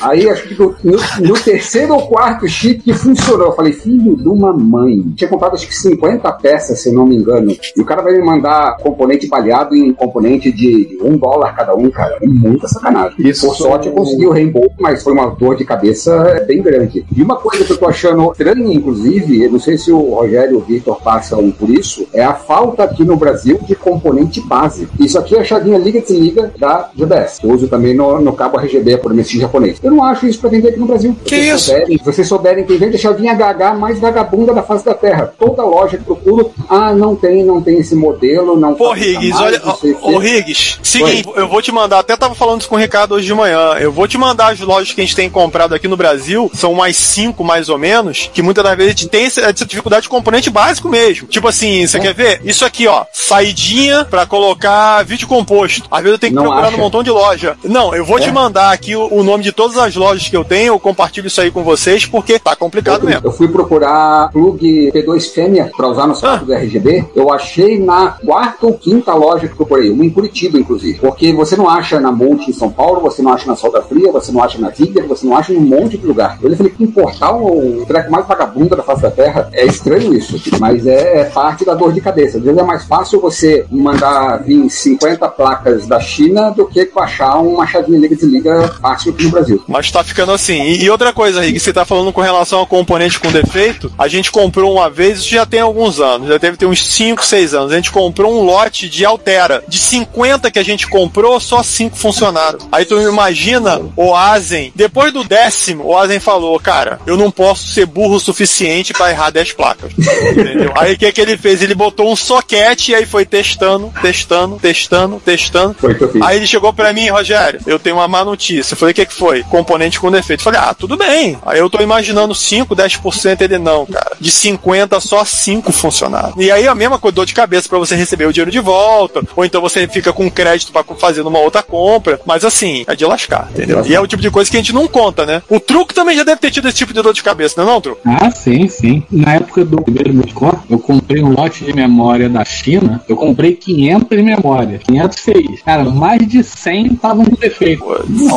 Aí 0.00 0.28
acho 0.28 0.48
que 0.48 0.58
no, 0.58 0.74
no, 1.20 1.34
terceiro 1.34 1.94
ou 1.94 2.06
quarto 2.06 2.46
chip 2.48 2.82
que 2.82 2.92
funcionou. 2.92 3.48
Eu 3.48 3.52
falei, 3.52 3.72
filho 3.72 4.16
de 4.16 4.28
uma 4.28 4.52
mãe. 4.52 5.02
Tinha 5.16 5.28
comprado 5.28 5.54
acho 5.54 5.66
que 5.66 5.74
50 5.74 6.30
peças, 6.32 6.80
se 6.80 6.92
não 6.92 7.06
me 7.06 7.16
engano. 7.16 7.56
E 7.76 7.80
o 7.80 7.84
cara 7.84 8.02
vai 8.02 8.12
me 8.12 8.24
mandar 8.24 8.76
componente 8.78 9.26
baleado 9.26 9.74
em 9.74 9.92
componente 9.92 10.52
de 10.52 10.98
um 11.02 11.16
dólar 11.16 11.54
cada 11.54 11.74
um, 11.74 11.90
cara. 11.90 12.18
É 12.20 12.26
muita 12.26 12.68
sacanagem. 12.68 13.16
Isso 13.18 13.46
Por 13.46 13.56
sorte 13.56 13.88
eu 13.88 13.94
consegui 13.94 14.26
o 14.26 14.32
reembolso, 14.32 14.74
mas 14.80 15.02
foi 15.02 15.12
uma 15.12 15.26
dor 15.30 15.56
de 15.56 15.64
cabeça 15.64 16.44
bem 16.46 16.62
grande. 16.62 17.04
E 17.14 17.22
uma 17.22 17.36
coisa 17.36 17.64
que 17.64 17.72
eu 17.72 17.78
tô 17.78 17.86
achando 17.86 18.30
estranha, 18.32 18.74
inclusive, 18.74 19.44
eu 19.44 19.50
não 19.50 19.60
sei 19.60 19.78
se 19.78 19.90
o 19.90 20.14
Rogério 20.14 20.54
e 20.54 20.56
o 20.56 20.60
Victor 20.60 21.00
passam 21.02 21.50
por 21.50 21.70
isso, 21.70 22.06
é 22.12 22.24
a 22.24 22.34
falta 22.34 22.84
aqui 22.84 23.04
no 23.04 23.16
Brasil 23.16 23.58
de 23.66 23.74
componente 23.74 24.40
base. 24.40 24.88
Isso 24.98 25.18
aqui 25.18 25.36
é 25.36 25.40
a 25.40 25.44
chavinha 25.44 25.78
liga-desliga 25.78 26.52
da 26.58 26.90
GBS. 26.96 27.40
Eu 27.42 27.50
uso 27.50 27.68
também 27.68 27.94
no, 27.94 28.20
no 28.20 28.32
cabo 28.32 28.58
RGB 28.58 28.98
por 28.98 29.12
MSX 29.12 29.40
japonês. 29.40 29.71
Eu 29.82 29.90
não 29.90 30.02
acho 30.04 30.26
isso 30.26 30.38
pra 30.38 30.50
vender 30.50 30.68
aqui 30.68 30.78
no 30.78 30.86
Brasil. 30.86 31.16
Que 31.24 31.36
vocês 31.36 31.54
isso? 31.54 31.64
Souberem, 31.66 32.00
vocês 32.04 32.28
souberem 32.28 32.64
quem 32.64 32.78
vende 32.78 32.96
a 32.96 32.98
chavinha 32.98 33.34
HH 33.34 33.74
mais 33.78 33.98
vagabunda 33.98 34.52
da 34.52 34.62
face 34.62 34.84
da 34.84 34.94
terra. 34.94 35.32
Toda 35.38 35.64
loja 35.64 35.96
que 35.96 36.04
procuro, 36.04 36.52
ah, 36.68 36.92
não 36.92 37.14
tem, 37.14 37.44
não 37.44 37.60
tem 37.60 37.78
esse 37.78 37.94
modelo, 37.94 38.58
não 38.58 38.74
Pô, 38.74 38.92
Riggs, 38.92 39.38
olha, 39.40 39.60
ô 40.02 40.18
Riggs, 40.18 40.78
seguinte, 40.82 41.28
eu 41.36 41.48
vou 41.48 41.62
te 41.62 41.70
mandar, 41.70 42.00
até 42.00 42.16
tava 42.16 42.34
falando 42.34 42.60
isso 42.60 42.68
com 42.68 42.76
o 42.76 42.78
Ricardo 42.78 43.14
hoje 43.14 43.26
de 43.26 43.34
manhã, 43.34 43.74
eu 43.78 43.92
vou 43.92 44.08
te 44.08 44.18
mandar 44.18 44.52
as 44.52 44.60
lojas 44.60 44.92
que 44.92 45.00
a 45.00 45.04
gente 45.04 45.16
tem 45.16 45.28
comprado 45.30 45.74
aqui 45.74 45.88
no 45.88 45.96
Brasil, 45.96 46.50
são 46.54 46.74
mais 46.74 46.96
cinco 46.96 47.44
mais 47.44 47.68
ou 47.68 47.78
menos, 47.78 48.30
que 48.32 48.42
muitas 48.42 48.64
das 48.64 48.76
vezes 48.76 48.92
a 48.92 48.96
gente 48.96 49.08
tem 49.08 49.24
essa 49.24 49.52
dificuldade 49.52 50.02
de 50.04 50.08
componente 50.08 50.50
básico 50.50 50.88
mesmo. 50.88 51.28
Tipo 51.28 51.48
assim, 51.48 51.86
você 51.86 51.98
é. 51.98 52.00
quer 52.00 52.14
ver? 52.14 52.40
Isso 52.44 52.64
aqui, 52.64 52.86
ó, 52.86 53.04
saidinha 53.12 54.04
pra 54.04 54.26
colocar 54.26 55.04
vídeo 55.04 55.26
composto. 55.28 55.86
Às 55.90 56.02
vezes 56.02 56.14
eu 56.14 56.18
tenho 56.18 56.32
que 56.32 56.36
não 56.36 56.44
procurar 56.44 56.68
acha. 56.68 56.76
num 56.76 56.82
montão 56.82 57.02
de 57.02 57.10
loja. 57.10 57.56
Não, 57.64 57.94
eu 57.94 58.04
vou 58.04 58.18
é. 58.18 58.20
te 58.20 58.30
mandar 58.30 58.72
aqui 58.72 58.94
o, 58.96 59.12
o 59.12 59.22
nome 59.22 59.42
de 59.42 59.52
todas 59.62 59.78
as 59.78 59.94
lojas 59.94 60.28
que 60.28 60.36
eu 60.36 60.44
tenho, 60.44 60.72
eu 60.72 60.80
compartilho 60.80 61.28
isso 61.28 61.40
aí 61.40 61.48
com 61.48 61.62
vocês, 61.62 62.04
porque 62.04 62.36
tá 62.36 62.56
complicado 62.56 63.04
eu, 63.04 63.08
mesmo. 63.08 63.28
Eu 63.28 63.30
fui 63.30 63.46
procurar 63.46 64.28
plug 64.32 64.90
P2 64.92 65.32
fêmea 65.32 65.70
pra 65.76 65.86
usar 65.86 66.08
no 66.08 66.16
saco 66.16 66.42
ah. 66.42 66.46
do 66.46 66.52
RGB, 66.52 67.04
eu 67.14 67.32
achei 67.32 67.78
na 67.78 68.10
quarta 68.10 68.66
ou 68.66 68.74
quinta 68.74 69.14
loja 69.14 69.46
que 69.46 69.54
procurei, 69.54 69.88
uma 69.88 70.04
em 70.04 70.10
Curitiba, 70.10 70.58
inclusive. 70.58 70.98
Porque 70.98 71.32
você 71.32 71.54
não 71.54 71.68
acha 71.68 72.00
na 72.00 72.10
Monte 72.10 72.50
em 72.50 72.52
São 72.52 72.70
Paulo, 72.70 73.00
você 73.00 73.22
não 73.22 73.32
acha 73.32 73.46
na 73.46 73.54
Solda 73.54 73.80
Fria, 73.82 74.10
você 74.10 74.32
não 74.32 74.42
acha 74.42 74.58
na 74.58 74.70
Ziggler, 74.70 75.06
você 75.06 75.24
não 75.24 75.36
acha 75.36 75.52
em 75.52 75.56
um 75.56 75.60
monte 75.60 75.96
de 75.96 76.04
lugar. 76.04 76.38
Eu 76.42 76.56
falei, 76.56 76.72
que 76.72 76.82
importar 76.82 77.36
o 77.36 77.84
treco 77.86 78.10
mais 78.10 78.26
vagabunda 78.26 78.74
da 78.74 78.82
face 78.82 79.02
da 79.02 79.12
terra? 79.12 79.48
É 79.52 79.64
estranho 79.64 80.12
isso, 80.12 80.40
mas 80.58 80.88
é, 80.88 81.20
é 81.20 81.24
parte 81.26 81.64
da 81.64 81.74
dor 81.74 81.92
de 81.92 82.00
cabeça. 82.00 82.38
Às 82.38 82.42
vezes 82.42 82.58
é 82.58 82.64
mais 82.64 82.84
fácil 82.84 83.20
você 83.20 83.64
mandar 83.70 84.38
vir 84.38 84.68
50 84.68 85.28
placas 85.28 85.86
da 85.86 86.00
China 86.00 86.50
do 86.50 86.66
que 86.66 86.90
achar 86.96 87.36
uma 87.36 87.64
chavinha 87.64 88.00
liga 88.00 88.16
desliga 88.16 88.68
fácil 88.80 89.12
aqui 89.12 89.24
no 89.24 89.30
Brasil. 89.30 89.51
Mas 89.66 89.90
tá 89.90 90.02
ficando 90.04 90.32
assim. 90.32 90.62
E, 90.62 90.84
e 90.84 90.90
outra 90.90 91.12
coisa, 91.12 91.40
Rick, 91.40 91.58
você 91.58 91.72
tá 91.72 91.84
falando 91.84 92.12
com 92.12 92.20
relação 92.20 92.62
a 92.62 92.66
componente 92.66 93.18
com 93.18 93.30
defeito, 93.30 93.92
a 93.98 94.08
gente 94.08 94.30
comprou 94.30 94.72
uma 94.72 94.90
vez, 94.90 95.18
isso 95.18 95.30
já 95.30 95.46
tem 95.46 95.60
alguns 95.60 96.00
anos, 96.00 96.28
já 96.28 96.38
deve 96.38 96.56
ter 96.56 96.66
uns 96.66 96.84
5, 96.84 97.24
6 97.24 97.54
anos. 97.54 97.72
A 97.72 97.76
gente 97.76 97.90
comprou 97.90 98.32
um 98.32 98.44
lote 98.44 98.88
de 98.88 99.04
Altera. 99.04 99.62
De 99.68 99.78
50 99.78 100.50
que 100.50 100.58
a 100.58 100.64
gente 100.64 100.86
comprou, 100.86 101.38
só 101.40 101.62
5 101.62 101.96
funcionaram. 101.96 102.58
Aí 102.70 102.84
tu 102.84 103.00
imagina 103.00 103.80
o 103.96 104.14
Azen, 104.14 104.72
depois 104.74 105.12
do 105.12 105.24
décimo, 105.24 105.86
o 105.86 105.96
Azen 105.96 106.20
falou, 106.20 106.58
cara, 106.58 107.00
eu 107.06 107.16
não 107.16 107.30
posso 107.30 107.68
ser 107.68 107.86
burro 107.86 108.16
o 108.16 108.20
suficiente 108.20 108.92
para 108.92 109.10
errar 109.10 109.30
10 109.30 109.52
placas. 109.52 109.92
Entendeu? 109.96 110.72
Aí 110.76 110.94
o 110.94 110.98
que, 110.98 111.12
que 111.12 111.20
ele 111.20 111.36
fez? 111.36 111.62
Ele 111.62 111.74
botou 111.74 112.10
um 112.10 112.16
soquete 112.16 112.92
e 112.92 112.94
aí 112.94 113.06
foi 113.06 113.24
testando, 113.24 113.92
testando, 114.00 114.58
testando, 114.58 115.20
testando. 115.24 115.74
Foi. 115.74 115.96
Aí 116.22 116.36
ele 116.36 116.46
chegou 116.46 116.72
para 116.72 116.92
mim, 116.92 117.08
Rogério, 117.08 117.60
eu 117.66 117.78
tenho 117.78 117.96
uma 117.96 118.08
má 118.08 118.24
notícia. 118.24 118.74
Eu 118.74 118.78
falei, 118.78 118.92
o 118.92 118.94
que, 118.94 119.06
que 119.06 119.14
foi? 119.14 119.31
Componente 119.44 120.00
com 120.00 120.10
defeito. 120.10 120.42
Falei, 120.42 120.60
ah, 120.60 120.74
tudo 120.74 120.96
bem. 120.96 121.38
Aí 121.44 121.58
eu 121.58 121.70
tô 121.70 121.80
imaginando 121.82 122.34
5, 122.34 122.74
10% 122.74 123.40
ele 123.40 123.58
não, 123.58 123.86
cara. 123.86 124.16
De 124.20 124.30
50, 124.30 125.00
só 125.00 125.24
5 125.24 125.72
funcionaram. 125.72 126.34
E 126.36 126.50
aí 126.50 126.66
a 126.66 126.74
mesma 126.74 126.98
coisa, 126.98 127.14
dor 127.14 127.26
de 127.26 127.34
cabeça 127.34 127.68
para 127.68 127.78
você 127.78 127.94
receber 127.94 128.26
o 128.26 128.32
dinheiro 128.32 128.50
de 128.50 128.60
volta, 128.60 129.22
ou 129.34 129.44
então 129.44 129.60
você 129.60 129.86
fica 129.88 130.12
com 130.12 130.30
crédito 130.30 130.72
para 130.72 130.84
fazer 130.96 131.22
uma 131.22 131.38
outra 131.38 131.62
compra. 131.62 132.20
Mas 132.26 132.44
assim, 132.44 132.84
é 132.86 132.94
de 132.94 133.04
lascar, 133.04 133.48
entendeu? 133.50 133.84
E 133.86 133.94
é 133.94 134.00
o 134.00 134.06
tipo 134.06 134.22
de 134.22 134.30
coisa 134.30 134.50
que 134.50 134.56
a 134.56 134.60
gente 134.60 134.72
não 134.72 134.86
conta, 134.86 135.24
né? 135.24 135.42
O 135.48 135.60
truque 135.60 135.94
também 135.94 136.16
já 136.16 136.24
deve 136.24 136.40
ter 136.40 136.50
tido 136.50 136.68
esse 136.68 136.76
tipo 136.76 136.92
de 136.92 137.02
dor 137.02 137.12
de 137.12 137.22
cabeça, 137.22 137.54
não 137.56 137.68
é 137.68 137.72
não, 137.72 137.80
truque? 137.80 138.00
Ah, 138.04 138.30
sim, 138.30 138.68
sim. 138.68 139.02
Na 139.10 139.34
época 139.34 139.64
do 139.64 139.80
primeiro 139.82 140.14
multicore, 140.14 140.58
eu 140.68 140.78
comprei 140.78 141.22
um 141.22 141.32
lote 141.32 141.64
de 141.64 141.72
memória 141.72 142.28
da 142.28 142.44
China, 142.44 143.02
eu 143.08 143.16
comprei 143.16 143.54
500 143.54 144.22
memórias, 144.22 144.82
500 144.82 145.18
fez. 145.18 145.62
Cara, 145.64 145.84
mais 145.84 146.26
de 146.26 146.42
100 146.42 146.94
estavam 146.94 147.24
com 147.24 147.36
defeito. 147.36 147.84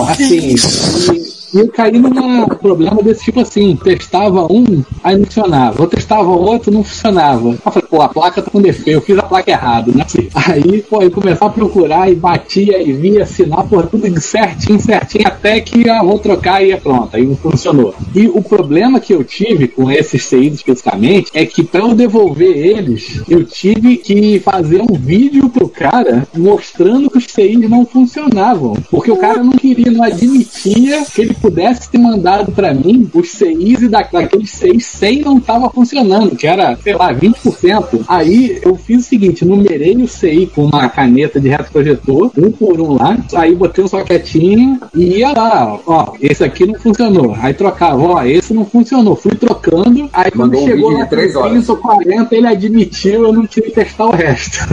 Assim, 0.09 0.55
Thank 0.85 1.17
you. 1.19 1.34
E 1.55 1.59
eu 1.59 1.69
caí 1.69 1.97
num 1.97 2.47
problema 2.47 3.01
desse 3.01 3.23
tipo 3.23 3.39
assim: 3.39 3.77
testava 3.77 4.45
um, 4.51 4.83
aí 5.01 5.17
não 5.17 5.23
funcionava. 5.23 5.81
Eu 5.81 5.87
testava 5.87 6.29
outro, 6.29 6.69
não 6.69 6.83
funcionava. 6.83 7.47
Eu 7.47 7.71
falei, 7.71 7.87
pô, 7.89 8.01
a 8.01 8.09
placa 8.09 8.41
tá 8.41 8.51
com 8.51 8.61
defeito, 8.61 8.89
eu 8.89 9.01
fiz 9.01 9.17
a 9.17 9.23
placa 9.23 9.51
errada, 9.51 9.89
né? 9.93 10.05
Aí, 10.35 10.81
pô, 10.81 11.01
eu 11.01 11.09
começar 11.09 11.45
a 11.45 11.49
procurar 11.49 12.11
e 12.11 12.15
batia 12.15 12.81
e 12.81 12.91
via 12.91 13.23
assinar, 13.23 13.63
pô, 13.69 13.81
tudo 13.83 14.05
certinho, 14.19 14.81
certinho, 14.81 15.25
até 15.25 15.61
que 15.61 15.87
eu 15.87 16.05
vou 16.05 16.19
trocar 16.19 16.61
e 16.61 16.73
é 16.73 16.77
pronto. 16.77 17.15
Aí 17.15 17.25
não 17.25 17.37
funcionou. 17.37 17.95
E 18.13 18.27
o 18.27 18.41
problema 18.41 18.99
que 18.99 19.13
eu 19.13 19.23
tive 19.23 19.69
com 19.69 19.89
esses 19.89 20.25
CIs 20.25 20.55
especificamente 20.55 21.31
é 21.33 21.45
que 21.45 21.63
para 21.63 21.79
eu 21.79 21.95
devolver 21.95 22.57
eles, 22.57 23.21
eu 23.29 23.45
tive 23.45 23.95
que 23.95 24.41
fazer 24.41 24.81
um 24.81 24.93
vídeo 24.93 25.47
pro 25.47 25.69
cara 25.69 26.27
mostrando 26.35 27.09
que 27.09 27.17
os 27.17 27.25
CIs 27.25 27.69
não 27.69 27.85
funcionavam. 27.85 28.73
Porque 28.91 29.09
o 29.09 29.15
cara 29.15 29.41
não 29.41 29.53
queria, 29.53 29.89
não 29.89 30.03
admitia 30.03 31.05
que 31.05 31.21
ele 31.21 31.33
pudesse 31.45 31.87
ter 31.91 31.99
mandado 31.99 32.51
pra 32.51 32.73
mim 32.73 33.07
os 33.13 33.29
CIs 33.29 33.83
e 33.83 33.87
da, 33.87 34.01
daqueles 34.01 34.49
6, 34.49 34.83
100 34.83 35.21
não 35.21 35.39
tava 35.39 35.69
funcionando, 35.69 36.35
que 36.35 36.47
era, 36.47 36.75
sei 36.77 36.95
lá, 36.95 37.13
20%. 37.13 38.03
Aí 38.07 38.59
eu 38.63 38.75
fiz 38.75 39.05
o 39.05 39.07
seguinte, 39.07 39.45
numerei 39.45 39.95
o 39.97 40.07
CI 40.07 40.49
com 40.53 40.65
uma 40.65 40.89
caneta 40.89 41.39
de 41.39 41.47
retroprojetor, 41.47 42.31
um 42.35 42.51
por 42.51 42.81
um 42.81 42.95
lá, 42.95 43.15
aí 43.35 43.53
botei 43.53 43.83
um 43.83 43.87
soquetinho 43.87 44.79
e 44.95 45.19
ia 45.19 45.33
lá, 45.33 45.79
ó, 45.85 46.13
esse 46.19 46.43
aqui 46.43 46.65
não 46.65 46.79
funcionou. 46.79 47.35
Aí 47.39 47.53
trocava, 47.53 48.01
ó, 48.01 48.23
esse 48.23 48.51
não 48.51 48.65
funcionou. 48.65 49.15
Fui 49.15 49.35
trocando, 49.35 50.09
aí 50.11 50.31
quando 50.31 50.53
Mandou 50.53 50.63
um 50.63 50.67
chegou 50.67 50.91
lá 50.91 51.03
de 51.03 51.09
três 51.11 51.33
com 51.33 51.39
horas. 51.41 51.51
30 51.51 51.71
ou 51.71 51.77
40, 51.77 52.35
ele 52.35 52.47
admitiu, 52.47 53.25
eu 53.25 53.33
não 53.33 53.45
tive 53.45 53.67
que 53.67 53.75
testar 53.75 54.05
o 54.05 54.11
resto. 54.11 54.65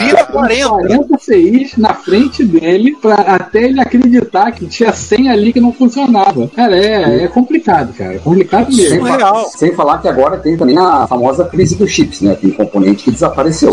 Vira 0.00 0.24
40. 0.24 0.68
40 0.68 1.18
CIs 1.18 1.76
na 1.76 1.92
frente 1.92 2.42
dele 2.42 2.96
pra 3.00 3.16
até 3.16 3.64
ele 3.64 3.80
acreditar 3.80 4.50
que 4.52 4.66
tinha 4.66 4.92
100 4.92 5.28
ali 5.28 5.52
que 5.52 5.60
não 5.60 5.73
funcionava. 5.74 6.48
Cara, 6.48 6.76
é, 6.76 7.24
é 7.24 7.28
complicado, 7.28 7.92
cara. 7.94 8.14
É 8.14 8.18
complicado 8.18 8.72
Sem, 8.72 8.84
mesmo. 9.00 9.06
fa- 9.06 9.44
sem 9.56 9.72
falar 9.74 9.98
que 9.98 10.08
agora 10.08 10.38
tem 10.38 10.56
também 10.56 10.76
a 10.78 11.06
famosa 11.06 11.44
crise 11.44 11.76
dos 11.76 11.90
chips, 11.90 12.20
né? 12.20 12.34
Tem 12.34 12.50
componente 12.50 13.04
que 13.04 13.10
desapareceu. 13.10 13.70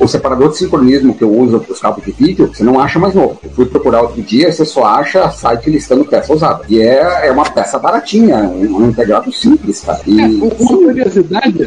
O 0.00 0.08
separador 0.08 0.50
de 0.50 0.58
sincronismo 0.58 1.14
que 1.14 1.22
eu 1.22 1.30
uso 1.32 1.60
para 1.60 1.72
os 1.72 1.80
cabos 1.80 2.04
de 2.04 2.12
vídeo, 2.12 2.50
você 2.52 2.64
não 2.64 2.78
acha 2.80 2.98
mais 2.98 3.14
novo. 3.14 3.38
Eu 3.42 3.50
fui 3.50 3.66
procurar 3.66 4.02
outro 4.02 4.20
dia, 4.22 4.50
você 4.52 4.64
só 4.64 4.84
acha 4.84 5.30
site 5.30 5.70
listando 5.70 6.04
peça 6.04 6.32
usada. 6.32 6.62
E 6.68 6.80
é, 6.80 7.28
é 7.28 7.32
uma 7.32 7.44
peça 7.44 7.78
baratinha, 7.78 8.36
um, 8.38 8.78
um 8.84 8.88
integrado 8.88 9.32
simples, 9.32 9.80
cara. 9.80 10.00
E 10.06 10.20
É, 10.20 10.26
Uma 10.26 10.50
curiosidade, 10.50 11.64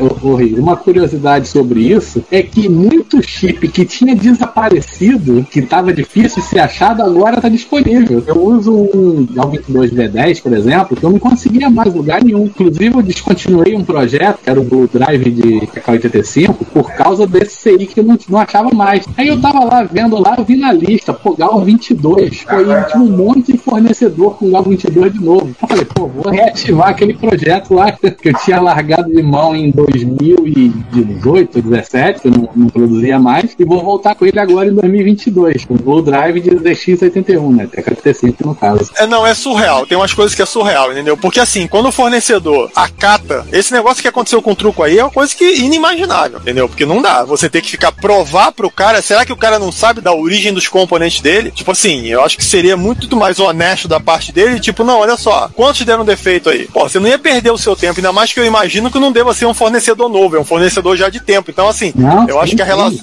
uma 0.59 0.75
curiosidade 0.77 1.47
sobre 1.47 1.81
isso 1.81 2.23
é 2.31 2.41
que 2.41 2.67
muito 2.67 3.21
chip 3.21 3.67
que 3.69 3.85
tinha 3.85 4.15
desaparecido, 4.15 5.45
que 5.49 5.59
estava 5.59 5.93
difícil 5.93 6.41
de 6.41 6.47
ser 6.47 6.59
achado, 6.59 7.01
agora 7.03 7.35
está 7.37 7.49
disponível. 7.49 8.23
Eu 8.25 8.41
uso 8.43 8.73
um 8.73 9.27
L22 9.57 9.93
V10, 9.93 10.41
por 10.41 10.53
exemplo, 10.53 10.97
que 10.97 11.03
eu 11.03 11.11
não 11.11 11.19
conseguia 11.19 11.69
mais 11.69 11.93
lugar 11.93 12.23
nenhum. 12.23 12.45
Inclusive, 12.45 12.95
eu 12.95 13.01
descontinuei 13.01 13.75
um 13.75 13.83
projeto, 13.83 14.39
que 14.43 14.49
era 14.49 14.59
o 14.59 14.63
Blue 14.63 14.89
Drive 14.91 15.31
de 15.31 15.67
K85, 15.67 16.55
por 16.73 16.91
causa 16.93 17.25
desse 17.25 17.57
CI 17.57 17.87
que 17.87 17.99
eu 17.99 18.03
não, 18.03 18.17
não 18.29 18.39
achava 18.39 18.69
mais. 18.73 19.05
Aí 19.17 19.27
eu 19.27 19.39
tava 19.39 19.63
lá 19.63 19.83
vendo 19.83 20.19
lá, 20.19 20.35
eu 20.37 20.45
vi 20.45 20.55
na 20.57 20.71
lista, 20.71 21.13
pô, 21.13 21.35
Gal 21.35 21.61
22. 21.61 22.43
Pô, 22.43 22.61
e 22.61 22.91
tinha 22.91 23.03
um 23.03 23.09
monte 23.09 23.51
de 23.51 23.57
fornecedor 23.57 24.35
com 24.37 24.49
Gal 24.49 24.63
22 24.63 25.13
de 25.13 25.23
novo. 25.23 25.55
Eu 25.61 25.67
falei, 25.67 25.85
pô, 25.85 26.07
vou 26.07 26.31
reativar 26.31 26.89
aquele 26.89 27.13
projeto 27.13 27.73
lá 27.73 27.91
que 27.93 28.29
eu 28.29 28.33
tinha 28.33 28.59
largado 28.59 29.09
de 29.09 29.21
mão 29.21 29.55
em 29.55 29.71
2018, 29.71 31.61
17, 31.61 32.21
que 32.21 32.27
eu 32.27 32.31
não, 32.31 32.49
não 32.55 32.67
produzia 32.67 33.19
mais, 33.19 33.55
e 33.57 33.65
vou 33.65 33.83
voltar 33.83 34.15
com 34.15 34.25
ele 34.25 34.39
agora 34.39 34.69
em 34.69 34.73
2022, 34.73 35.65
com 35.65 35.75
o 35.75 35.77
Blue 35.77 36.01
Drive 36.01 36.39
de 36.41 36.51
ZX81, 36.51 37.55
né? 37.55 37.67
TK85 37.67 38.45
no 38.45 38.55
caso. 38.55 38.91
É, 38.97 39.05
não, 39.07 39.25
é 39.25 39.33
surreal. 39.47 39.85
Tem 39.85 39.97
umas 39.97 40.13
coisas 40.13 40.35
que 40.35 40.41
é 40.41 40.45
surreal, 40.45 40.91
entendeu? 40.91 41.15
Porque 41.15 41.39
assim, 41.39 41.67
quando 41.67 41.87
o 41.87 41.91
fornecedor 41.91 42.69
acata, 42.75 43.45
esse 43.51 43.71
negócio 43.71 44.01
que 44.01 44.07
aconteceu 44.07 44.41
com 44.41 44.51
o 44.51 44.55
truco 44.55 44.83
aí 44.83 44.99
é 44.99 45.03
uma 45.03 45.11
coisa 45.11 45.35
que 45.35 45.55
inimaginável, 45.55 46.39
entendeu? 46.39 46.67
Porque 46.67 46.85
não 46.85 47.01
dá. 47.01 47.23
Você 47.23 47.49
tem 47.49 47.61
que 47.61 47.71
ficar 47.71 47.91
provar 47.91 48.51
pro 48.51 48.69
cara, 48.69 49.01
será 49.01 49.25
que 49.25 49.31
o 49.33 49.37
cara 49.37 49.57
não 49.57 49.71
sabe 49.71 50.01
da 50.01 50.13
origem 50.13 50.53
dos 50.53 50.67
componentes 50.67 51.21
dele? 51.21 51.51
Tipo 51.51 51.71
assim, 51.71 52.07
eu 52.07 52.21
acho 52.23 52.37
que 52.37 52.43
seria 52.43 52.75
muito 52.75 53.15
mais 53.15 53.39
honesto 53.39 53.87
da 53.87 53.99
parte 53.99 54.31
dele, 54.31 54.59
tipo, 54.59 54.83
não, 54.83 54.99
olha 54.99 55.15
só, 55.17 55.49
quantos 55.55 55.85
deram 55.85 56.03
defeito 56.03 56.49
aí? 56.49 56.67
Pô, 56.67 56.87
você 56.87 56.99
não 56.99 57.07
ia 57.07 57.17
perder 57.17 57.51
o 57.51 57.57
seu 57.57 57.75
tempo, 57.75 57.99
ainda 57.99 58.11
mais 58.11 58.33
que 58.33 58.39
eu 58.39 58.45
imagino 58.45 58.91
que 58.91 58.99
não 58.99 59.11
deva 59.11 59.33
ser 59.33 59.45
um 59.45 59.53
fornecedor 59.53 60.09
novo, 60.09 60.35
é 60.35 60.39
um 60.39 60.45
fornecedor 60.45 60.97
já 60.97 61.09
de 61.09 61.19
tempo. 61.19 61.49
Então, 61.49 61.67
assim, 61.67 61.93
Não, 61.95 62.27
eu 62.27 62.39
acho 62.39 62.55
que 62.55 62.61
a 62.61 62.65
relação. 62.65 62.97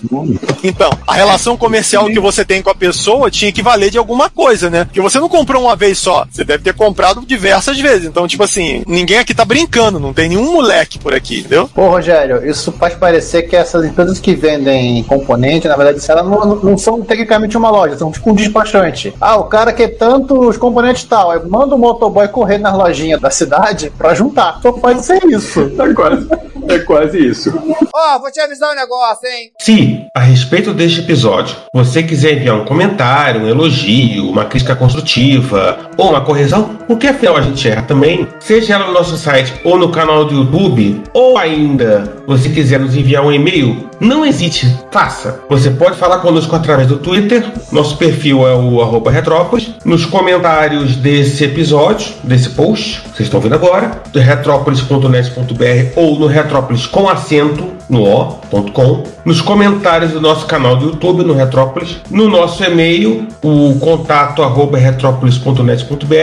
Então, 0.63 0.91
a 1.07 1.15
relação 1.15 1.57
comercial 1.57 2.07
que 2.07 2.21
você 2.21 2.45
tem 2.45 2.63
com 2.63 2.71
a 2.71 2.75
pessoa 2.75 3.31
tinha 3.31 3.53
que 3.53 3.63
valer 3.63 3.91
de 3.91 3.99
alguma 3.99 4.29
coisa, 4.31 4.71
né? 4.71 4.85
Porque 4.85 5.01
você 5.01 5.19
não 5.19 5.29
comprou 5.29 5.63
uma 5.63 5.77
vez 5.77 5.99
só, 5.99 6.27
você 6.35 6.45
deve 6.45 6.65
ter 6.65 6.75
comprado 6.75 7.25
diversas 7.25 7.79
vezes. 7.79 8.07
Então, 8.07 8.27
tipo 8.27 8.43
assim, 8.43 8.83
ninguém 8.87 9.19
aqui 9.19 9.33
tá 9.33 9.45
brincando, 9.45 10.01
não 10.01 10.13
tem 10.13 10.29
nenhum 10.29 10.53
moleque 10.53 10.99
por 10.99 11.15
aqui, 11.15 11.41
entendeu? 11.41 11.71
Pô, 11.73 11.89
Rogério, 11.89 12.45
isso 12.45 12.73
faz 12.73 12.95
parecer 12.95 13.43
que 13.43 13.55
essas 13.55 13.85
empresas 13.85 14.19
que 14.19 14.35
vendem 14.35 15.05
componente, 15.05 15.69
na 15.69 15.77
verdade, 15.77 16.05
elas 16.09 16.27
não, 16.27 16.57
não 16.57 16.77
são 16.77 17.01
tecnicamente 17.03 17.57
uma 17.57 17.71
loja, 17.71 17.97
são 17.97 18.11
tipo 18.11 18.31
um 18.31 18.35
despachante. 18.35 19.15
Ah, 19.21 19.37
o 19.37 19.45
cara 19.45 19.73
quer 19.73 19.97
tanto 19.97 20.49
os 20.49 20.57
componentes 20.57 21.05
tal, 21.05 21.31
aí 21.31 21.41
manda 21.47 21.77
o 21.77 21.79
motoboy 21.79 22.27
correr 22.27 22.59
nas 22.59 22.77
lojinhas 22.77 23.21
da 23.21 23.31
cidade 23.31 23.93
pra 23.97 24.15
juntar. 24.15 24.59
Só 24.61 24.73
pode 24.73 25.05
ser 25.05 25.25
isso. 25.25 25.73
É 25.85 25.93
quase, 25.93 26.29
é 26.69 26.79
quase 26.79 27.19
isso. 27.19 27.53
Ó, 27.95 28.19
vou 28.19 28.31
te 28.31 28.41
avisar 28.41 28.73
um 28.73 28.75
negócio, 28.75 29.29
hein? 29.29 29.51
Se, 29.61 30.07
a 30.17 30.21
respeito 30.21 30.73
deste 30.73 31.01
episódio, 31.01 31.55
você 31.75 32.03
quiser 32.03 32.33
enviar 32.33 32.57
um 32.57 32.65
comentário, 32.65 33.43
um 33.43 33.49
elogio, 33.49 34.29
uma 34.29 34.47
crítica 34.47 34.75
construtiva 34.75 35.91
ou 35.99 36.09
uma 36.09 36.24
correção, 36.25 36.71
porque 36.87 37.07
afinal 37.07 37.37
a 37.37 37.41
gente 37.41 37.69
erra 37.69 37.83
também, 37.83 38.27
seja 38.41 38.75
ela 38.75 38.87
no 38.87 38.93
nosso 38.93 39.17
site 39.17 39.55
ou 39.65 39.79
no 39.79 39.91
canal 39.91 40.25
do 40.25 40.35
YouTube, 40.35 41.03
ou 41.13 41.39
ainda 41.39 42.13
você 42.27 42.49
quiser 42.49 42.81
nos 42.81 42.97
enviar 42.97 43.25
um 43.25 43.33
e-mail, 43.33 43.89
não 44.01 44.25
hesite, 44.25 44.75
faça. 44.91 45.41
Você 45.49 45.71
pode 45.71 45.97
falar 45.97 46.19
conosco 46.19 46.55
através 46.55 46.89
do 46.89 46.99
Twitter, 46.99 47.45
nosso 47.71 47.97
perfil 47.97 48.47
é 48.47 48.55
o 48.55 48.81
arroba 48.83 49.11
Retrópolis, 49.11 49.71
nos 49.85 50.05
comentários 50.05 50.97
desse 50.97 51.45
episódio, 51.45 52.09
desse 52.23 52.51
post, 52.51 53.03
vocês 53.15 53.27
estão 53.27 53.41
vendo 53.41 53.55
agora, 53.55 54.03
do 54.13 54.19
retrópolis.net.br 54.19 55.93
ou 55.97 56.19
no 56.19 56.27
Retrópolis 56.27 56.87
com 56.87 57.09
acento 57.09 57.75
no 57.89 58.03
o.com, 58.05 59.03
nos 59.25 59.41
comentários 59.41 60.13
do 60.13 60.21
nosso 60.21 60.47
canal 60.47 60.77
do 60.77 60.87
YouTube 60.87 61.25
no 61.25 61.35
Retrópolis, 61.35 62.01
no 62.11 62.29
nosso 62.29 62.65
e-mail, 62.65 63.29
o 63.43 63.79
contato 63.79 64.43
arroba 64.43 64.79
retrópolis.net.br 64.79 66.14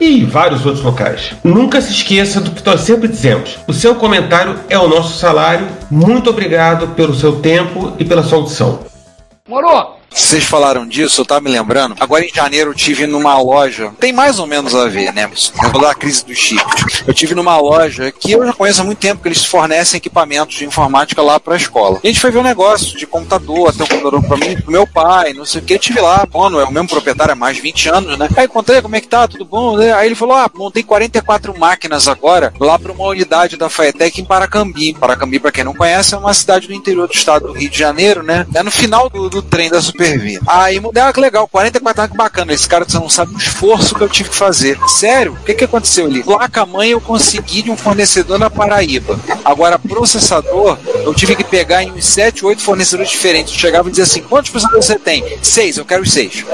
e 0.00 0.24
vários 0.24 0.64
outros 0.64 0.84
locais. 0.84 1.32
Nunca 1.44 1.80
se 1.80 1.92
esqueça 1.92 2.40
do 2.40 2.50
que 2.50 2.64
nós 2.64 2.80
sempre 2.80 3.08
dizemos: 3.08 3.58
o 3.66 3.72
seu 3.72 3.94
comentário 3.94 4.58
é 4.68 4.78
o 4.78 4.88
nosso 4.88 5.18
salário. 5.18 5.66
Muito 5.90 6.30
obrigado 6.30 6.88
pelo 6.94 7.14
seu 7.14 7.40
tempo 7.40 7.92
e 7.98 8.04
pela 8.04 8.22
sua 8.22 8.38
audição. 8.38 8.80
Morou! 9.48 9.99
Vocês 10.12 10.44
falaram 10.44 10.86
disso, 10.86 11.20
eu 11.20 11.24
tava 11.24 11.40
me 11.40 11.50
lembrando. 11.50 11.96
Agora 12.00 12.24
em 12.24 12.28
janeiro 12.28 12.70
eu 12.70 12.74
tive 12.74 13.06
numa 13.06 13.40
loja, 13.40 13.92
tem 13.98 14.12
mais 14.12 14.38
ou 14.38 14.46
menos 14.46 14.74
a 14.74 14.86
ver, 14.86 15.12
né? 15.12 15.30
Eu 15.62 15.70
vou 15.70 15.80
dar 15.80 15.92
a 15.92 15.94
crise 15.94 16.24
do 16.24 16.34
chip. 16.34 16.62
Eu 17.06 17.14
tive 17.14 17.34
numa 17.34 17.56
loja 17.58 18.10
que 18.12 18.32
eu 18.32 18.44
já 18.44 18.52
conheço 18.52 18.80
há 18.80 18.84
muito 18.84 18.98
tempo, 18.98 19.22
que 19.22 19.28
eles 19.28 19.44
fornecem 19.44 19.98
equipamentos 19.98 20.56
de 20.56 20.64
informática 20.64 21.22
lá 21.22 21.38
pra 21.38 21.56
escola. 21.56 22.00
E 22.02 22.08
a 22.08 22.10
gente 22.10 22.20
foi 22.20 22.30
ver 22.30 22.38
um 22.38 22.42
negócio 22.42 22.96
de 22.98 23.06
computador, 23.06 23.70
até 23.70 23.84
um 23.84 23.86
computador 23.86 24.22
pra 24.24 24.36
mim, 24.36 24.56
pro 24.60 24.72
meu 24.72 24.86
pai, 24.86 25.32
não 25.32 25.44
sei 25.44 25.60
o 25.60 25.64
que. 25.64 25.74
Eu 25.74 25.78
tive 25.78 26.00
lá, 26.00 26.26
bom, 26.30 26.60
é 26.60 26.64
o 26.64 26.72
mesmo 26.72 26.88
proprietário 26.88 27.32
há 27.32 27.36
mais 27.36 27.56
de 27.56 27.62
20 27.62 27.88
anos, 27.88 28.18
né? 28.18 28.28
Aí 28.36 28.44
encontrei, 28.44 28.82
como 28.82 28.96
é 28.96 29.00
que 29.00 29.08
tá? 29.08 29.28
Tudo 29.28 29.44
bom? 29.44 29.76
Aí 29.78 30.06
ele 30.06 30.14
falou: 30.14 30.36
ah, 30.36 30.50
montei 30.54 30.82
44 30.82 31.58
máquinas 31.58 32.08
agora 32.08 32.52
lá 32.58 32.78
pra 32.78 32.92
uma 32.92 33.06
unidade 33.06 33.56
da 33.56 33.68
Faetec 33.70 34.20
em 34.20 34.24
Paracambi. 34.24 34.94
Paracambi, 34.94 35.38
pra 35.38 35.52
quem 35.52 35.64
não 35.64 35.74
conhece, 35.74 36.14
é 36.14 36.18
uma 36.18 36.34
cidade 36.34 36.66
do 36.66 36.74
interior 36.74 37.06
do 37.06 37.14
estado 37.14 37.46
do 37.46 37.52
Rio 37.52 37.70
de 37.70 37.78
Janeiro, 37.78 38.22
né? 38.22 38.46
É 38.54 38.62
no 38.62 38.70
final 38.70 39.08
do, 39.08 39.28
do 39.30 39.42
trem 39.42 39.70
da 39.70 39.80
Aí, 40.46 40.80
ah, 40.96 41.12
que 41.12 41.20
legal, 41.20 41.48
44 41.48 42.02
anos, 42.02 42.12
que 42.12 42.16
bacana. 42.16 42.52
Esse 42.52 42.68
cara, 42.68 42.84
você 42.84 42.98
não 42.98 43.08
sabe 43.08 43.34
o 43.34 43.38
esforço 43.38 43.94
que 43.94 44.02
eu 44.02 44.08
tive 44.08 44.30
que 44.30 44.36
fazer. 44.36 44.78
Sério? 44.86 45.32
O 45.32 45.44
que, 45.44 45.54
que 45.54 45.64
aconteceu 45.64 46.06
ali? 46.06 46.22
Placa-mãe 46.22 46.90
eu 46.90 47.00
consegui 47.00 47.62
de 47.62 47.70
um 47.70 47.76
fornecedor 47.76 48.38
na 48.38 48.50
Paraíba. 48.50 49.18
Agora, 49.44 49.78
processador, 49.78 50.78
eu 51.04 51.14
tive 51.14 51.36
que 51.36 51.44
pegar 51.44 51.82
em 51.82 51.92
uns 51.92 52.04
7, 52.04 52.44
8 52.44 52.62
fornecedores 52.62 53.10
diferentes. 53.10 53.52
Eu 53.54 53.60
chegava 53.60 53.88
e 53.88 53.90
dizia 53.90 54.04
assim: 54.04 54.22
quantos 54.22 54.50
processadores 54.50 54.86
você 54.86 54.98
tem? 54.98 55.24
Seis, 55.42 55.76
eu 55.76 55.84
quero 55.84 56.02
os 56.02 56.12
seis. 56.12 56.44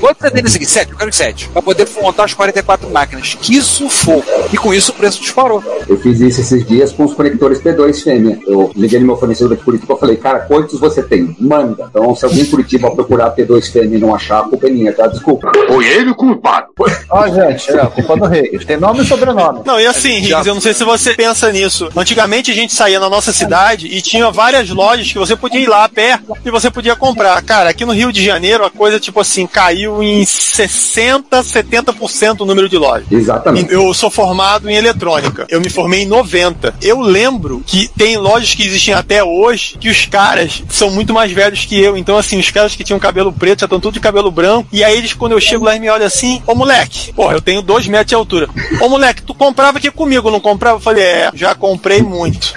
Quantos 0.00 0.20
você 0.20 0.30
tem 0.30 0.42
nesse 0.42 0.56
aqui? 0.56 0.66
Sete, 0.66 0.92
eu 0.92 0.98
quero 0.98 1.10
os 1.10 1.16
sete. 1.16 1.48
Pra 1.48 1.62
poder 1.62 1.88
montar 2.00 2.24
as 2.24 2.34
44 2.34 2.90
máquinas. 2.90 3.36
Que 3.40 3.60
sufoco. 3.60 4.24
E 4.52 4.56
com 4.56 4.72
isso 4.72 4.92
o 4.92 4.94
preço 4.94 5.20
disparou. 5.20 5.62
Eu 5.88 5.98
fiz 5.98 6.20
isso 6.20 6.40
esses 6.40 6.66
dias 6.66 6.92
com 6.92 7.04
os 7.04 7.14
conectores 7.14 7.60
P2 7.60 8.02
fêmea. 8.02 8.38
Eu 8.46 8.70
liguei 8.74 8.98
no 9.00 9.06
meu 9.06 9.16
fornecedor 9.16 9.56
de 9.56 9.62
Curitiba 9.62 9.94
e 9.94 9.98
falei, 9.98 10.16
cara, 10.16 10.40
quantos 10.40 10.78
você 10.78 11.02
tem? 11.02 11.36
Manda. 11.38 11.86
Então, 11.90 12.14
se 12.14 12.24
alguém 12.24 12.44
Curitiba 12.76 12.90
procurar 12.90 13.34
P2 13.34 13.70
fêmea 13.70 13.96
e 13.96 14.00
não 14.00 14.14
achar, 14.14 14.40
a 14.40 14.42
culpa 14.44 14.66
é 14.66 14.70
minha, 14.70 14.92
tá? 14.92 15.06
Desculpa. 15.06 15.50
Foi 15.66 15.86
ele 15.86 16.10
o 16.10 16.14
culpado. 16.14 16.66
Ó, 17.10 17.28
gente, 17.28 17.70
é 17.70 17.80
a 17.80 17.86
culpa 17.86 18.16
do 18.16 18.26
rei. 18.26 18.58
Tem 18.66 18.76
nome 18.76 19.02
e 19.02 19.06
sobrenome. 19.06 19.60
Não, 19.64 19.80
e 19.80 19.86
assim, 19.86 20.18
Riggs, 20.20 20.46
eu 20.46 20.54
não 20.54 20.60
sei 20.60 20.74
se 20.74 20.84
você 20.84 21.14
pensa 21.14 21.50
nisso. 21.52 21.88
Antigamente 21.96 22.50
a 22.50 22.54
gente 22.54 22.74
saía 22.74 23.00
na 23.00 23.08
nossa 23.08 23.32
cidade 23.32 23.86
e 23.86 24.00
tinha 24.00 24.30
várias 24.30 24.68
lojas 24.70 25.10
que 25.10 25.18
você 25.18 25.36
podia 25.36 25.60
ir 25.60 25.68
lá 25.68 25.84
a 25.84 25.88
pé 25.88 26.18
e 26.44 26.50
você 26.50 26.70
podia 26.70 26.96
comprar. 26.96 27.40
Cara, 27.42 27.70
aqui 27.70 27.84
no 27.84 27.92
Rio 27.92 28.12
de 28.12 28.24
Janeiro 28.24 28.64
a 28.64 28.70
coisa, 28.70 29.00
tipo 29.00 29.20
assim, 29.20 29.46
caiu 29.46 30.02
em 30.02 30.24
60, 30.24 31.40
70% 31.40 32.40
o 32.40 32.44
número 32.44 32.68
de 32.68 32.76
lojas. 32.76 33.06
Exatamente. 33.10 33.72
Eu 33.72 33.92
sou 33.94 34.10
formado 34.10 34.68
em 34.68 34.74
eletrônica. 34.74 35.46
Eu 35.48 35.60
me 35.60 35.70
formei 35.70 36.02
em 36.02 36.06
90. 36.06 36.74
Eu 36.82 37.00
lembro 37.00 37.62
que 37.66 37.88
tem 37.96 38.16
lojas 38.16 38.54
que 38.54 38.66
existem 38.66 38.94
até 38.94 39.22
hoje 39.22 39.76
que 39.78 39.88
os 39.88 40.06
caras 40.06 40.62
são 40.68 40.90
muito 40.90 41.12
mais 41.12 41.30
velhos 41.32 41.64
que 41.64 41.78
eu. 41.78 41.96
Então, 41.96 42.16
assim, 42.16 42.38
os 42.38 42.50
caras 42.50 42.65
que 42.74 42.84
tinham 42.84 42.98
cabelo 42.98 43.32
preto 43.32 43.60
já 43.60 43.66
estão 43.66 43.78
tudo 43.80 43.94
de 43.94 44.00
cabelo 44.00 44.30
branco. 44.30 44.68
E 44.72 44.82
aí 44.82 44.96
eles, 44.96 45.12
quando 45.12 45.32
eu 45.32 45.40
chego 45.40 45.64
lá, 45.64 45.72
eles 45.72 45.82
me 45.82 45.90
olham 45.90 46.06
assim: 46.06 46.42
Ô 46.46 46.54
moleque, 46.54 47.12
porra, 47.12 47.34
eu 47.34 47.40
tenho 47.40 47.62
dois 47.62 47.86
metros 47.86 48.08
de 48.08 48.14
altura. 48.14 48.48
Ô 48.80 48.88
moleque, 48.88 49.22
tu 49.22 49.34
comprava 49.34 49.78
aqui 49.78 49.90
comigo, 49.90 50.30
não 50.30 50.40
comprava? 50.40 50.76
Eu 50.76 50.80
falei: 50.80 51.04
É, 51.04 51.30
já 51.34 51.54
comprei 51.54 52.02
muito. 52.02 52.54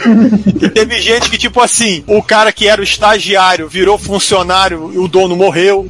e 0.62 0.70
teve 0.70 0.99
gente 0.99 1.30
que, 1.30 1.38
tipo 1.38 1.62
assim, 1.62 2.03
o 2.07 2.24
cara 2.24 2.51
que 2.51 2.68
era 2.68 2.82
o 2.82 2.84
estagiário 2.84 3.68
virou 3.68 3.97
funcionário 3.97 4.91
e 4.93 4.97
o 4.97 5.07
dono 5.07 5.36
morreu. 5.36 5.88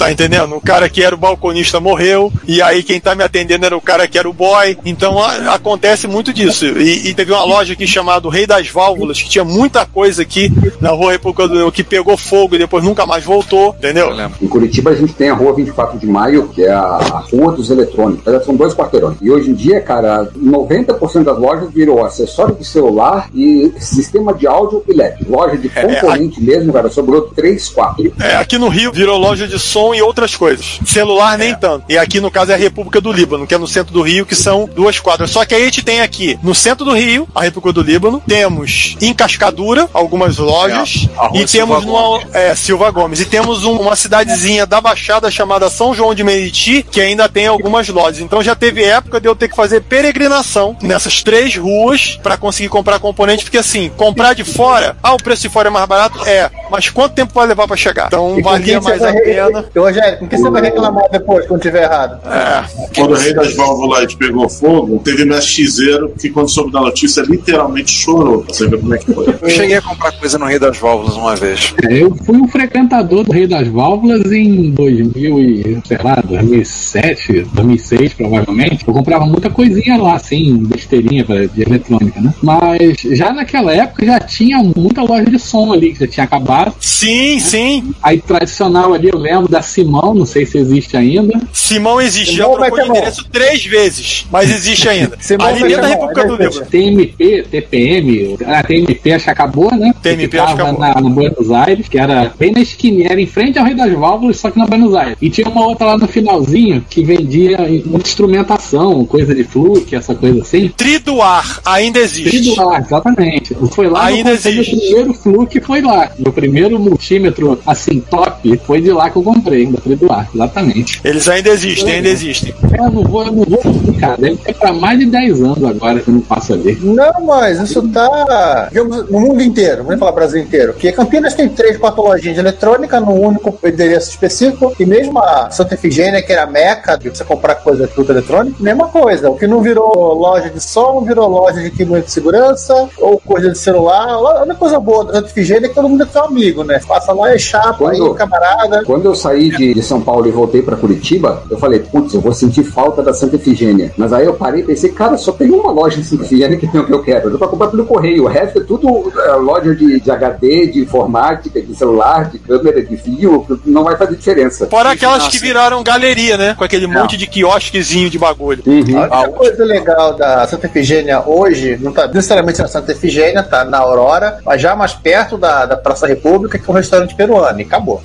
Tá 0.00 0.10
entendendo? 0.10 0.56
O 0.56 0.62
cara 0.62 0.88
que 0.88 1.02
era 1.02 1.14
o 1.14 1.18
balconista 1.18 1.78
morreu, 1.78 2.32
e 2.48 2.62
aí 2.62 2.82
quem 2.82 2.98
tá 2.98 3.14
me 3.14 3.22
atendendo 3.22 3.66
era 3.66 3.76
o 3.76 3.82
cara 3.82 4.08
que 4.08 4.18
era 4.18 4.26
o 4.26 4.32
boy. 4.32 4.78
Então 4.82 5.22
a, 5.22 5.52
acontece 5.54 6.06
muito 6.06 6.32
disso. 6.32 6.64
E, 6.64 7.10
e, 7.10 7.12
teve 7.12 7.32
uma 7.32 7.44
loja 7.44 7.74
aqui 7.74 7.86
chamada 7.86 8.30
Rei 8.30 8.46
das 8.46 8.66
Válvulas, 8.68 9.20
que 9.20 9.28
tinha 9.28 9.44
muita 9.44 9.84
coisa 9.84 10.22
aqui 10.22 10.50
na 10.80 10.88
rua 10.88 11.12
República 11.12 11.46
do 11.46 11.52
Leão 11.52 11.70
que 11.70 11.84
pegou 11.84 12.16
fogo 12.16 12.54
e 12.54 12.58
depois 12.58 12.82
nunca 12.82 13.04
mais 13.04 13.24
voltou, 13.24 13.76
entendeu? 13.78 14.08
Em 14.40 14.48
Curitiba 14.48 14.88
a 14.88 14.94
gente 14.94 15.12
tem 15.12 15.28
a 15.28 15.34
rua 15.34 15.52
24 15.52 15.98
de 15.98 16.06
maio, 16.06 16.48
que 16.48 16.62
é 16.62 16.72
a 16.72 17.22
rua 17.30 17.52
dos 17.52 17.68
eletrônicos. 17.68 18.26
Elas 18.26 18.46
são 18.46 18.56
dois 18.56 18.72
quarteirões. 18.72 19.18
E 19.20 19.30
hoje 19.30 19.50
em 19.50 19.54
dia, 19.54 19.82
cara, 19.82 20.30
90% 20.34 21.24
das 21.24 21.38
lojas 21.38 21.70
virou 21.74 22.02
acessório 22.02 22.54
de 22.54 22.64
celular 22.64 23.28
e 23.34 23.70
sistema 23.78 24.32
de 24.32 24.46
áudio 24.46 24.82
e 24.88 24.94
LED. 24.94 25.26
Loja 25.28 25.58
de 25.58 25.68
componente 25.68 26.40
é, 26.40 26.42
mesmo, 26.42 26.72
cara, 26.72 26.88
sobrou 26.88 27.20
3, 27.20 27.68
4. 27.68 28.12
É, 28.18 28.36
aqui 28.36 28.56
no 28.56 28.68
Rio 28.68 28.90
virou 28.90 29.18
loja 29.18 29.46
de 29.46 29.58
som 29.58 29.89
e 29.94 30.02
outras 30.02 30.36
coisas. 30.36 30.80
Celular 30.84 31.38
nem 31.38 31.52
é. 31.52 31.56
tanto. 31.56 31.84
E 31.88 31.98
aqui 31.98 32.20
no 32.20 32.30
caso 32.30 32.52
é 32.52 32.54
a 32.54 32.58
República 32.58 33.00
do 33.00 33.12
Líbano, 33.12 33.46
que 33.46 33.54
é 33.54 33.58
no 33.58 33.66
centro 33.66 33.92
do 33.92 34.02
Rio, 34.02 34.26
que 34.26 34.34
são 34.34 34.68
duas 34.74 34.98
quadras. 34.98 35.30
Só 35.30 35.44
que 35.44 35.54
aí 35.54 35.62
a 35.62 35.64
gente 35.66 35.82
tem 35.82 36.00
aqui 36.00 36.38
no 36.42 36.54
centro 36.54 36.84
do 36.84 36.94
Rio, 36.94 37.28
a 37.34 37.42
República 37.42 37.72
do 37.72 37.82
Líbano, 37.82 38.22
temos 38.26 38.96
em 39.00 39.12
Cascadura 39.14 39.88
algumas 39.92 40.38
lojas 40.38 41.08
é, 41.34 41.38
e 41.38 41.46
temos 41.46 41.84
numa 41.84 42.20
é, 42.32 42.54
Silva 42.54 42.90
Gomes 42.90 43.20
e 43.20 43.24
temos 43.24 43.64
um, 43.64 43.72
uma 43.72 43.96
cidadezinha 43.96 44.66
da 44.66 44.80
Baixada 44.80 45.30
chamada 45.30 45.68
São 45.70 45.94
João 45.94 46.14
de 46.14 46.24
Meriti 46.24 46.82
que 46.82 47.00
ainda 47.00 47.28
tem 47.28 47.46
algumas 47.46 47.88
lojas. 47.88 48.20
Então 48.20 48.42
já 48.42 48.54
teve 48.54 48.84
época 48.84 49.20
de 49.20 49.28
eu 49.28 49.34
ter 49.34 49.48
que 49.48 49.56
fazer 49.56 49.80
peregrinação 49.82 50.76
nessas 50.82 51.22
três 51.22 51.56
ruas 51.56 52.18
para 52.22 52.36
conseguir 52.36 52.68
comprar 52.68 52.98
componente, 52.98 53.44
porque 53.44 53.58
assim, 53.58 53.90
comprar 53.96 54.34
de 54.34 54.44
fora, 54.44 54.96
ah, 55.02 55.14
o 55.14 55.16
preço 55.16 55.42
de 55.42 55.48
fora 55.48 55.68
é 55.68 55.70
mais 55.70 55.86
barato, 55.86 56.24
é, 56.26 56.50
mas 56.70 56.88
quanto 56.88 57.14
tempo 57.14 57.32
vai 57.34 57.46
levar 57.46 57.66
para 57.66 57.76
chegar? 57.76 58.06
Então 58.06 58.40
valia 58.42 58.80
mais 58.80 59.02
a 59.02 59.12
pena. 59.12 59.64
Rogério, 59.80 60.18
com 60.18 60.28
que 60.28 60.36
você 60.36 60.50
vai 60.50 60.62
reclamar 60.62 61.04
depois 61.10 61.46
quando 61.46 61.62
tiver 61.62 61.84
errado? 61.84 62.20
É. 62.26 62.64
Quando 62.94 63.12
o 63.12 63.16
rei 63.16 63.34
das 63.34 63.54
válvulas 63.54 64.14
pegou 64.14 64.48
fogo, 64.48 65.00
teve 65.04 65.24
mestre 65.24 65.68
Xero 65.68 66.12
que 66.18 66.30
quando 66.30 66.48
soube 66.48 66.72
da 66.72 66.80
notícia 66.80 67.22
literalmente 67.22 67.92
chorou. 67.92 68.44
Você 68.48 68.68
vê 68.68 68.78
como 68.78 68.94
é 68.94 68.98
que 68.98 69.12
foi. 69.12 69.26
Eu 69.40 69.50
cheguei 69.50 69.76
a 69.76 69.82
comprar 69.82 70.12
coisa 70.12 70.38
no 70.38 70.46
Rei 70.46 70.58
das 70.58 70.78
Válvulas 70.78 71.16
uma 71.16 71.36
vez. 71.36 71.74
É, 71.88 72.02
eu 72.02 72.14
fui 72.14 72.36
um 72.36 72.48
frequentador 72.48 73.24
do 73.24 73.32
Rei 73.32 73.46
das 73.46 73.66
Válvulas 73.68 74.30
em 74.32 74.70
2000 74.72 75.40
e, 75.40 75.82
sei 75.86 75.98
lá, 76.02 76.22
2007, 76.24 77.46
2006 77.52 78.14
provavelmente. 78.14 78.86
Eu 78.86 78.94
comprava 78.94 79.26
muita 79.26 79.50
coisinha 79.50 79.96
lá, 79.96 80.14
assim, 80.14 80.56
besteirinha 80.64 81.24
de 81.24 81.62
eletrônica, 81.62 82.20
né? 82.20 82.34
Mas 82.42 82.98
já 83.00 83.32
naquela 83.32 83.72
época 83.72 84.06
já 84.06 84.20
tinha 84.20 84.58
muita 84.58 85.02
loja 85.02 85.24
de 85.24 85.38
som 85.38 85.72
ali, 85.72 85.92
que 85.92 86.00
já 86.00 86.06
tinha 86.06 86.24
acabado. 86.24 86.74
Sim, 86.80 87.34
né? 87.34 87.40
sim. 87.40 87.94
Aí 88.02 88.20
tradicional 88.20 88.94
ali, 88.94 89.08
eu 89.12 89.18
lembro 89.18 89.48
da 89.48 89.62
Simão, 89.70 90.14
não 90.14 90.26
sei 90.26 90.44
se 90.44 90.58
existe 90.58 90.96
ainda. 90.96 91.40
Simão 91.52 92.00
existe, 92.00 92.34
Simão 92.34 92.52
já 92.52 92.58
trocou 92.58 92.84
de 92.84 92.90
endereço 92.90 93.26
três 93.30 93.64
vezes, 93.64 94.26
mas 94.30 94.50
existe 94.50 94.88
ainda. 94.88 95.16
Simão 95.20 95.46
ali 95.46 95.62
dentro 95.62 95.82
da 95.82 95.88
República 95.88 96.26
do 96.26 96.36
Líbano. 96.36 96.66
TMP, 96.66 97.44
TPM, 97.50 98.38
a 98.44 98.62
TMP 98.62 99.12
acho 99.12 99.24
que 99.24 99.30
acabou, 99.30 99.70
né? 99.74 99.92
TMP 100.02 100.38
acho 100.38 100.54
que 100.54 100.62
acabou. 100.62 100.80
Na, 100.80 101.00
no 101.00 101.10
Buenos 101.10 101.50
Aires, 101.50 101.88
que 101.88 101.98
era 101.98 102.32
bem 102.38 102.52
na 102.52 102.60
esquininha, 102.60 103.08
era 103.10 103.20
em 103.20 103.26
frente 103.26 103.58
ao 103.58 103.64
Rei 103.64 103.74
das 103.74 103.92
Válvulas, 103.92 104.38
só 104.38 104.50
que 104.50 104.58
na 104.58 104.66
Buenos 104.66 104.94
Aires. 104.94 105.16
E 105.20 105.30
tinha 105.30 105.48
uma 105.48 105.66
outra 105.66 105.86
lá 105.86 105.98
no 105.98 106.08
finalzinho 106.08 106.84
que 106.88 107.04
vendia 107.04 107.58
muita 107.84 108.08
instrumentação, 108.08 109.04
coisa 109.04 109.34
de 109.34 109.44
fluke, 109.44 109.94
essa 109.94 110.14
coisa 110.14 110.42
assim. 110.42 110.68
Triduar, 110.68 111.60
ainda 111.64 111.98
existe. 111.98 112.30
Triduar, 112.30 112.80
exatamente. 112.80 113.56
Foi 113.72 113.88
lá 113.88 114.06
ainda 114.06 114.32
existe. 114.32 114.74
O 114.74 114.78
primeiro 114.78 115.14
fluke 115.14 115.60
foi 115.60 115.80
lá. 115.80 116.10
Meu 116.18 116.32
primeiro 116.32 116.78
multímetro, 116.78 117.60
assim, 117.66 118.00
top, 118.00 118.58
foi 118.66 118.80
de 118.80 118.92
lá 118.92 119.10
que 119.10 119.16
eu 119.16 119.22
comprei, 119.22 119.59
da 119.66 119.80
Triduar, 119.80 120.28
exatamente. 120.34 121.00
Eles 121.04 121.28
ainda 121.28 121.50
existem, 121.50 121.94
ainda 121.94 122.08
existem. 122.08 122.54
Eu 122.76 122.90
não 122.90 123.02
vou, 123.02 123.24
eu 123.24 123.32
não 123.32 123.44
vou 123.44 123.58
explicar. 123.58 124.16
Deve 124.16 124.36
ter 124.36 124.54
pra 124.54 124.72
mais 124.72 124.98
de 124.98 125.06
10 125.06 125.42
anos 125.42 125.64
agora 125.64 126.00
que 126.00 126.08
eu 126.08 126.14
não 126.14 126.20
passo 126.20 126.52
ali. 126.52 126.78
Não, 126.82 127.26
mas 127.26 127.60
isso 127.60 127.86
tá, 127.88 128.68
digamos, 128.68 129.08
no 129.10 129.20
mundo 129.20 129.42
inteiro, 129.42 129.84
vamos 129.84 129.98
falar 129.98 130.12
Brasil 130.12 130.42
inteiro. 130.42 130.72
Porque 130.72 130.92
Campinas 130.92 131.34
tem 131.34 131.48
três, 131.48 131.76
quatro 131.76 132.02
lojinhas 132.02 132.34
de 132.34 132.40
eletrônica 132.40 133.00
no 133.00 133.12
único 133.12 133.56
endereço 133.66 134.10
específico, 134.10 134.74
e 134.78 134.86
mesmo 134.86 135.18
a 135.18 135.50
Santa 135.50 135.74
Efigênia, 135.74 136.22
que 136.22 136.32
era 136.32 136.44
a 136.44 136.46
meca 136.46 136.96
de 136.96 137.10
você 137.10 137.24
comprar 137.24 137.56
coisa 137.56 137.86
de 137.86 137.92
fruta 137.92 138.12
eletrônica, 138.12 138.56
mesma 138.60 138.88
coisa. 138.88 139.30
O 139.30 139.36
que 139.36 139.46
não 139.46 139.62
virou 139.62 140.14
loja 140.14 140.50
de 140.50 140.60
som, 140.60 141.02
virou 141.02 141.28
loja 141.28 141.60
de 141.60 141.66
equipamento 141.66 142.06
de 142.06 142.12
segurança, 142.12 142.88
ou 142.98 143.18
coisa 143.18 143.50
de 143.50 143.58
celular. 143.58 144.08
A 144.08 144.42
única 144.42 144.56
coisa 144.56 144.78
boa 144.78 145.04
da 145.04 145.14
Santa 145.14 145.28
Efigênia 145.28 145.66
é 145.66 145.68
que 145.68 145.74
todo 145.74 145.88
mundo 145.88 146.02
é 146.02 146.06
seu 146.06 146.24
amigo, 146.24 146.64
né? 146.64 146.80
Passa 146.86 147.12
lá, 147.12 147.32
é 147.32 147.38
chapa, 147.38 147.74
quando, 147.78 148.10
aí, 148.10 148.14
camarada. 148.14 148.84
Quando 148.84 149.06
eu 149.06 149.14
saí 149.14 149.49
de, 149.50 149.74
de 149.74 149.82
São 149.82 150.00
Paulo 150.00 150.26
e 150.26 150.30
voltei 150.30 150.62
para 150.62 150.76
Curitiba, 150.76 151.42
eu 151.50 151.58
falei, 151.58 151.80
putz, 151.80 152.14
eu 152.14 152.20
vou 152.20 152.32
sentir 152.32 152.64
falta 152.64 153.02
da 153.02 153.12
Santa 153.12 153.36
Efigênia. 153.36 153.92
Mas 153.96 154.12
aí 154.12 154.26
eu 154.26 154.34
parei 154.34 154.60
e 154.62 154.64
pensei, 154.64 154.90
cara, 154.90 155.16
só 155.16 155.32
tem 155.32 155.50
uma 155.50 155.70
loja 155.70 155.98
em 155.98 156.04
Santa 156.04 156.24
Efigênia 156.24 156.56
que 156.56 156.66
tem 156.66 156.80
o 156.80 156.86
que 156.86 156.92
eu 156.92 157.02
quero. 157.02 157.30
Eu 157.30 157.38
pra 157.38 157.48
comprar 157.48 157.68
pelo 157.68 157.84
correio. 157.84 158.24
O 158.24 158.28
resto 158.28 158.60
é 158.60 158.64
tudo 158.64 159.12
é, 159.18 159.32
loja 159.32 159.74
de, 159.74 160.00
de, 160.00 160.10
HD, 160.10 160.66
de 160.66 160.80
informática, 160.80 161.60
de 161.60 161.74
celular, 161.74 162.30
de 162.30 162.38
câmera, 162.38 162.82
de 162.82 162.96
fio. 162.96 163.46
Não 163.64 163.84
vai 163.84 163.96
fazer 163.96 164.16
diferença. 164.16 164.66
Fora 164.66 164.90
aquelas 164.90 165.28
que 165.28 165.38
viraram 165.38 165.82
galeria, 165.82 166.36
né? 166.36 166.54
Com 166.56 166.64
aquele 166.64 166.86
não. 166.86 167.00
monte 167.00 167.16
de 167.16 167.26
quiosquezinho 167.26 168.10
de 168.10 168.18
bagulho. 168.18 168.62
Uhum. 168.66 168.98
A 168.98 169.22
única 169.22 169.32
coisa 169.32 169.64
legal 169.64 170.14
da 170.14 170.46
Santa 170.46 170.66
Efigênia 170.66 171.22
hoje, 171.26 171.78
não 171.80 171.92
tá 171.92 172.06
necessariamente 172.06 172.60
na 172.60 172.68
Santa 172.68 172.92
Efigênia, 172.92 173.42
tá 173.42 173.64
na 173.64 173.78
Aurora, 173.78 174.38
mas 174.44 174.60
já 174.60 174.76
mais 174.76 174.92
perto 174.92 175.36
da, 175.36 175.66
da 175.66 175.76
Praça 175.76 176.06
República, 176.06 176.58
que 176.58 176.68
é 176.68 176.72
um 176.72 176.76
restaurante 176.76 177.14
peruano. 177.14 177.60
E 177.60 177.64
acabou. 177.64 178.02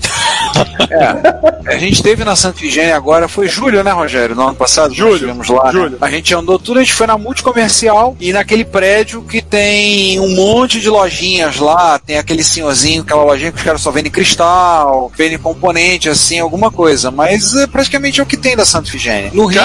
É. 0.89 1.73
A 1.73 1.77
gente 1.77 2.01
teve 2.01 2.23
na 2.23 2.35
Santa 2.35 2.59
Efigênia 2.59 2.95
agora, 2.95 3.27
foi 3.27 3.47
julho, 3.47 3.83
né, 3.83 3.91
Rogério? 3.91 4.35
No 4.35 4.47
ano 4.47 4.55
passado? 4.55 4.93
Julho. 4.93 5.27
lá. 5.49 5.65
Né? 5.65 5.71
Julho. 5.71 5.89
Né? 5.91 5.97
A 6.01 6.09
gente 6.09 6.33
andou 6.33 6.59
tudo, 6.59 6.79
a 6.79 6.83
gente 6.83 6.93
foi 6.93 7.07
na 7.07 7.17
multicomercial 7.17 8.15
e 8.19 8.31
naquele 8.31 8.63
prédio 8.63 9.21
que 9.23 9.41
tem 9.41 10.19
um 10.19 10.35
monte 10.35 10.79
de 10.79 10.89
lojinhas 10.89 11.57
lá, 11.57 11.97
tem 11.99 12.17
aquele 12.17 12.43
senhorzinho, 12.43 13.01
aquela 13.01 13.23
lojinha 13.23 13.51
que 13.51 13.57
os 13.57 13.63
caras 13.63 13.81
só 13.81 13.91
vendem 13.91 14.11
cristal, 14.11 15.11
vendem 15.15 15.37
componente, 15.37 16.07
assim, 16.07 16.39
alguma 16.39 16.71
coisa. 16.71 17.09
Mas 17.11 17.55
é 17.55 17.67
praticamente 17.67 18.19
é 18.19 18.23
o 18.23 18.25
que 18.25 18.37
tem 18.37 18.55
da 18.55 18.65
Santa 18.65 18.87
Efigênia. 18.89 19.31
No 19.33 19.45
Rio, 19.45 19.61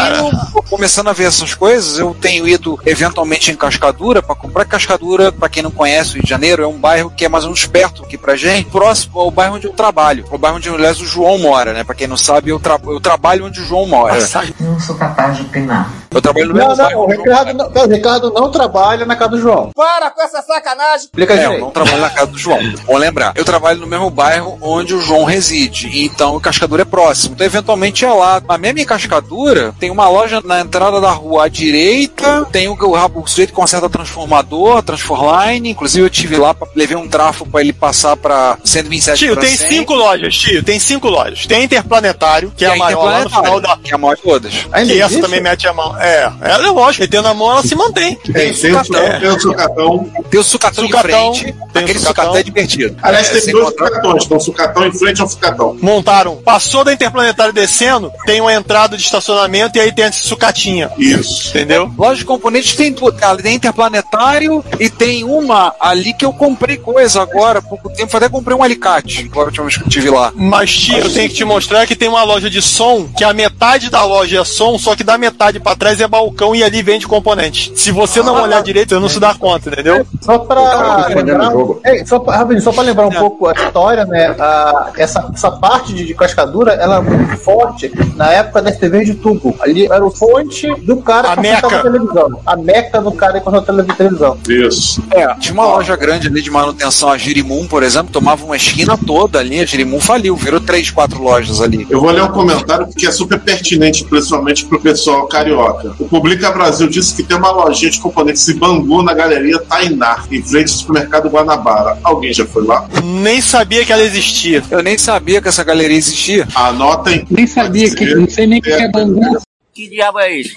começando 0.68 1.08
a 1.08 1.12
ver 1.12 1.24
essas 1.24 1.54
coisas, 1.54 1.98
eu 1.98 2.16
tenho 2.18 2.48
ido 2.48 2.78
eventualmente 2.86 3.50
em 3.50 3.56
Cascadura 3.56 4.22
para 4.22 4.34
comprar 4.34 4.64
Cascadura, 4.64 5.30
para 5.30 5.48
quem 5.48 5.62
não 5.62 5.70
conhece 5.70 6.10
o 6.10 6.14
Rio 6.14 6.22
de 6.24 6.30
Janeiro, 6.30 6.62
é 6.62 6.66
um 6.66 6.78
bairro 6.78 7.10
que 7.10 7.24
é 7.24 7.28
mais 7.28 7.44
ou 7.44 7.50
menos 7.50 7.66
perto 7.66 8.02
aqui 8.02 8.16
pra 8.16 8.36
gente, 8.36 8.70
próximo 8.70 9.20
ao 9.20 9.30
bairro 9.30 9.56
onde 9.56 9.66
eu 9.66 9.72
trabalho, 9.72 10.24
o 10.30 10.38
bairro 10.38 10.56
onde, 10.56 10.68
aliás, 10.80 11.00
o 11.00 11.06
João 11.06 11.38
mora, 11.38 11.72
né? 11.72 11.84
Pra 11.84 11.94
quem 11.94 12.06
não 12.06 12.16
sabe, 12.16 12.50
eu, 12.50 12.58
tra 12.58 12.78
eu 12.84 13.00
trabalho 13.00 13.46
onde 13.46 13.60
o 13.60 13.64
João 13.64 13.86
mora. 13.86 14.14
Não 14.58 14.80
sou 14.80 14.96
capaz 14.96 15.36
de 15.36 15.42
opinar. 15.42 15.90
Eu 16.12 16.20
trabalho 16.20 16.48
no 16.48 16.54
não, 16.54 16.68
mesmo 16.68 16.76
não, 16.76 16.84
bairro. 16.84 17.02
O 17.02 17.06
Ricardo, 17.06 17.54
não, 17.54 17.84
o 17.84 17.88
Ricardo 17.88 18.32
não 18.32 18.50
trabalha 18.50 19.06
na 19.06 19.16
casa 19.16 19.30
do 19.30 19.40
João. 19.40 19.70
Para 19.74 20.10
com 20.10 20.22
essa 20.22 20.42
sacanagem! 20.42 21.06
Explica 21.06 21.34
é, 21.34 21.46
eu 21.46 21.60
não 21.60 21.70
trabalho 21.70 22.00
na 22.00 22.10
casa 22.10 22.26
do 22.26 22.38
João. 22.38 22.58
Vou 22.86 22.96
lembrar. 22.96 23.32
Eu 23.36 23.44
trabalho 23.44 23.80
no 23.80 23.86
mesmo 23.86 24.10
bairro 24.10 24.58
onde 24.60 24.94
o 24.94 25.00
João 25.00 25.24
reside. 25.24 26.04
Então 26.04 26.36
o 26.36 26.40
Cascadura 26.40 26.82
é 26.82 26.84
próximo. 26.84 27.34
Então, 27.34 27.46
eventualmente, 27.46 28.04
é 28.04 28.12
lá. 28.12 28.42
A 28.48 28.58
mesma 28.58 28.84
Cascadura 28.84 29.74
tem 29.78 29.90
uma 29.90 30.08
loja 30.08 30.40
na 30.44 30.60
entrada 30.60 31.00
da 31.00 31.10
rua 31.10 31.44
à 31.44 31.48
direita. 31.48 32.46
Tem 32.50 32.68
o, 32.68 32.74
o, 32.74 33.20
o 33.20 33.26
sujeito 33.26 33.50
que 33.50 33.56
conserta 33.56 33.88
transformador, 33.88 34.82
Transforline. 34.82 35.70
Inclusive, 35.70 36.04
eu 36.04 36.10
tive 36.10 36.36
lá, 36.36 36.52
pra, 36.54 36.66
levei 36.74 36.96
um 36.96 37.08
trafo 37.08 37.46
para 37.46 37.60
ele 37.60 37.72
passar 37.72 38.16
para 38.16 38.58
127 38.64 39.18
Tio, 39.18 39.36
tem 39.36 39.56
100. 39.56 39.68
cinco 39.68 39.94
lojas, 39.94 40.34
tio. 40.34 40.62
Tem 40.62 40.78
cinco 40.78 41.08
lojas. 41.08 41.46
Tem 41.46 41.64
Interplanetário, 41.64 42.50
que, 42.50 42.56
que 42.56 42.64
é 42.64 42.68
a 42.68 42.76
maior 42.76 43.04
lá 43.04 43.24
no 43.24 43.30
final 43.30 43.60
da. 43.60 43.76
Que 43.76 43.92
é 43.92 43.94
a 43.94 43.98
maior 43.98 44.16
de 44.16 44.22
todas. 44.22 44.66
Ainda 44.72 44.92
que 44.92 45.00
essa 45.00 45.20
também 45.20 45.40
mete 45.40 45.68
a 45.68 45.72
mão. 45.72 45.99
É, 46.00 46.30
ela 46.40 46.66
é 46.66 46.70
lógico, 46.70 47.04
ele 47.04 47.10
tendo 47.10 47.28
a 47.28 47.34
mão, 47.34 47.50
ela 47.50 47.62
se 47.62 47.74
mantém. 47.74 48.16
Tem, 48.16 48.32
tem, 48.32 48.54
sucatão, 48.54 49.00
é. 49.00 49.20
tem 49.20 49.28
o 49.28 49.40
sucatão. 49.40 50.10
Tem 50.30 50.40
o 50.40 50.44
sucatão, 50.44 50.86
sucatão 50.86 51.34
frente. 51.34 51.54
Tem 51.72 51.82
aquele 51.82 51.98
sucatão. 51.98 52.24
sucatão 52.24 52.36
é 52.36 52.42
divertido. 52.42 52.96
Aliás, 53.02 53.28
é, 53.28 53.40
tem 53.40 53.52
dois 53.52 53.68
sucatões. 53.68 54.24
Então, 54.24 54.40
sucatão 54.40 54.86
em 54.86 54.92
frente 54.92 55.20
ao 55.20 55.28
sucatão. 55.28 55.76
Montaram. 55.80 56.36
Passou 56.36 56.84
da 56.84 56.92
Interplanetário 56.92 57.52
descendo, 57.52 58.12
tem 58.24 58.40
uma 58.40 58.52
entrada 58.52 58.96
de 58.96 59.02
estacionamento 59.02 59.76
e 59.76 59.80
aí 59.80 59.92
tem 59.92 60.06
a 60.06 60.12
sucatinha. 60.12 60.90
Isso. 60.96 61.50
Entendeu? 61.50 61.92
Loja 61.96 62.18
de 62.18 62.24
componentes 62.24 62.74
tem 62.74 62.92
tudo. 62.92 63.16
Tem 63.42 63.54
Interplanetário 63.54 64.64
e 64.78 64.88
tem 64.88 65.24
uma 65.24 65.74
ali 65.80 66.14
que 66.14 66.24
eu 66.24 66.32
comprei 66.32 66.76
coisa 66.76 67.22
agora, 67.22 67.58
há 67.58 67.62
pouco 67.62 67.90
tempo. 67.90 68.16
Até 68.16 68.28
comprei 68.28 68.56
um 68.56 68.62
alicate. 68.62 69.30
A 69.34 69.38
última 69.40 69.66
vez 69.66 69.76
que 69.76 69.84
eu 69.84 69.88
tive 69.88 70.10
lá. 70.10 70.32
Mas, 70.34 70.72
tio, 70.72 70.98
eu 70.98 71.12
tenho 71.12 71.28
que 71.28 71.34
te 71.34 71.44
mostrar 71.44 71.86
que 71.86 71.96
tem 71.96 72.08
uma 72.08 72.22
loja 72.22 72.50
de 72.50 72.62
som 72.62 73.08
que 73.16 73.24
a 73.24 73.32
metade 73.32 73.90
da 73.90 74.04
loja 74.04 74.40
é 74.40 74.44
som, 74.44 74.78
só 74.78 74.96
que 74.96 75.04
da 75.04 75.18
metade 75.18 75.60
pra 75.60 75.76
trás 75.76 75.89
atrás 75.90 76.00
é 76.00 76.06
balcão 76.08 76.54
e 76.54 76.62
ali 76.62 76.82
vende 76.82 77.06
componente. 77.06 77.72
Se 77.74 77.90
você 77.90 78.22
não 78.22 78.40
olhar 78.40 78.62
direito, 78.62 78.90
você 78.90 79.00
não 79.00 79.08
se 79.08 79.18
dá 79.18 79.34
conta, 79.34 79.70
entendeu? 79.70 80.06
Só 80.20 80.38
pra 80.38 81.06
lembrar, 81.08 81.52
é, 81.84 82.04
só, 82.04 82.18
pra, 82.18 82.36
rapidinho, 82.36 82.62
só 82.62 82.72
pra 82.72 82.82
lembrar 82.82 83.06
um 83.06 83.12
pouco 83.12 83.46
a 83.48 83.52
história, 83.52 84.04
né? 84.04 84.34
a- 84.38 84.92
essa, 84.96 85.30
essa 85.34 85.50
parte 85.50 85.92
de, 85.92 86.04
de 86.04 86.14
cascadura 86.14 86.72
ela 86.72 86.96
é 86.96 87.00
muito 87.00 87.36
forte 87.38 87.90
na 88.16 88.30
época 88.30 88.62
das 88.62 88.76
TVs 88.76 89.06
de 89.06 89.14
tubo. 89.14 89.56
Ali 89.60 89.86
era 89.86 90.04
o 90.04 90.10
fonte 90.10 90.68
do 90.82 90.98
cara 90.98 91.32
A 91.32 91.36
que 91.36 91.42
meca. 91.42 91.66
a 91.66 91.82
televisão. 91.82 92.40
A 92.46 92.56
meca 92.56 93.00
do 93.00 93.12
cara 93.12 93.40
que 93.40 93.48
a 93.48 93.94
televisão. 93.94 94.38
Isso. 94.48 95.02
É, 95.12 95.34
tinha 95.34 95.54
uma 95.54 95.66
loja 95.66 95.96
grande 95.96 96.28
ali 96.28 96.42
de 96.42 96.50
manutenção, 96.50 97.10
a 97.10 97.18
Girimum, 97.18 97.66
por 97.66 97.82
exemplo, 97.82 98.12
tomava 98.12 98.44
uma 98.44 98.56
esquina 98.56 98.96
toda 98.96 99.38
ali, 99.38 99.60
a 99.60 99.64
Girimum 99.66 100.00
faliu, 100.00 100.36
virou 100.36 100.60
três, 100.60 100.90
quatro 100.90 101.22
lojas 101.22 101.60
ali. 101.60 101.86
Eu 101.90 102.00
vou 102.00 102.10
ler 102.10 102.22
um 102.22 102.28
comentário 102.28 102.86
porque 102.86 103.06
é 103.06 103.10
super 103.10 103.38
pertinente, 103.40 104.04
principalmente 104.04 104.64
pro 104.66 104.80
pessoal 104.80 105.26
carioca. 105.26 105.79
O 105.98 106.08
Publica 106.08 106.50
Brasil 106.50 106.88
disse 106.88 107.14
que 107.14 107.22
tem 107.22 107.36
uma 107.36 107.50
lojinha 107.50 107.90
de 107.90 108.00
componentes 108.00 108.48
em 108.48 108.56
Bangu 108.56 109.02
na 109.02 109.14
galeria 109.14 109.58
Tainá, 109.60 110.24
em 110.30 110.42
frente 110.42 110.70
ao 110.72 110.78
supermercado 110.78 111.28
Guanabara. 111.28 111.98
Alguém 112.02 112.32
já 112.32 112.46
foi 112.46 112.64
lá? 112.64 112.88
Nem 113.02 113.40
sabia 113.40 113.84
que 113.84 113.92
ela 113.92 114.02
existia. 114.02 114.62
Eu 114.70 114.82
nem 114.82 114.98
sabia 114.98 115.40
que 115.40 115.48
essa 115.48 115.64
galeria 115.64 115.96
existia. 115.96 116.46
Anotem. 116.54 117.26
Nem 117.30 117.46
sabia 117.46 117.94
que. 117.94 118.14
Não 118.14 118.28
sei 118.28 118.46
nem 118.46 118.58
o 118.58 118.62
que 118.62 118.70
é 118.70 118.88
Bangu. 118.90 119.40
Que 119.72 119.88
diabo 119.88 120.18
é 120.18 120.36
isso? 120.36 120.56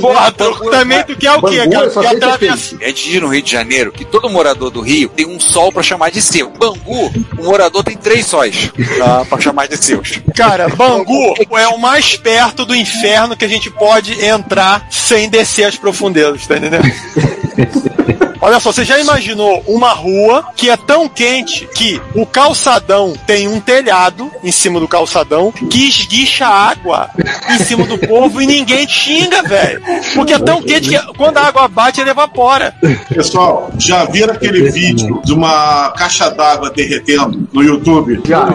Porra, 0.00 0.32
tu, 0.32 0.70
também 0.70 1.02
tu 1.02 1.16
quer 1.16 1.32
o 1.32 1.42
quê, 1.42 1.66
Bangu, 1.66 1.90
que 1.90 2.06
é 2.06 2.10
atravessar. 2.10 2.76
Antes 2.76 3.02
de 3.02 3.16
ir 3.16 3.20
no 3.20 3.28
Rio 3.28 3.42
de 3.42 3.50
Janeiro, 3.50 3.90
que 3.90 4.04
todo 4.04 4.30
morador 4.30 4.70
do 4.70 4.80
Rio 4.80 5.08
tem 5.08 5.26
um 5.26 5.40
sol 5.40 5.72
pra 5.72 5.82
chamar 5.82 6.10
de 6.10 6.22
seu. 6.22 6.50
Bangu, 6.50 7.12
o 7.38 7.44
morador 7.44 7.82
tem 7.82 7.96
três 7.96 8.26
sóis 8.26 8.70
pra, 8.96 9.24
pra 9.24 9.40
chamar 9.40 9.66
de 9.66 9.76
seus. 9.76 10.20
Cara, 10.34 10.68
Bangu 10.68 11.34
é 11.58 11.68
o 11.68 11.78
mais 11.78 12.16
perto 12.16 12.64
do 12.64 12.74
inferno 12.74 13.36
que 13.36 13.44
a 13.44 13.48
gente 13.48 13.70
pode 13.70 14.24
entrar 14.24 14.86
sem 14.90 15.28
descer 15.28 15.64
as 15.64 15.76
profundezas, 15.76 16.46
tá 16.46 16.56
entendendo? 16.56 16.86
Olha 18.40 18.60
só, 18.60 18.72
você 18.72 18.84
já 18.84 18.98
imaginou 18.98 19.62
uma 19.66 19.92
rua 19.92 20.46
que 20.54 20.70
é 20.70 20.76
tão 20.76 21.08
quente 21.08 21.66
que 21.74 22.00
o 22.14 22.26
calçadão 22.26 23.14
tem 23.26 23.48
um 23.48 23.60
telhado 23.60 24.30
em 24.42 24.52
cima 24.52 24.78
do 24.78 24.88
calçadão 24.88 25.52
que 25.52 25.88
esguicha 25.88 26.46
água 26.46 27.10
em 27.50 27.64
cima 27.64 27.84
do 27.86 27.98
povo 27.98 28.40
e 28.40 28.46
ninguém 28.46 28.86
xinga, 28.88 29.42
velho. 29.42 29.82
Porque 30.14 30.34
é 30.34 30.38
tão 30.38 30.62
quente 30.62 30.88
que 30.88 30.98
quando 31.14 31.38
a 31.38 31.42
água 31.42 31.68
bate, 31.68 32.00
ele 32.00 32.10
evapora. 32.10 32.74
Pessoal, 33.08 33.70
já 33.78 34.04
viram 34.04 34.34
aquele 34.34 34.70
vídeo 34.70 35.20
de 35.24 35.32
uma 35.32 35.90
caixa 35.92 36.30
d'água 36.30 36.70
derretendo 36.70 37.48
no 37.52 37.62
YouTube? 37.62 38.20
Já. 38.26 38.48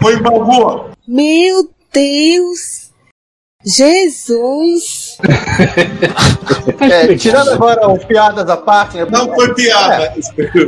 Foi 0.00 0.16
em. 0.16 0.90
Meu 1.06 1.70
Deus! 1.92 2.90
Jesus! 3.64 5.07
É, 6.80 7.16
tirando 7.16 7.50
agora 7.50 7.88
os 7.90 8.04
piadas 8.04 8.48
à 8.48 8.56
parte. 8.56 8.98
né? 8.98 9.06
Não 9.10 9.34
foi 9.34 9.52
piada. 9.54 10.12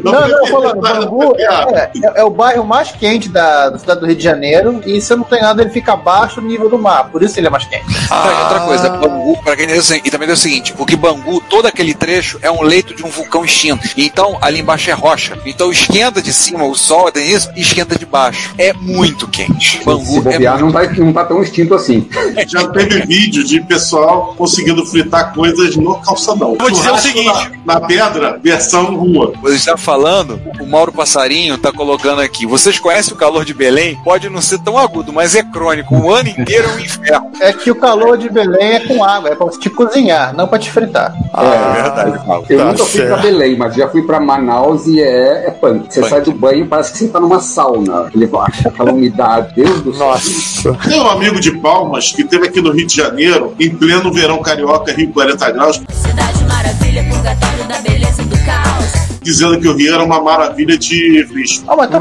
Não, 0.03 0.13
não, 0.13 0.39
foi 0.47 0.49
falando, 0.49 0.81
Bangu 0.81 1.35
é, 1.39 1.45
é- 1.45 1.91
é 2.17 2.25
o 2.25 2.31
bairro 2.31 2.65
mais 2.65 2.91
quente 2.91 3.29
da, 3.29 3.71
da 3.71 3.79
cidade 3.79 4.01
do 4.01 4.07
Rio 4.07 4.17
de 4.17 4.23
Janeiro 4.23 4.81
e 4.85 5.01
se 5.01 5.13
eu 5.13 5.19
não 5.19 5.25
tenho 5.25 5.43
nada, 5.43 5.63
ele 5.63 5.71
fica 5.71 5.93
abaixo 5.93 6.41
do 6.41 6.47
nível 6.47 6.69
do 6.69 6.79
mar, 6.79 7.11
por 7.11 7.23
isso 7.23 7.39
ele 7.39 7.47
é 7.47 7.51
mais 7.51 7.65
quente. 7.65 7.85
E 7.89 8.43
outra 8.43 8.61
coisa, 8.61 8.89
Bangu, 8.91 9.37
pra 9.43 9.55
quem 9.55 9.65
entendeu, 9.67 9.81
assim, 9.83 10.01
e 10.05 10.11
também 10.11 10.29
é 10.29 10.33
o 10.33 10.37
seguinte, 10.37 10.73
porque 10.73 10.97
Bangu, 10.97 11.41
todo 11.49 11.67
aquele 11.67 11.95
trecho 11.95 12.39
é 12.43 12.51
um 12.51 12.63
leito 12.63 12.95
de 12.95 13.05
um 13.05 13.09
vulcão 13.09 13.45
extinto. 13.45 13.89
Então, 13.97 14.37
ali 14.41 14.61
embaixo 14.61 14.91
é 14.91 14.95
rocha. 14.95 15.39
Então, 15.47 15.71
esquenta 15.71 16.21
de 16.21 16.33
cima 16.33 16.65
o 16.65 16.75
sol, 16.75 17.11
tem 17.13 17.31
isso, 17.31 17.51
e 17.55 17.61
esquenta 17.61 17.97
de 17.99 18.05
baixo. 18.07 18.53
É 18.59 18.73
muito 18.73 19.29
quente. 19.29 19.79
Se 19.79 19.85
Bangu 19.85 20.19
é 20.19 20.33
bobear, 20.33 20.59
muito 20.59 20.65
não 20.65 20.73
tá, 20.73 20.93
não 20.95 21.13
tá 21.13 21.25
tão 21.25 21.43
extinto 21.43 21.75
assim. 21.75 22.09
Já 22.49 22.67
teve 22.69 23.03
vídeo 23.07 23.45
de 23.45 23.61
pessoal 23.61 24.35
conseguindo 24.41 24.87
fritar 24.87 25.35
coisas 25.35 25.77
no 25.77 25.97
calçadão. 25.97 26.57
Vou 26.59 26.71
dizer 26.71 26.91
o 26.91 26.97
seguinte. 26.97 27.51
Na, 27.67 27.75
na 27.75 27.81
pedra, 27.87 28.41
versão 28.43 28.97
rua. 28.97 29.35
Você 29.43 29.57
está 29.57 29.77
falando, 29.77 30.41
o 30.59 30.67
Mauro 30.67 30.91
Passarinho 30.91 31.59
tá 31.59 31.71
colocando 31.71 32.23
aqui. 32.23 32.47
Vocês 32.47 32.79
conhecem 32.79 33.13
o 33.13 33.17
calor 33.17 33.45
de 33.45 33.53
Belém? 33.53 33.99
Pode 34.03 34.31
não 34.31 34.41
ser 34.41 34.59
tão 34.61 34.79
agudo, 34.79 35.13
mas 35.13 35.35
é 35.35 35.43
crônico. 35.43 35.95
O 35.95 36.11
ano 36.11 36.31
inteiro 36.31 36.69
é 36.71 36.73
um 36.75 36.81
inferno. 36.81 37.31
É 37.39 37.53
que 37.53 37.71
o 37.71 37.75
calor 37.75 38.17
de 38.17 38.31
Belém 38.31 38.77
é 38.77 38.81
com 38.81 39.05
água, 39.05 39.29
é 39.29 39.35
pra 39.35 39.47
te 39.51 39.69
cozinhar, 39.69 40.35
não 40.35 40.49
pra 40.49 40.59
te 40.59 40.71
fritar. 40.71 41.15
é 41.35 41.83
verdade, 41.83 42.27
Paulo. 42.27 42.47
Eu 42.49 42.59
Tá 42.59 42.65
nunca 42.65 42.85
fui 42.87 43.01
pra 43.03 43.09
certo. 43.11 43.23
Belém, 43.23 43.57
mas 43.59 43.75
já 43.75 43.89
fui 43.91 44.03
pra 44.03 44.19
Manaus 44.21 44.87
e 44.87 45.03
é, 45.03 45.49
é 45.49 45.51
punk. 45.51 45.93
Você 45.93 46.03
sai 46.09 46.23
do 46.23 46.33
banho 46.33 46.67
parece 46.67 46.93
que 46.93 46.99
você 46.99 47.09
tá 47.09 47.21
numa 47.21 47.41
sauna. 47.41 48.09
Ele 48.15 48.27
baixa 48.27 48.69
aquela 48.71 48.91
umidade, 48.93 49.55
Deus 49.55 49.83
do 49.83 49.93
céu. 49.93 50.07
Nossa. 50.07 50.75
Tem 50.89 50.99
um 50.99 51.09
amigo 51.11 51.39
de 51.39 51.51
Palmas 51.59 52.13
que 52.13 52.25
teve 52.25 52.47
aqui 52.47 52.63
no 52.63 52.71
Rio 52.71 52.87
de 52.87 52.97
Janeiro, 52.97 53.55
em 53.59 53.69
pleno 53.71 54.13
verão 54.13 54.30
carioca, 54.39 54.93
Rio 54.93 55.13
40 55.13 55.51
graus, 55.53 55.81
Cidade 55.93 56.45
maravilha, 56.45 57.05
purgatório 57.11 57.65
da 57.69 57.79
beleza 57.81 58.23
e 58.23 58.25
do 58.25 58.37
caos. 58.45 59.21
dizendo 59.23 59.61
que 59.61 59.69
o 59.69 59.75
Rio 59.77 59.95
era 59.95 60.03
uma 60.03 60.21
maravilha 60.23 60.79
de 60.79 61.23
lixo. 61.33 61.63
Ah, 61.69 61.77
mas 61.77 61.91
tá 61.91 62.01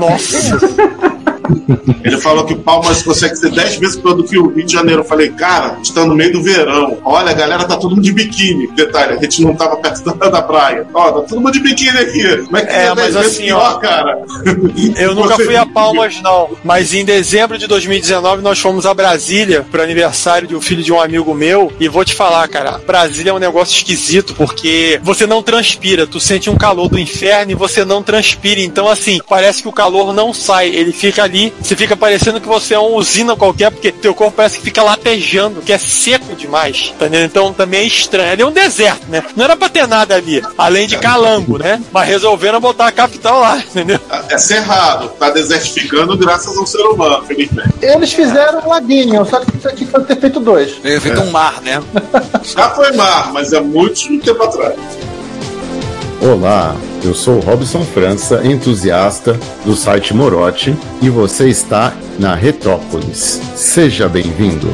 Ele 2.03 2.17
falou 2.17 2.45
que 2.45 2.55
Palmas 2.55 3.01
consegue 3.03 3.35
ser 3.35 3.51
10 3.51 3.77
vezes 3.77 3.95
pior 3.97 4.13
do 4.13 4.23
que 4.23 4.37
o 4.37 4.47
Rio 4.49 4.65
de 4.65 4.71
Janeiro. 4.73 5.01
Eu 5.01 5.05
falei, 5.05 5.29
cara, 5.29 5.77
está 5.81 6.05
no 6.05 6.15
meio 6.15 6.31
do 6.31 6.41
verão. 6.41 6.97
Olha, 7.03 7.31
a 7.31 7.33
galera 7.33 7.63
tá 7.65 7.75
todo 7.77 7.91
mundo 7.95 8.03
de 8.03 8.11
biquíni. 8.11 8.67
Detalhe, 8.75 9.13
a 9.17 9.21
gente 9.21 9.43
não 9.43 9.55
tava 9.55 9.75
perto 9.77 10.03
da, 10.15 10.29
da 10.29 10.41
praia. 10.41 10.85
Ó, 10.93 11.11
tá 11.11 11.21
todo 11.27 11.39
mundo 11.41 11.51
de 11.53 11.59
biquíni 11.59 11.97
aqui. 11.97 12.37
Como 12.45 12.57
é 12.57 12.65
que 12.65 12.71
É, 12.73 12.85
é, 12.85 12.95
10 12.95 12.95
mas 12.95 13.13
vezes 13.15 13.31
assim, 13.33 13.43
pior, 13.45 13.73
ó, 13.75 13.79
cara? 13.79 14.19
Eu 14.97 15.15
nunca 15.15 15.35
Você- 15.35 15.45
fui 15.45 15.55
a 15.55 15.65
Palmas, 15.65 16.21
não. 16.21 16.49
Mas 16.63 16.93
em 16.93 17.03
dezembro 17.05 17.57
de 17.57 17.67
2019 17.67 18.41
nós 18.41 18.59
fomos 18.59 18.85
a 18.85 18.93
Brasília 18.93 19.65
para 19.71 19.83
aniversário 19.83 20.47
de 20.47 20.55
um 20.55 20.61
filho 20.61 20.83
de 20.83 20.91
um 20.91 20.99
amigo 21.01 21.33
meu. 21.33 21.71
E 21.79 21.87
vou 21.87 22.03
te 22.05 22.13
falar, 22.13 22.47
cara, 22.47 22.79
Brasília 22.85 23.31
é 23.31 23.33
um 23.33 23.39
negócio 23.39 23.75
esquisito 23.75 24.33
porque 24.35 24.99
você 25.03 25.25
não 25.25 25.41
transpira. 25.43 26.05
Tu 26.07 26.19
sente 26.19 26.49
um 26.49 26.55
calor 26.57 26.87
do 26.89 26.97
inferno 26.99 27.51
e 27.51 27.55
você 27.55 27.83
não 27.85 28.01
transpira. 28.03 28.61
Então, 28.61 28.87
assim, 28.87 29.19
parece 29.27 29.61
que 29.61 29.67
o 29.67 29.71
calor 29.71 30.13
não 30.13 30.33
sai. 30.33 30.69
Ele 30.69 30.91
fica 30.91 31.23
ali, 31.23 31.38
você 31.61 31.75
fica 31.75 31.95
parecendo 31.95 32.41
que 32.41 32.47
você 32.47 32.73
é 32.73 32.79
uma 32.79 32.97
usina 32.97 33.35
qualquer, 33.35 33.71
porque 33.71 33.91
teu 33.91 34.13
corpo 34.13 34.37
parece 34.37 34.57
que 34.57 34.63
fica 34.63 34.83
latejando, 34.83 35.61
que 35.61 35.71
é 35.71 35.77
seco 35.77 36.35
demais. 36.35 36.93
Tá 36.97 37.05
entendendo? 37.05 37.25
Então 37.25 37.53
também 37.53 37.81
é 37.81 37.83
estranho. 37.83 38.31
Ali 38.31 38.41
é 38.41 38.45
um 38.45 38.51
deserto, 38.51 39.07
né? 39.09 39.23
Não 39.35 39.45
era 39.45 39.55
pra 39.55 39.69
ter 39.69 39.87
nada 39.87 40.15
ali, 40.15 40.41
além 40.57 40.87
de 40.87 40.97
calango, 40.97 41.57
né? 41.57 41.81
Mas 41.91 42.07
resolveram 42.07 42.59
botar 42.59 42.87
a 42.87 42.91
capital 42.91 43.39
lá, 43.39 43.57
entendeu? 43.57 43.99
É 44.29 44.37
cerrado, 44.37 45.09
tá 45.19 45.29
desertificando 45.29 46.17
graças 46.17 46.57
ao 46.57 46.65
ser 46.65 46.81
humano, 46.81 47.23
felizmente. 47.25 47.73
Eles 47.81 48.11
fizeram 48.13 48.59
um 48.65 48.69
laguinho, 48.69 49.25
só 49.25 49.39
que 49.39 49.57
isso 49.57 49.67
aqui 49.67 49.85
foi 49.85 50.03
ter 50.03 50.19
feito 50.19 50.39
dois. 50.39 50.73
É 50.83 50.99
feito 50.99 51.21
um 51.21 51.31
mar, 51.31 51.61
né? 51.61 51.81
Já 52.43 52.69
foi 52.71 52.91
mar, 52.93 53.31
mas 53.31 53.53
é 53.53 53.59
muito 53.59 54.19
tempo 54.19 54.43
atrás. 54.43 54.75
Olá, 56.21 56.75
eu 57.01 57.15
sou 57.15 57.39
Robson 57.39 57.81
França, 57.81 58.45
entusiasta 58.45 59.39
do 59.63 59.73
site 59.73 60.13
Morote, 60.13 60.75
e 61.01 61.09
você 61.09 61.47
está 61.47 61.93
na 62.19 62.35
Retrópolis. 62.35 63.39
Seja 63.55 64.09
bem-vindo. 64.09 64.67